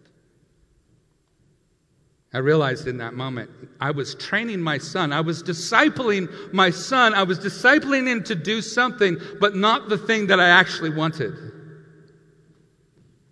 I 2.33 2.39
realized 2.39 2.87
in 2.87 2.99
that 2.99 3.15
moment 3.15 3.51
I 3.81 3.93
was 3.93 4.15
training 4.15 4.61
my 4.61 4.79
son. 4.79 5.13
I 5.13 5.21
was 5.21 5.43
discipling 5.43 6.53
my 6.53 6.71
son. 6.71 7.15
I 7.15 7.23
was 7.23 7.39
discipling 7.39 8.07
him 8.07 8.23
to 8.25 8.35
do 8.35 8.61
something, 8.61 9.17
but 9.41 9.55
not 9.55 9.89
the 9.89 9.97
thing 9.97 10.27
that 10.27 10.41
I 10.41 10.49
actually 10.49 10.91
wanted. 10.91 11.35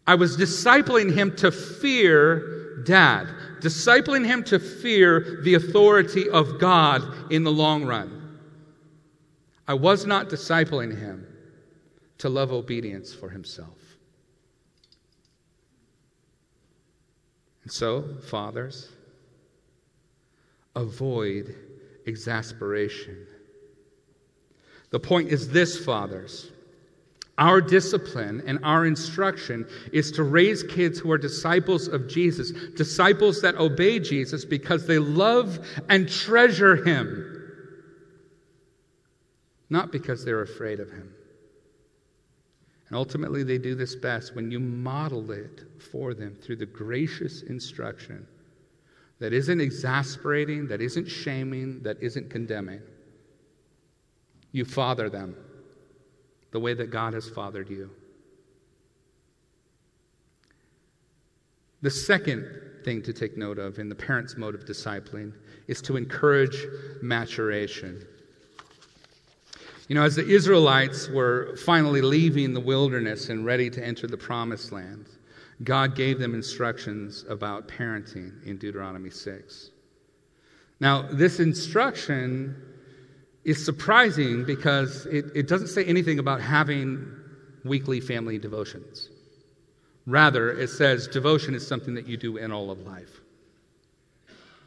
I 0.07 0.15
was 0.15 0.37
discipling 0.37 1.13
him 1.13 1.35
to 1.37 1.51
fear 1.51 2.83
dad, 2.85 3.29
discipling 3.65 4.27
him 4.27 4.45
to 4.45 4.59
fear 4.59 5.41
the 5.43 5.55
authority 5.55 6.29
of 6.29 6.59
God 6.59 7.03
in 7.33 7.45
the 7.45 7.51
long 7.51 7.87
run. 7.87 8.39
I 9.67 9.73
was 9.73 10.05
not 10.05 10.29
discipling 10.29 10.99
him 10.99 11.27
to 12.19 12.29
love 12.29 12.53
obedience 12.53 13.15
for 13.15 13.31
himself. 13.31 13.79
And 17.63 17.73
so, 17.73 18.17
fathers, 18.27 18.91
avoid 20.77 21.57
exasperation. 22.07 23.27
The 24.91 25.01
point 25.01 25.31
is 25.31 25.49
this, 25.49 25.83
fathers. 25.83 26.51
Our 27.37 27.61
discipline 27.61 28.45
and 28.47 28.61
our 28.63 28.87
instruction 28.87 29.67
is 29.93 30.13
to 30.13 30.23
raise 30.23 30.63
kids 30.63 31.01
who 31.01 31.11
are 31.11 31.19
disciples 31.19 31.89
of 31.89 32.09
Jesus, 32.09 32.53
disciples 32.77 33.41
that 33.43 33.57
obey 33.57 33.99
Jesus 33.99 34.45
because 34.45 34.87
they 34.87 35.01
love 35.01 35.59
and 35.89 36.09
treasure 36.09 36.77
him, 36.85 37.43
not 39.69 39.91
because 39.91 40.25
they're 40.25 40.43
afraid 40.43 40.79
of 40.79 40.91
him. 40.91 41.13
And 42.89 42.97
ultimately, 42.97 43.43
they 43.43 43.59
do 43.59 43.75
this 43.75 43.97
best 43.97 44.37
when 44.37 44.53
you 44.53 44.61
model 44.61 45.33
it 45.33 45.63
for 45.91 46.15
them 46.15 46.37
through 46.37 46.57
the 46.57 46.67
gracious 46.67 47.43
instruction 47.43 48.29
that 49.19 49.33
isn't 49.33 49.61
exasperating, 49.61 50.69
that 50.69 50.81
isn't 50.81 51.09
shaming, 51.09 51.83
that 51.83 52.01
isn't 52.01 52.31
condemning. 52.31 52.83
You 54.53 54.65
father 54.65 55.11
them 55.11 55.35
the 56.55 56.61
way 56.61 56.73
that 56.73 56.89
God 56.89 57.15
has 57.15 57.29
fathered 57.29 57.69
you. 57.69 57.91
The 61.83 61.91
second 61.91 62.47
thing 62.85 63.03
to 63.03 63.13
take 63.13 63.37
note 63.37 63.59
of 63.59 63.81
in 63.81 63.89
the 63.89 63.95
parent's 63.97 64.37
mode 64.37 64.55
of 64.55 64.65
discipling 64.65 65.33
is 65.67 65.83
to 65.83 65.97
encourage 65.97 66.57
maturation. 67.03 68.07
You 69.89 69.97
know, 69.97 70.05
as 70.05 70.15
the 70.15 70.25
Israelites 70.25 71.09
were 71.09 71.57
finally 71.57 72.01
leaving 72.01 72.55
the 72.55 72.61
wilderness 72.61 73.31
and 73.31 73.45
ready 73.45 73.69
to 73.71 73.85
enter 73.85 74.07
the 74.07 74.17
promised 74.17 74.71
land, 74.71 75.07
God 75.65 75.97
gave 75.97 76.21
them 76.21 76.35
instructions 76.35 77.25
about 77.29 77.67
parenting 77.67 78.47
in 78.47 78.59
Deuteronomy 78.59 79.11
6. 79.11 79.71
Now, 80.79 81.03
this 81.11 81.41
instruction 81.41 82.74
is 83.45 83.63
surprising 83.65 84.45
because 84.45 85.07
it, 85.07 85.27
it 85.35 85.49
doesn't 85.49 85.69
say 85.69 85.85
anything 85.85 86.19
about 86.19 86.41
having 86.41 87.07
weekly 87.65 88.01
family 88.01 88.39
devotions. 88.39 89.11
Rather, 90.07 90.51
it 90.53 90.69
says 90.69 91.09
devotion 91.09 91.55
is 91.55 91.67
something 91.67 91.95
that 91.95 92.07
you 92.07 92.17
do 92.17 92.37
in 92.37 92.53
all 92.53 92.71
of 92.71 92.81
life. 92.81 93.21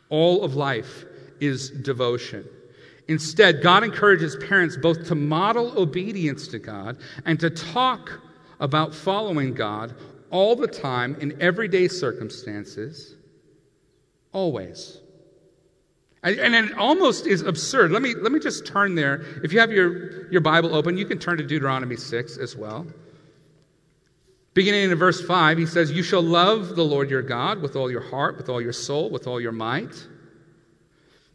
All 0.10 0.44
of 0.44 0.56
life 0.56 1.06
is 1.40 1.70
devotion. 1.70 2.46
Instead, 3.08 3.62
God 3.62 3.84
encourages 3.84 4.36
parents 4.36 4.76
both 4.78 5.08
to 5.08 5.16
model 5.16 5.78
obedience 5.80 6.48
to 6.50 6.60
God 6.60 6.98
and 7.26 7.40
to 7.40 7.50
talk 7.50 8.12
about 8.60 8.94
following 8.94 9.54
God 9.54 9.96
all 10.30 10.56
the 10.56 10.68
time 10.68 11.16
in 11.22 11.40
everyday 11.42 11.88
circumstances, 11.88 13.16
always. 14.34 15.00
And, 16.28 16.56
it 16.56 16.78
almost 16.78 17.26
is 17.28 17.42
absurd. 17.42 17.92
Let 17.92 18.02
me, 18.02 18.16
let 18.16 18.32
me 18.32 18.40
just 18.40 18.66
turn 18.66 18.96
there. 18.96 19.24
If 19.44 19.54
you 19.54 19.60
have 19.60 19.72
your, 19.72 20.30
your 20.32 20.42
Bible 20.42 20.76
open, 20.76 20.98
you 20.98 21.06
can 21.06 21.20
turn 21.20 21.38
to 21.38 21.44
Deuteronomy 21.44 21.96
6 21.96 22.38
as 22.38 22.56
well. 22.56 22.86
Beginning 24.54 24.90
in 24.90 24.98
verse 24.98 25.22
5, 25.22 25.58
he 25.58 25.66
says, 25.66 25.92
You 25.92 26.04
shall 26.04 26.24
love 26.24 26.76
the 26.76 26.84
Lord 26.84 27.10
your 27.10 27.22
God 27.22 27.62
with 27.62 27.76
all 27.76 27.92
your 27.92 28.02
heart, 28.02 28.38
with 28.38 28.50
all 28.50 28.60
your 28.60 28.74
soul, 28.74 29.10
with 29.10 29.28
all 29.28 29.40
your 29.40 29.52
might. 29.52 30.08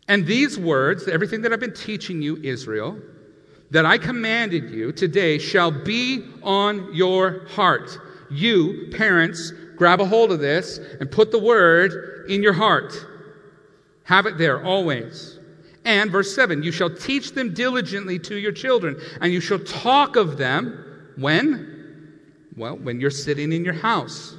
And 0.08 0.26
these 0.26 0.58
words, 0.58 1.06
everything 1.06 1.42
that 1.42 1.52
I've 1.52 1.60
been 1.60 1.72
teaching 1.72 2.20
you, 2.20 2.36
Israel, 2.42 2.98
that 3.70 3.86
I 3.86 3.96
commanded 3.96 4.70
you 4.70 4.92
today 4.92 5.38
shall 5.38 5.70
be 5.70 6.24
on 6.42 6.92
your 6.92 7.46
heart. 7.46 7.96
You, 8.30 8.88
parents, 8.92 9.52
grab 9.76 10.00
a 10.00 10.04
hold 10.04 10.32
of 10.32 10.40
this 10.40 10.78
and 11.00 11.10
put 11.10 11.30
the 11.30 11.38
word 11.38 12.26
in 12.28 12.42
your 12.42 12.52
heart. 12.52 12.92
Have 14.04 14.26
it 14.26 14.38
there 14.38 14.64
always. 14.64 15.38
And 15.84 16.10
verse 16.10 16.34
7 16.34 16.62
you 16.62 16.72
shall 16.72 16.90
teach 16.90 17.32
them 17.32 17.54
diligently 17.54 18.18
to 18.20 18.36
your 18.36 18.52
children, 18.52 19.00
and 19.20 19.32
you 19.32 19.40
shall 19.40 19.58
talk 19.58 20.16
of 20.16 20.38
them 20.38 21.12
when? 21.16 22.20
Well, 22.56 22.76
when 22.76 23.00
you're 23.00 23.10
sitting 23.10 23.52
in 23.52 23.64
your 23.64 23.74
house. 23.74 24.36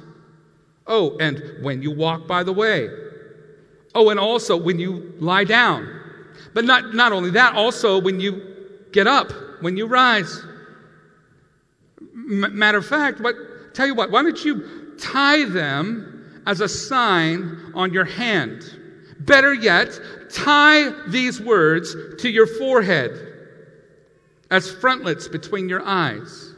Oh, 0.86 1.16
and 1.18 1.42
when 1.62 1.82
you 1.82 1.90
walk 1.90 2.26
by 2.26 2.42
the 2.42 2.52
way. 2.52 2.88
Oh, 3.94 4.10
and 4.10 4.18
also 4.18 4.56
when 4.56 4.78
you 4.78 5.14
lie 5.18 5.44
down. 5.44 6.00
But 6.52 6.64
not, 6.64 6.94
not 6.94 7.12
only 7.12 7.30
that, 7.30 7.54
also 7.54 8.00
when 8.00 8.20
you 8.20 8.86
get 8.92 9.06
up, 9.06 9.32
when 9.60 9.76
you 9.76 9.86
rise. 9.86 10.42
M- 12.00 12.58
matter 12.58 12.78
of 12.78 12.86
fact, 12.86 13.20
what, 13.20 13.34
tell 13.74 13.86
you 13.86 13.94
what, 13.94 14.10
why 14.10 14.22
don't 14.22 14.44
you 14.44 14.94
tie 14.98 15.44
them 15.44 16.42
as 16.46 16.60
a 16.60 16.68
sign 16.68 17.72
on 17.74 17.92
your 17.92 18.04
hand? 18.04 18.80
Better 19.26 19.54
yet, 19.54 19.98
tie 20.30 20.90
these 21.08 21.40
words 21.40 21.94
to 22.18 22.28
your 22.28 22.46
forehead 22.46 23.34
as 24.50 24.70
frontlets 24.70 25.28
between 25.28 25.68
your 25.68 25.82
eyes. 25.82 26.54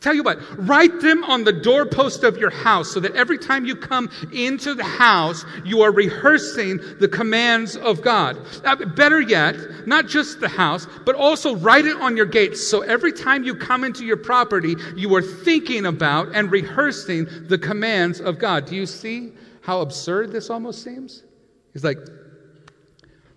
Tell 0.00 0.14
you 0.14 0.22
what, 0.22 0.38
write 0.66 1.00
them 1.00 1.22
on 1.24 1.44
the 1.44 1.52
doorpost 1.52 2.24
of 2.24 2.38
your 2.38 2.48
house 2.48 2.90
so 2.90 3.00
that 3.00 3.14
every 3.14 3.36
time 3.36 3.66
you 3.66 3.76
come 3.76 4.10
into 4.32 4.74
the 4.74 4.84
house, 4.84 5.44
you 5.62 5.82
are 5.82 5.92
rehearsing 5.92 6.80
the 6.98 7.08
commands 7.08 7.76
of 7.76 8.00
God. 8.00 8.38
Uh, 8.64 8.76
better 8.76 9.20
yet, 9.20 9.56
not 9.86 10.06
just 10.08 10.40
the 10.40 10.48
house, 10.48 10.86
but 11.04 11.14
also 11.14 11.54
write 11.54 11.84
it 11.84 12.00
on 12.00 12.16
your 12.16 12.24
gates 12.24 12.66
so 12.66 12.80
every 12.80 13.12
time 13.12 13.44
you 13.44 13.54
come 13.54 13.84
into 13.84 14.06
your 14.06 14.16
property, 14.16 14.74
you 14.96 15.14
are 15.14 15.22
thinking 15.22 15.84
about 15.84 16.28
and 16.34 16.50
rehearsing 16.50 17.26
the 17.48 17.58
commands 17.58 18.20
of 18.20 18.38
God. 18.38 18.64
Do 18.64 18.76
you 18.76 18.86
see 18.86 19.32
how 19.62 19.80
absurd 19.80 20.32
this 20.32 20.50
almost 20.50 20.82
seems? 20.82 21.24
He's 21.72 21.84
like, 21.84 21.98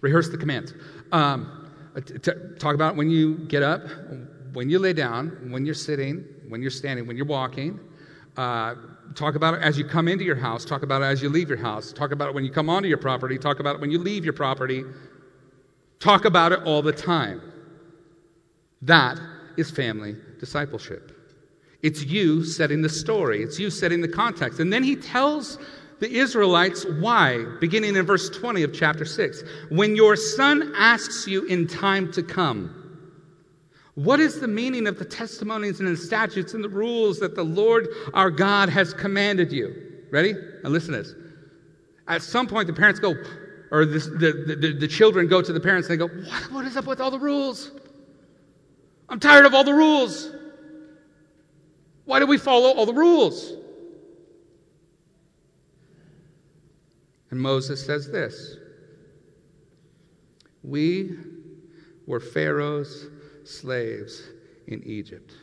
rehearse 0.02 0.30
the 0.30 0.38
commands. 0.38 0.74
Um, 1.12 1.70
t- 1.96 2.18
t- 2.20 2.32
talk 2.60 2.76
about 2.76 2.96
when 2.96 3.10
you 3.10 3.38
get 3.40 3.64
up, 3.64 3.82
when 4.54 4.70
you 4.70 4.80
lay 4.80 4.94
down, 4.94 5.50
when 5.50 5.66
you're 5.66 5.76
sitting, 5.76 6.26
when 6.48 6.62
you're 6.62 6.72
standing, 6.72 7.08
when 7.08 7.18
you're 7.18 7.26
walking. 7.26 7.80
Uh, 8.38 8.76
talk 9.16 9.36
about 9.36 9.54
it 9.54 9.62
as 9.62 9.78
you 9.78 9.86
come 9.86 10.08
into 10.08 10.24
your 10.24 10.36
house. 10.36 10.66
Talk 10.66 10.84
about 10.84 11.02
it 11.02 11.06
as 11.06 11.22
you 11.22 11.30
leave 11.30 11.50
your 11.50 11.58
house. 11.58 11.94
Talk 11.94 12.12
about 12.12 12.30
it 12.30 12.36
when 12.36 12.44
you 12.44 12.52
come 12.52 12.70
onto 12.70 12.88
your 12.88 12.98
property. 12.98 13.38
Talk 13.38 13.60
about 13.60 13.76
it 13.76 13.82
when 13.82 13.92
you 13.92 14.00
leave 14.00 14.24
your 14.24 14.34
property. 14.34 14.84
Talk 16.00 16.26
about 16.26 16.52
it 16.52 16.60
all 16.64 16.82
the 16.82 16.92
time. 16.92 17.42
That 18.82 19.20
is 19.58 19.72
family 19.72 20.16
discipleship. 20.40 21.12
It's 21.82 22.04
you 22.04 22.44
setting 22.44 22.82
the 22.82 22.90
story, 22.90 23.44
it's 23.44 23.60
you 23.60 23.70
setting 23.70 24.02
the 24.02 24.08
context. 24.08 24.60
And 24.60 24.72
then 24.72 24.84
he 24.84 24.96
tells 24.96 25.58
the 26.04 26.18
Israelites 26.18 26.86
why, 27.00 27.46
beginning 27.62 27.96
in 27.96 28.06
verse 28.06 28.30
20 28.30 28.62
of 28.64 28.74
chapter 28.74 29.06
6. 29.06 29.42
When 29.70 29.96
your 29.96 30.18
son 30.18 30.74
asks 30.76 31.26
you 31.28 31.46
in 31.46 31.66
time 31.66 32.12
to 32.12 32.22
come, 32.22 32.76
what 33.96 34.20
is 34.20 34.42
the 34.42 34.48
meaning 34.50 34.86
of 34.86 35.00
the 35.00 35.06
testimonies 35.06 35.80
and 35.80 35.88
the 35.88 35.96
statutes 35.96 36.56
and 36.56 36.62
the 36.62 36.68
rules 36.68 37.20
that 37.20 37.36
the 37.36 37.44
Lord 37.44 37.88
our 38.14 38.30
God 38.30 38.68
has 38.68 38.94
commanded 38.94 39.54
you? 39.54 40.04
Ready? 40.12 40.34
Now 40.62 40.72
listen 40.72 40.92
to 40.92 41.04
this. 41.04 41.16
At 42.10 42.22
some 42.22 42.48
point, 42.48 42.68
the 42.68 42.74
parents 42.74 43.00
go, 43.00 43.16
or 43.72 43.86
the, 43.86 44.00
the, 44.00 44.56
the, 44.58 44.74
the 44.74 44.88
children 44.90 45.30
go 45.30 45.42
to 45.42 45.54
the 45.54 45.60
parents 45.62 45.88
and 45.88 45.98
they 45.98 46.06
go, 46.06 46.14
what, 46.14 46.52
what 46.52 46.66
is 46.66 46.76
up 46.76 46.86
with 46.86 47.00
all 47.00 47.12
the 47.12 47.20
rules? 47.20 47.72
I'm 49.08 49.22
tired 49.22 49.46
of 49.46 49.54
all 49.54 49.64
the 49.64 49.74
rules. 49.74 50.34
Why 52.04 52.20
do 52.20 52.28
we 52.28 52.38
follow 52.38 52.74
all 52.74 52.86
the 52.86 52.94
rules? 52.94 53.54
And 57.34 57.42
Moses 57.42 57.84
says 57.84 58.12
this 58.12 58.58
We 60.62 61.18
were 62.06 62.20
Pharaoh's 62.20 63.08
slaves 63.44 64.22
in 64.68 64.84
Egypt. 64.84 65.34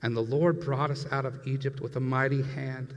And 0.00 0.16
the 0.16 0.20
Lord 0.20 0.60
brought 0.60 0.92
us 0.92 1.06
out 1.10 1.26
of 1.26 1.40
Egypt 1.44 1.80
with 1.80 1.96
a 1.96 2.00
mighty 2.00 2.44
hand. 2.44 2.94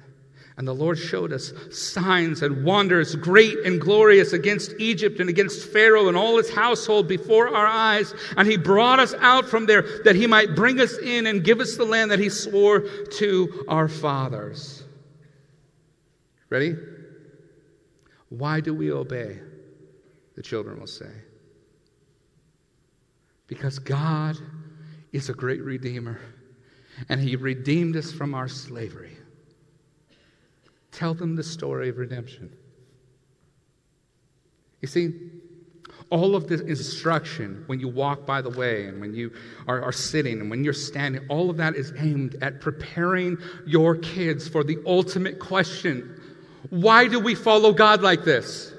And 0.57 0.67
the 0.67 0.75
Lord 0.75 0.99
showed 0.99 1.33
us 1.33 1.51
signs 1.71 2.43
and 2.43 2.63
wonders, 2.63 3.15
great 3.15 3.57
and 3.65 3.81
glorious, 3.81 4.33
against 4.33 4.75
Egypt 4.77 5.19
and 5.19 5.27
against 5.27 5.67
Pharaoh 5.69 6.09
and 6.09 6.15
all 6.15 6.37
his 6.37 6.53
household 6.53 7.07
before 7.07 7.55
our 7.55 7.65
eyes. 7.65 8.13
And 8.37 8.47
he 8.47 8.57
brought 8.57 8.99
us 8.99 9.15
out 9.15 9.49
from 9.49 9.65
there 9.65 9.81
that 10.03 10.15
he 10.15 10.27
might 10.27 10.55
bring 10.55 10.79
us 10.79 10.95
in 10.99 11.25
and 11.25 11.43
give 11.43 11.59
us 11.59 11.75
the 11.75 11.85
land 11.85 12.11
that 12.11 12.19
he 12.19 12.29
swore 12.29 12.81
to 12.81 13.65
our 13.67 13.87
fathers. 13.87 14.83
Ready? 16.51 16.75
Why 18.29 18.59
do 18.59 18.73
we 18.73 18.91
obey? 18.91 19.39
The 20.35 20.41
children 20.41 20.79
will 20.79 20.87
say. 20.87 21.11
Because 23.47 23.79
God 23.79 24.37
is 25.13 25.29
a 25.29 25.33
great 25.33 25.63
redeemer, 25.63 26.19
and 27.09 27.19
He 27.19 27.35
redeemed 27.35 27.95
us 27.95 28.11
from 28.11 28.33
our 28.33 28.47
slavery. 28.47 29.17
Tell 30.91 31.13
them 31.13 31.35
the 31.35 31.43
story 31.43 31.89
of 31.89 31.97
redemption. 31.97 32.51
You 34.81 34.87
see, 34.87 35.13
all 36.09 36.35
of 36.35 36.47
this 36.47 36.61
instruction 36.61 37.63
when 37.67 37.79
you 37.79 37.87
walk 37.87 38.25
by 38.25 38.41
the 38.41 38.49
way 38.49 38.85
and 38.85 39.01
when 39.01 39.13
you 39.13 39.31
are, 39.67 39.81
are, 39.81 39.91
sitting 39.91 40.39
and 40.39 40.49
when 40.49 40.63
you're 40.63 40.73
standing, 40.73 41.25
all 41.27 41.49
of 41.49 41.57
that 41.57 41.75
is 41.75 41.93
aimed 41.97 42.35
at 42.41 42.61
preparing 42.61 43.37
your 43.65 43.95
kids 43.95 44.47
for 44.47 44.63
the 44.63 44.77
ultimate 44.85 45.39
question 45.39 46.16
why 46.69 47.07
do 47.07 47.19
we 47.19 47.35
follow 47.35 47.73
God 47.73 48.01
like 48.01 48.23
this? 48.23 48.73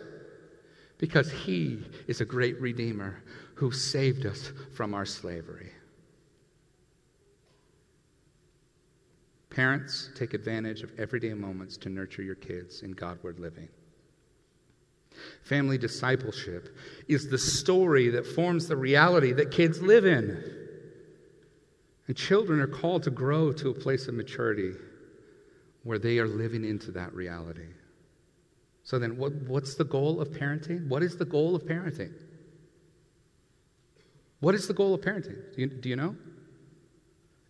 Because 0.98 1.30
He 1.30 1.84
is 2.06 2.20
a 2.20 2.24
great 2.24 2.60
Redeemer 2.60 3.22
who 3.54 3.70
saved 3.70 4.26
us 4.26 4.52
from 4.74 4.94
our 4.94 5.04
slavery. 5.04 5.70
Parents, 9.50 10.10
take 10.14 10.34
advantage 10.34 10.82
of 10.82 10.92
everyday 10.98 11.34
moments 11.34 11.76
to 11.78 11.88
nurture 11.88 12.22
your 12.22 12.36
kids 12.36 12.82
in 12.82 12.92
Godward 12.92 13.40
living. 13.40 13.68
Family 15.42 15.78
discipleship 15.78 16.76
is 17.08 17.28
the 17.28 17.38
story 17.38 18.08
that 18.10 18.26
forms 18.26 18.68
the 18.68 18.76
reality 18.76 19.32
that 19.32 19.50
kids 19.50 19.82
live 19.82 20.06
in. 20.06 20.40
And 22.06 22.16
children 22.16 22.60
are 22.60 22.68
called 22.68 23.02
to 23.04 23.10
grow 23.10 23.52
to 23.52 23.70
a 23.70 23.74
place 23.74 24.06
of 24.06 24.14
maturity 24.14 24.74
where 25.82 25.98
they 25.98 26.18
are 26.18 26.28
living 26.28 26.64
into 26.64 26.92
that 26.92 27.12
reality. 27.12 27.66
So, 28.88 28.98
then 28.98 29.18
what, 29.18 29.34
what's 29.42 29.74
the 29.74 29.84
goal 29.84 30.18
of 30.18 30.30
parenting? 30.30 30.88
What 30.88 31.02
is 31.02 31.18
the 31.18 31.26
goal 31.26 31.54
of 31.54 31.64
parenting? 31.64 32.10
What 34.40 34.54
is 34.54 34.66
the 34.66 34.72
goal 34.72 34.94
of 34.94 35.02
parenting? 35.02 35.54
Do 35.54 35.60
you, 35.60 35.66
do 35.66 35.90
you 35.90 35.96
know? 35.96 36.16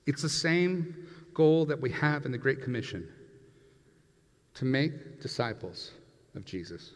It's 0.05 0.21
the 0.21 0.29
same 0.29 1.07
goal 1.35 1.65
that 1.67 1.81
we 1.81 1.93
have 1.93 2.27
in 2.27 2.33
the 2.33 2.39
Great 2.39 2.61
Commission 2.61 3.09
to 4.55 4.65
make 4.65 5.21
disciples 5.21 5.93
of 6.35 6.45
Jesus. 6.45 6.95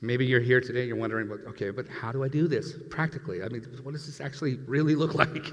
Maybe 0.00 0.24
you're 0.24 0.40
here 0.40 0.62
today, 0.62 0.86
you're 0.86 0.96
wondering, 0.96 1.30
okay, 1.48 1.68
but 1.68 1.86
how 1.86 2.10
do 2.10 2.24
I 2.24 2.28
do 2.28 2.48
this 2.48 2.72
practically? 2.88 3.42
I 3.42 3.50
mean, 3.50 3.66
what 3.82 3.92
does 3.92 4.06
this 4.06 4.18
actually 4.18 4.54
really 4.66 4.94
look 4.94 5.14
like? 5.26 5.44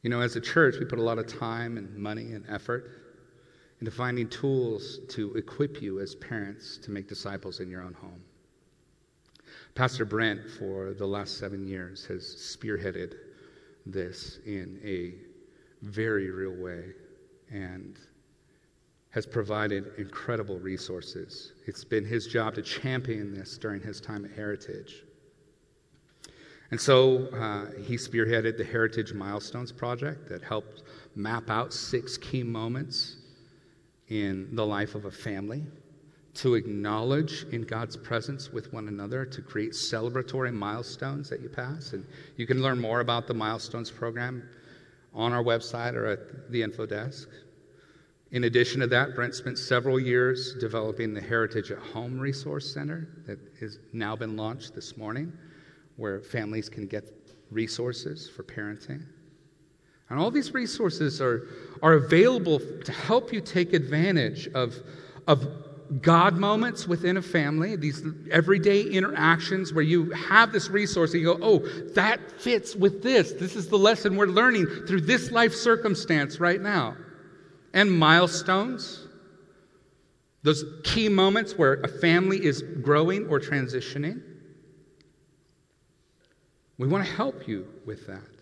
You 0.00 0.08
know, 0.08 0.22
as 0.22 0.36
a 0.36 0.40
church, 0.40 0.76
we 0.80 0.86
put 0.86 0.98
a 0.98 1.02
lot 1.02 1.18
of 1.18 1.26
time 1.26 1.76
and 1.76 1.94
money 1.98 2.32
and 2.32 2.46
effort 2.48 3.09
into 3.80 3.90
finding 3.90 4.28
tools 4.28 5.00
to 5.08 5.34
equip 5.34 5.80
you 5.80 6.00
as 6.00 6.14
parents 6.14 6.78
to 6.78 6.90
make 6.90 7.08
disciples 7.08 7.60
in 7.60 7.70
your 7.70 7.82
own 7.82 7.94
home. 7.94 8.22
Pastor 9.74 10.04
Brent, 10.04 10.40
for 10.58 10.92
the 10.92 11.06
last 11.06 11.38
seven 11.38 11.66
years, 11.66 12.04
has 12.06 12.22
spearheaded 12.22 13.14
this 13.86 14.38
in 14.44 14.78
a 14.84 15.14
very 15.82 16.30
real 16.30 16.54
way 16.62 16.92
and 17.50 17.98
has 19.10 19.26
provided 19.26 19.92
incredible 19.96 20.58
resources. 20.58 21.52
It's 21.66 21.82
been 21.82 22.04
his 22.04 22.26
job 22.26 22.54
to 22.56 22.62
champion 22.62 23.34
this 23.34 23.58
during 23.58 23.80
his 23.80 24.00
time 24.00 24.24
at 24.24 24.32
Heritage. 24.32 25.04
And 26.70 26.80
so 26.80 27.26
uh, 27.28 27.66
he 27.82 27.96
spearheaded 27.96 28.56
the 28.56 28.64
Heritage 28.64 29.12
Milestones 29.12 29.72
Project 29.72 30.28
that 30.28 30.42
helped 30.42 30.82
map 31.16 31.50
out 31.50 31.72
six 31.72 32.16
key 32.16 32.44
moments 32.44 33.16
in 34.10 34.54
the 34.54 34.66
life 34.66 34.94
of 34.94 35.06
a 35.06 35.10
family 35.10 35.64
to 36.32 36.54
acknowledge 36.54 37.44
in 37.50 37.62
God's 37.62 37.96
presence 37.96 38.50
with 38.52 38.72
one 38.72 38.88
another, 38.88 39.24
to 39.24 39.42
create 39.42 39.72
celebratory 39.72 40.52
milestones 40.52 41.28
that 41.28 41.40
you 41.40 41.48
pass. 41.48 41.92
And 41.92 42.06
you 42.36 42.46
can 42.46 42.62
learn 42.62 42.80
more 42.80 43.00
about 43.00 43.26
the 43.26 43.34
Milestones 43.34 43.90
program 43.90 44.48
on 45.12 45.32
our 45.32 45.42
website 45.42 45.94
or 45.94 46.06
at 46.06 46.50
the 46.50 46.62
info 46.62 46.86
desk. 46.86 47.28
In 48.30 48.44
addition 48.44 48.80
to 48.80 48.86
that, 48.88 49.16
Brent 49.16 49.34
spent 49.34 49.58
several 49.58 49.98
years 49.98 50.54
developing 50.60 51.12
the 51.12 51.20
Heritage 51.20 51.72
at 51.72 51.78
Home 51.78 52.18
Resource 52.18 52.72
Center 52.72 53.08
that 53.26 53.40
has 53.58 53.80
now 53.92 54.14
been 54.14 54.36
launched 54.36 54.72
this 54.72 54.96
morning, 54.96 55.32
where 55.96 56.20
families 56.20 56.68
can 56.68 56.86
get 56.86 57.04
resources 57.50 58.30
for 58.30 58.44
parenting. 58.44 59.02
And 60.10 60.18
all 60.18 60.30
these 60.30 60.52
resources 60.52 61.20
are, 61.20 61.46
are 61.82 61.94
available 61.94 62.58
to 62.58 62.92
help 62.92 63.32
you 63.32 63.40
take 63.40 63.72
advantage 63.72 64.48
of, 64.48 64.76
of 65.28 65.46
God 66.02 66.36
moments 66.36 66.86
within 66.86 67.16
a 67.16 67.22
family, 67.22 67.76
these 67.76 68.02
everyday 68.30 68.82
interactions 68.82 69.72
where 69.72 69.82
you 69.84 70.10
have 70.10 70.52
this 70.52 70.68
resource 70.68 71.12
and 71.12 71.22
you 71.22 71.36
go, 71.36 71.38
oh, 71.42 71.58
that 71.94 72.20
fits 72.40 72.76
with 72.76 73.02
this. 73.02 73.32
This 73.32 73.56
is 73.56 73.68
the 73.68 73.78
lesson 73.78 74.16
we're 74.16 74.26
learning 74.26 74.66
through 74.86 75.02
this 75.02 75.30
life 75.30 75.52
circumstance 75.54 76.38
right 76.38 76.60
now. 76.60 76.96
And 77.72 77.90
milestones, 77.90 79.06
those 80.42 80.64
key 80.84 81.08
moments 81.08 81.56
where 81.56 81.74
a 81.74 81.88
family 81.88 82.44
is 82.44 82.62
growing 82.82 83.26
or 83.28 83.40
transitioning. 83.40 84.22
We 86.78 86.88
want 86.88 87.04
to 87.04 87.12
help 87.12 87.46
you 87.46 87.68
with 87.84 88.06
that. 88.06 88.39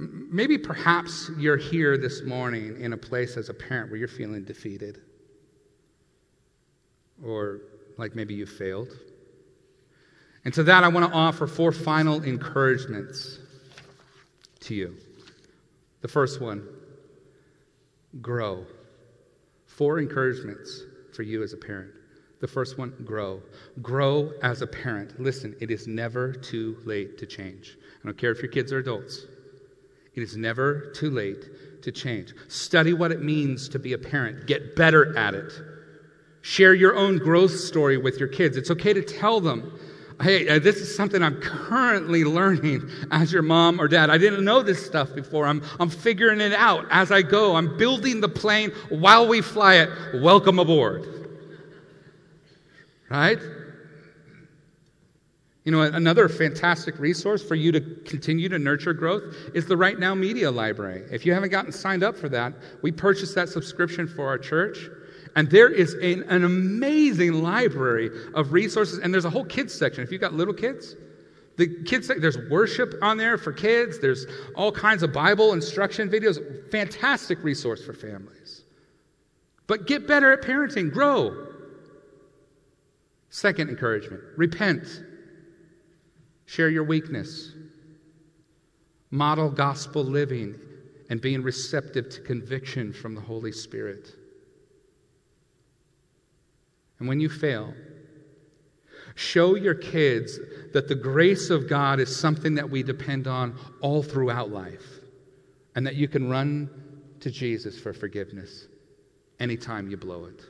Maybe 0.00 0.56
perhaps 0.56 1.30
you're 1.38 1.56
here 1.56 1.98
this 1.98 2.22
morning 2.22 2.80
in 2.80 2.92
a 2.92 2.96
place 2.96 3.36
as 3.36 3.48
a 3.48 3.54
parent 3.54 3.90
where 3.90 3.98
you're 3.98 4.08
feeling 4.08 4.44
defeated 4.44 5.02
or 7.22 7.60
like 7.98 8.14
maybe 8.16 8.34
you 8.34 8.46
failed. 8.46 8.96
And 10.44 10.54
to 10.54 10.62
that, 10.64 10.84
I 10.84 10.88
want 10.88 11.10
to 11.10 11.12
offer 11.12 11.46
four 11.46 11.70
final 11.70 12.22
encouragements 12.22 13.40
to 14.60 14.74
you. 14.74 14.96
The 16.00 16.08
first 16.08 16.40
one 16.40 16.66
grow. 18.22 18.64
Four 19.66 19.98
encouragements 19.98 20.82
for 21.14 21.22
you 21.22 21.42
as 21.42 21.52
a 21.52 21.56
parent. 21.56 21.90
The 22.40 22.48
first 22.48 22.78
one 22.78 22.94
grow. 23.04 23.42
Grow 23.82 24.32
as 24.42 24.62
a 24.62 24.66
parent. 24.66 25.20
Listen, 25.20 25.54
it 25.60 25.70
is 25.70 25.86
never 25.86 26.32
too 26.32 26.78
late 26.86 27.18
to 27.18 27.26
change. 27.26 27.76
I 28.02 28.06
don't 28.06 28.16
care 28.16 28.30
if 28.30 28.40
your 28.40 28.50
kids 28.50 28.72
are 28.72 28.78
adults, 28.78 29.26
it 30.14 30.22
is 30.22 30.36
never 30.36 30.92
too 30.94 31.10
late 31.10 31.82
to 31.82 31.92
change. 31.92 32.34
Study 32.48 32.92
what 32.92 33.12
it 33.12 33.22
means 33.22 33.68
to 33.70 33.78
be 33.78 33.92
a 33.92 33.98
parent, 33.98 34.46
get 34.46 34.76
better 34.76 35.16
at 35.16 35.34
it. 35.34 35.52
Share 36.42 36.74
your 36.74 36.96
own 36.96 37.18
growth 37.18 37.52
story 37.52 37.96
with 37.96 38.18
your 38.18 38.28
kids. 38.28 38.56
It's 38.56 38.70
okay 38.70 38.92
to 38.92 39.02
tell 39.02 39.40
them, 39.40 39.78
hey, 40.22 40.48
uh, 40.48 40.58
this 40.58 40.76
is 40.76 40.94
something 40.94 41.22
I'm 41.22 41.40
currently 41.40 42.24
learning 42.24 42.90
as 43.10 43.32
your 43.32 43.42
mom 43.42 43.80
or 43.80 43.88
dad. 43.88 44.10
I 44.10 44.18
didn't 44.18 44.44
know 44.44 44.62
this 44.62 44.84
stuff 44.84 45.14
before. 45.14 45.46
I'm, 45.46 45.62
I'm 45.78 45.90
figuring 45.90 46.40
it 46.40 46.52
out 46.54 46.86
as 46.90 47.12
I 47.12 47.22
go. 47.22 47.56
I'm 47.56 47.76
building 47.76 48.20
the 48.20 48.28
plane 48.28 48.70
while 48.88 49.28
we 49.28 49.42
fly 49.42 49.76
it. 49.76 49.90
Welcome 50.14 50.58
aboard. 50.58 51.06
Right? 53.10 53.38
You 55.64 55.72
know, 55.72 55.82
another 55.82 56.28
fantastic 56.28 56.98
resource 56.98 57.46
for 57.46 57.54
you 57.54 57.70
to 57.72 57.80
continue 57.80 58.48
to 58.48 58.58
nurture 58.58 58.94
growth 58.94 59.34
is 59.54 59.66
the 59.66 59.76
Right 59.76 59.98
Now 59.98 60.14
Media 60.14 60.50
Library. 60.50 61.04
If 61.12 61.26
you 61.26 61.34
haven't 61.34 61.50
gotten 61.50 61.70
signed 61.70 62.02
up 62.02 62.16
for 62.16 62.30
that, 62.30 62.54
we 62.80 62.90
purchased 62.90 63.34
that 63.34 63.50
subscription 63.50 64.08
for 64.08 64.26
our 64.26 64.38
church. 64.38 64.88
And 65.36 65.50
there 65.50 65.68
is 65.68 65.94
an, 65.94 66.24
an 66.24 66.44
amazing 66.44 67.42
library 67.42 68.10
of 68.34 68.52
resources, 68.52 68.98
and 68.98 69.12
there's 69.12 69.26
a 69.26 69.30
whole 69.30 69.44
kids 69.44 69.74
section. 69.74 70.02
If 70.02 70.10
you've 70.10 70.20
got 70.20 70.32
little 70.32 70.54
kids, 70.54 70.96
the 71.56 71.84
kids, 71.84 72.08
there's 72.08 72.38
worship 72.48 72.94
on 73.02 73.18
there 73.18 73.36
for 73.36 73.52
kids. 73.52 74.00
There's 74.00 74.24
all 74.56 74.72
kinds 74.72 75.02
of 75.02 75.12
Bible 75.12 75.52
instruction 75.52 76.08
videos. 76.08 76.38
Fantastic 76.70 77.44
resource 77.44 77.84
for 77.84 77.92
families. 77.92 78.64
But 79.66 79.86
get 79.86 80.08
better 80.08 80.32
at 80.32 80.40
parenting, 80.40 80.90
grow. 80.90 81.48
Second 83.28 83.68
encouragement 83.68 84.22
repent, 84.36 85.04
share 86.50 86.68
your 86.68 86.82
weakness, 86.82 87.52
model 89.12 89.48
gospel 89.48 90.02
living, 90.02 90.58
and 91.08 91.20
being 91.20 91.44
receptive 91.44 92.08
to 92.08 92.20
conviction 92.22 92.92
from 92.92 93.14
the 93.14 93.20
Holy 93.20 93.52
Spirit. 93.52 94.16
And 96.98 97.06
when 97.06 97.20
you 97.20 97.28
fail, 97.28 97.72
show 99.14 99.54
your 99.54 99.74
kids 99.74 100.40
that 100.72 100.88
the 100.88 100.94
grace 100.96 101.50
of 101.50 101.68
God 101.68 102.00
is 102.00 102.14
something 102.14 102.56
that 102.56 102.68
we 102.68 102.82
depend 102.82 103.28
on 103.28 103.56
all 103.80 104.02
throughout 104.02 104.50
life 104.50 104.98
and 105.76 105.86
that 105.86 105.94
you 105.94 106.08
can 106.08 106.28
run 106.28 106.68
to 107.20 107.30
Jesus 107.30 107.78
for 107.78 107.92
forgiveness 107.92 108.66
anytime 109.38 109.88
you 109.88 109.96
blow 109.96 110.24
it. 110.24 110.42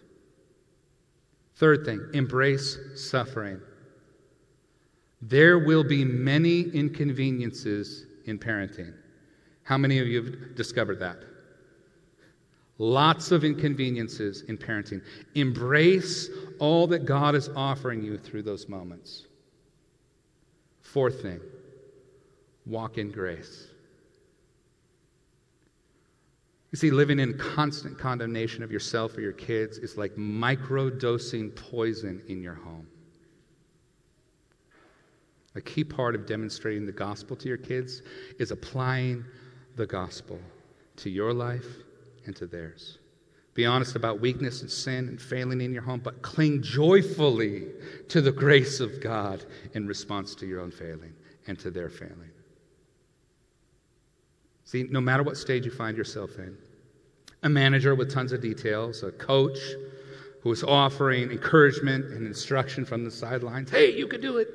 Third 1.56 1.84
thing, 1.84 2.00
embrace 2.14 2.78
suffering. 2.96 3.60
There 5.22 5.58
will 5.58 5.84
be 5.84 6.04
many 6.04 6.62
inconveniences 6.62 8.06
in 8.24 8.38
parenting. 8.38 8.94
How 9.62 9.76
many 9.76 9.98
of 9.98 10.06
you 10.08 10.22
have 10.22 10.54
discovered 10.54 10.98
that? 11.00 11.18
Lots 12.78 13.30
of 13.30 13.44
inconveniences 13.44 14.42
in 14.48 14.56
parenting. 14.56 15.02
Embrace 15.34 16.30
all 16.58 16.86
that 16.86 17.04
God 17.04 17.34
is 17.34 17.50
offering 17.54 18.02
you 18.02 18.16
through 18.16 18.42
those 18.42 18.68
moments. 18.68 19.26
Fourth 20.80 21.20
thing, 21.20 21.40
walk 22.64 22.96
in 22.96 23.10
grace. 23.10 23.68
You 26.72 26.78
see, 26.78 26.90
living 26.90 27.18
in 27.18 27.36
constant 27.36 27.98
condemnation 27.98 28.62
of 28.62 28.70
yourself 28.70 29.16
or 29.16 29.20
your 29.20 29.32
kids 29.32 29.76
is 29.78 29.96
like 29.96 30.14
microdosing 30.14 31.54
poison 31.54 32.22
in 32.28 32.40
your 32.40 32.54
home. 32.54 32.86
A 35.54 35.60
key 35.60 35.84
part 35.84 36.14
of 36.14 36.26
demonstrating 36.26 36.86
the 36.86 36.92
gospel 36.92 37.36
to 37.36 37.48
your 37.48 37.56
kids 37.56 38.02
is 38.38 38.50
applying 38.50 39.24
the 39.76 39.86
gospel 39.86 40.38
to 40.96 41.10
your 41.10 41.32
life 41.32 41.66
and 42.26 42.36
to 42.36 42.46
theirs. 42.46 42.98
Be 43.54 43.66
honest 43.66 43.96
about 43.96 44.20
weakness 44.20 44.62
and 44.62 44.70
sin 44.70 45.08
and 45.08 45.20
failing 45.20 45.60
in 45.60 45.72
your 45.72 45.82
home, 45.82 46.00
but 46.00 46.22
cling 46.22 46.62
joyfully 46.62 47.66
to 48.08 48.20
the 48.20 48.30
grace 48.30 48.78
of 48.78 49.00
God 49.00 49.44
in 49.74 49.86
response 49.86 50.34
to 50.36 50.46
your 50.46 50.60
own 50.60 50.70
failing 50.70 51.12
and 51.46 51.58
to 51.58 51.70
their 51.70 51.90
failing. 51.90 52.30
See, 54.64 54.84
no 54.84 55.00
matter 55.00 55.24
what 55.24 55.36
stage 55.36 55.64
you 55.64 55.72
find 55.72 55.96
yourself 55.96 56.38
in, 56.38 56.56
a 57.42 57.48
manager 57.48 57.96
with 57.96 58.12
tons 58.12 58.30
of 58.30 58.40
details, 58.40 59.02
a 59.02 59.10
coach 59.10 59.58
who 60.42 60.52
is 60.52 60.62
offering 60.62 61.30
encouragement 61.30 62.04
and 62.12 62.26
instruction 62.26 62.84
from 62.84 63.04
the 63.04 63.10
sidelines 63.10 63.70
hey, 63.70 63.96
you 63.96 64.06
can 64.06 64.20
do 64.20 64.38
it. 64.38 64.48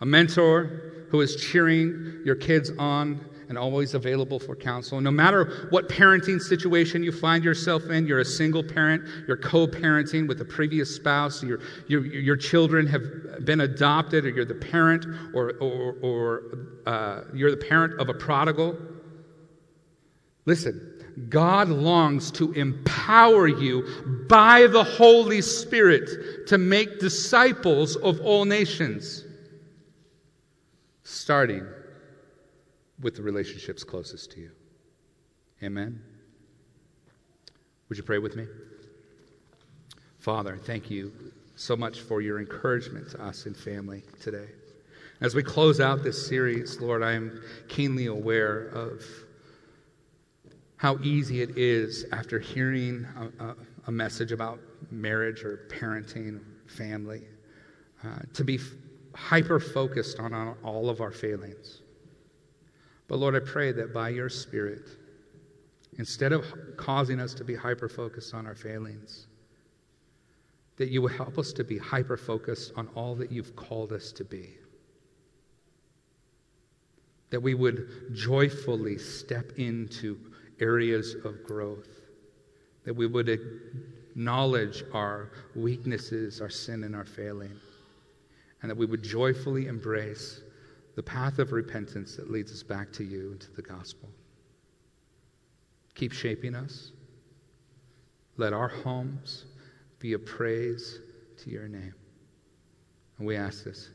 A 0.00 0.06
mentor 0.06 1.06
who 1.10 1.20
is 1.20 1.36
cheering 1.36 2.22
your 2.24 2.36
kids 2.36 2.70
on 2.78 3.24
and 3.50 3.58
always 3.58 3.94
available 3.94 4.38
for 4.38 4.54
counsel. 4.54 5.00
No 5.00 5.10
matter 5.10 5.66
what 5.70 5.88
parenting 5.88 6.40
situation 6.40 7.02
you 7.02 7.10
find 7.10 7.42
yourself 7.42 7.90
in, 7.90 8.06
you're 8.06 8.20
a 8.20 8.24
single 8.24 8.62
parent, 8.62 9.02
you're 9.26 9.36
co 9.36 9.66
parenting 9.66 10.28
with 10.28 10.40
a 10.40 10.44
previous 10.44 10.94
spouse, 10.94 11.42
your, 11.42 11.58
your, 11.88 12.06
your 12.06 12.36
children 12.36 12.86
have 12.86 13.44
been 13.44 13.62
adopted, 13.62 14.24
or 14.24 14.30
you're 14.30 14.44
the 14.44 14.54
parent, 14.54 15.04
or, 15.34 15.54
or, 15.60 15.96
or 16.00 16.42
uh, 16.86 17.22
you're 17.34 17.50
the 17.50 17.56
parent 17.56 18.00
of 18.00 18.08
a 18.08 18.14
prodigal. 18.14 18.78
Listen, 20.46 21.26
God 21.28 21.68
longs 21.70 22.30
to 22.32 22.52
empower 22.52 23.48
you 23.48 24.26
by 24.28 24.68
the 24.68 24.84
Holy 24.84 25.42
Spirit 25.42 26.46
to 26.46 26.56
make 26.56 27.00
disciples 27.00 27.96
of 27.96 28.20
all 28.20 28.44
nations, 28.44 29.24
starting 31.10 31.66
with 33.00 33.16
the 33.16 33.22
relationships 33.22 33.82
closest 33.82 34.30
to 34.30 34.40
you. 34.40 34.50
Amen. 35.62 36.00
Would 37.88 37.98
you 37.98 38.04
pray 38.04 38.18
with 38.18 38.36
me? 38.36 38.46
Father, 40.20 40.56
thank 40.56 40.88
you 40.88 41.12
so 41.56 41.76
much 41.76 42.00
for 42.00 42.20
your 42.20 42.38
encouragement 42.38 43.10
to 43.10 43.22
us 43.22 43.46
in 43.46 43.54
family 43.54 44.04
today. 44.20 44.48
As 45.20 45.34
we 45.34 45.42
close 45.42 45.80
out 45.80 46.04
this 46.04 46.26
series, 46.26 46.80
Lord, 46.80 47.02
I 47.02 47.12
am 47.12 47.42
keenly 47.68 48.06
aware 48.06 48.68
of 48.68 49.02
how 50.76 50.98
easy 51.02 51.42
it 51.42 51.58
is 51.58 52.06
after 52.12 52.38
hearing 52.38 53.06
a, 53.18 53.44
a, 53.44 53.56
a 53.88 53.90
message 53.90 54.30
about 54.32 54.60
marriage 54.90 55.42
or 55.42 55.66
parenting, 55.68 56.40
family, 56.66 57.22
uh, 58.04 58.20
to 58.32 58.44
be 58.44 58.58
hyper 59.14 59.60
focused 59.60 60.18
on, 60.18 60.32
on 60.32 60.56
all 60.62 60.88
of 60.88 61.00
our 61.00 61.12
failings. 61.12 61.82
But 63.08 63.18
Lord, 63.18 63.34
I 63.34 63.40
pray 63.40 63.72
that 63.72 63.92
by 63.92 64.10
your 64.10 64.28
Spirit, 64.28 64.88
instead 65.98 66.32
of 66.32 66.44
causing 66.76 67.20
us 67.20 67.34
to 67.34 67.44
be 67.44 67.54
hyper 67.54 67.88
focused 67.88 68.34
on 68.34 68.46
our 68.46 68.54
failings, 68.54 69.26
that 70.76 70.88
you 70.88 71.02
will 71.02 71.08
help 71.08 71.36
us 71.36 71.52
to 71.52 71.64
be 71.64 71.76
hyper 71.76 72.16
focused 72.16 72.72
on 72.76 72.88
all 72.94 73.14
that 73.16 73.30
you've 73.30 73.54
called 73.54 73.92
us 73.92 74.12
to 74.12 74.24
be. 74.24 74.48
That 77.30 77.40
we 77.40 77.54
would 77.54 78.14
joyfully 78.14 78.96
step 78.96 79.58
into 79.58 80.18
areas 80.60 81.16
of 81.24 81.44
growth, 81.44 81.88
that 82.84 82.94
we 82.94 83.06
would 83.06 83.28
acknowledge 83.28 84.84
our 84.94 85.32
weaknesses, 85.54 86.40
our 86.40 86.48
sin, 86.48 86.84
and 86.84 86.96
our 86.96 87.04
failing, 87.04 87.52
and 88.62 88.70
that 88.70 88.76
we 88.76 88.86
would 88.86 89.02
joyfully 89.02 89.66
embrace 89.66 90.42
the 90.94 91.02
path 91.02 91.38
of 91.38 91.52
repentance 91.52 92.16
that 92.16 92.30
leads 92.30 92.52
us 92.52 92.62
back 92.62 92.92
to 92.92 93.04
you 93.04 93.30
and 93.30 93.40
to 93.40 93.50
the 93.52 93.62
gospel. 93.62 94.08
Keep 95.94 96.12
shaping 96.12 96.54
us. 96.54 96.92
Let 98.36 98.52
our 98.52 98.68
homes 98.68 99.46
be 99.98 100.12
a 100.12 100.18
praise 100.18 100.98
to 101.38 101.50
your 101.50 101.68
name. 101.68 101.94
And 103.18 103.26
we 103.26 103.36
ask 103.36 103.64
this 103.64 103.88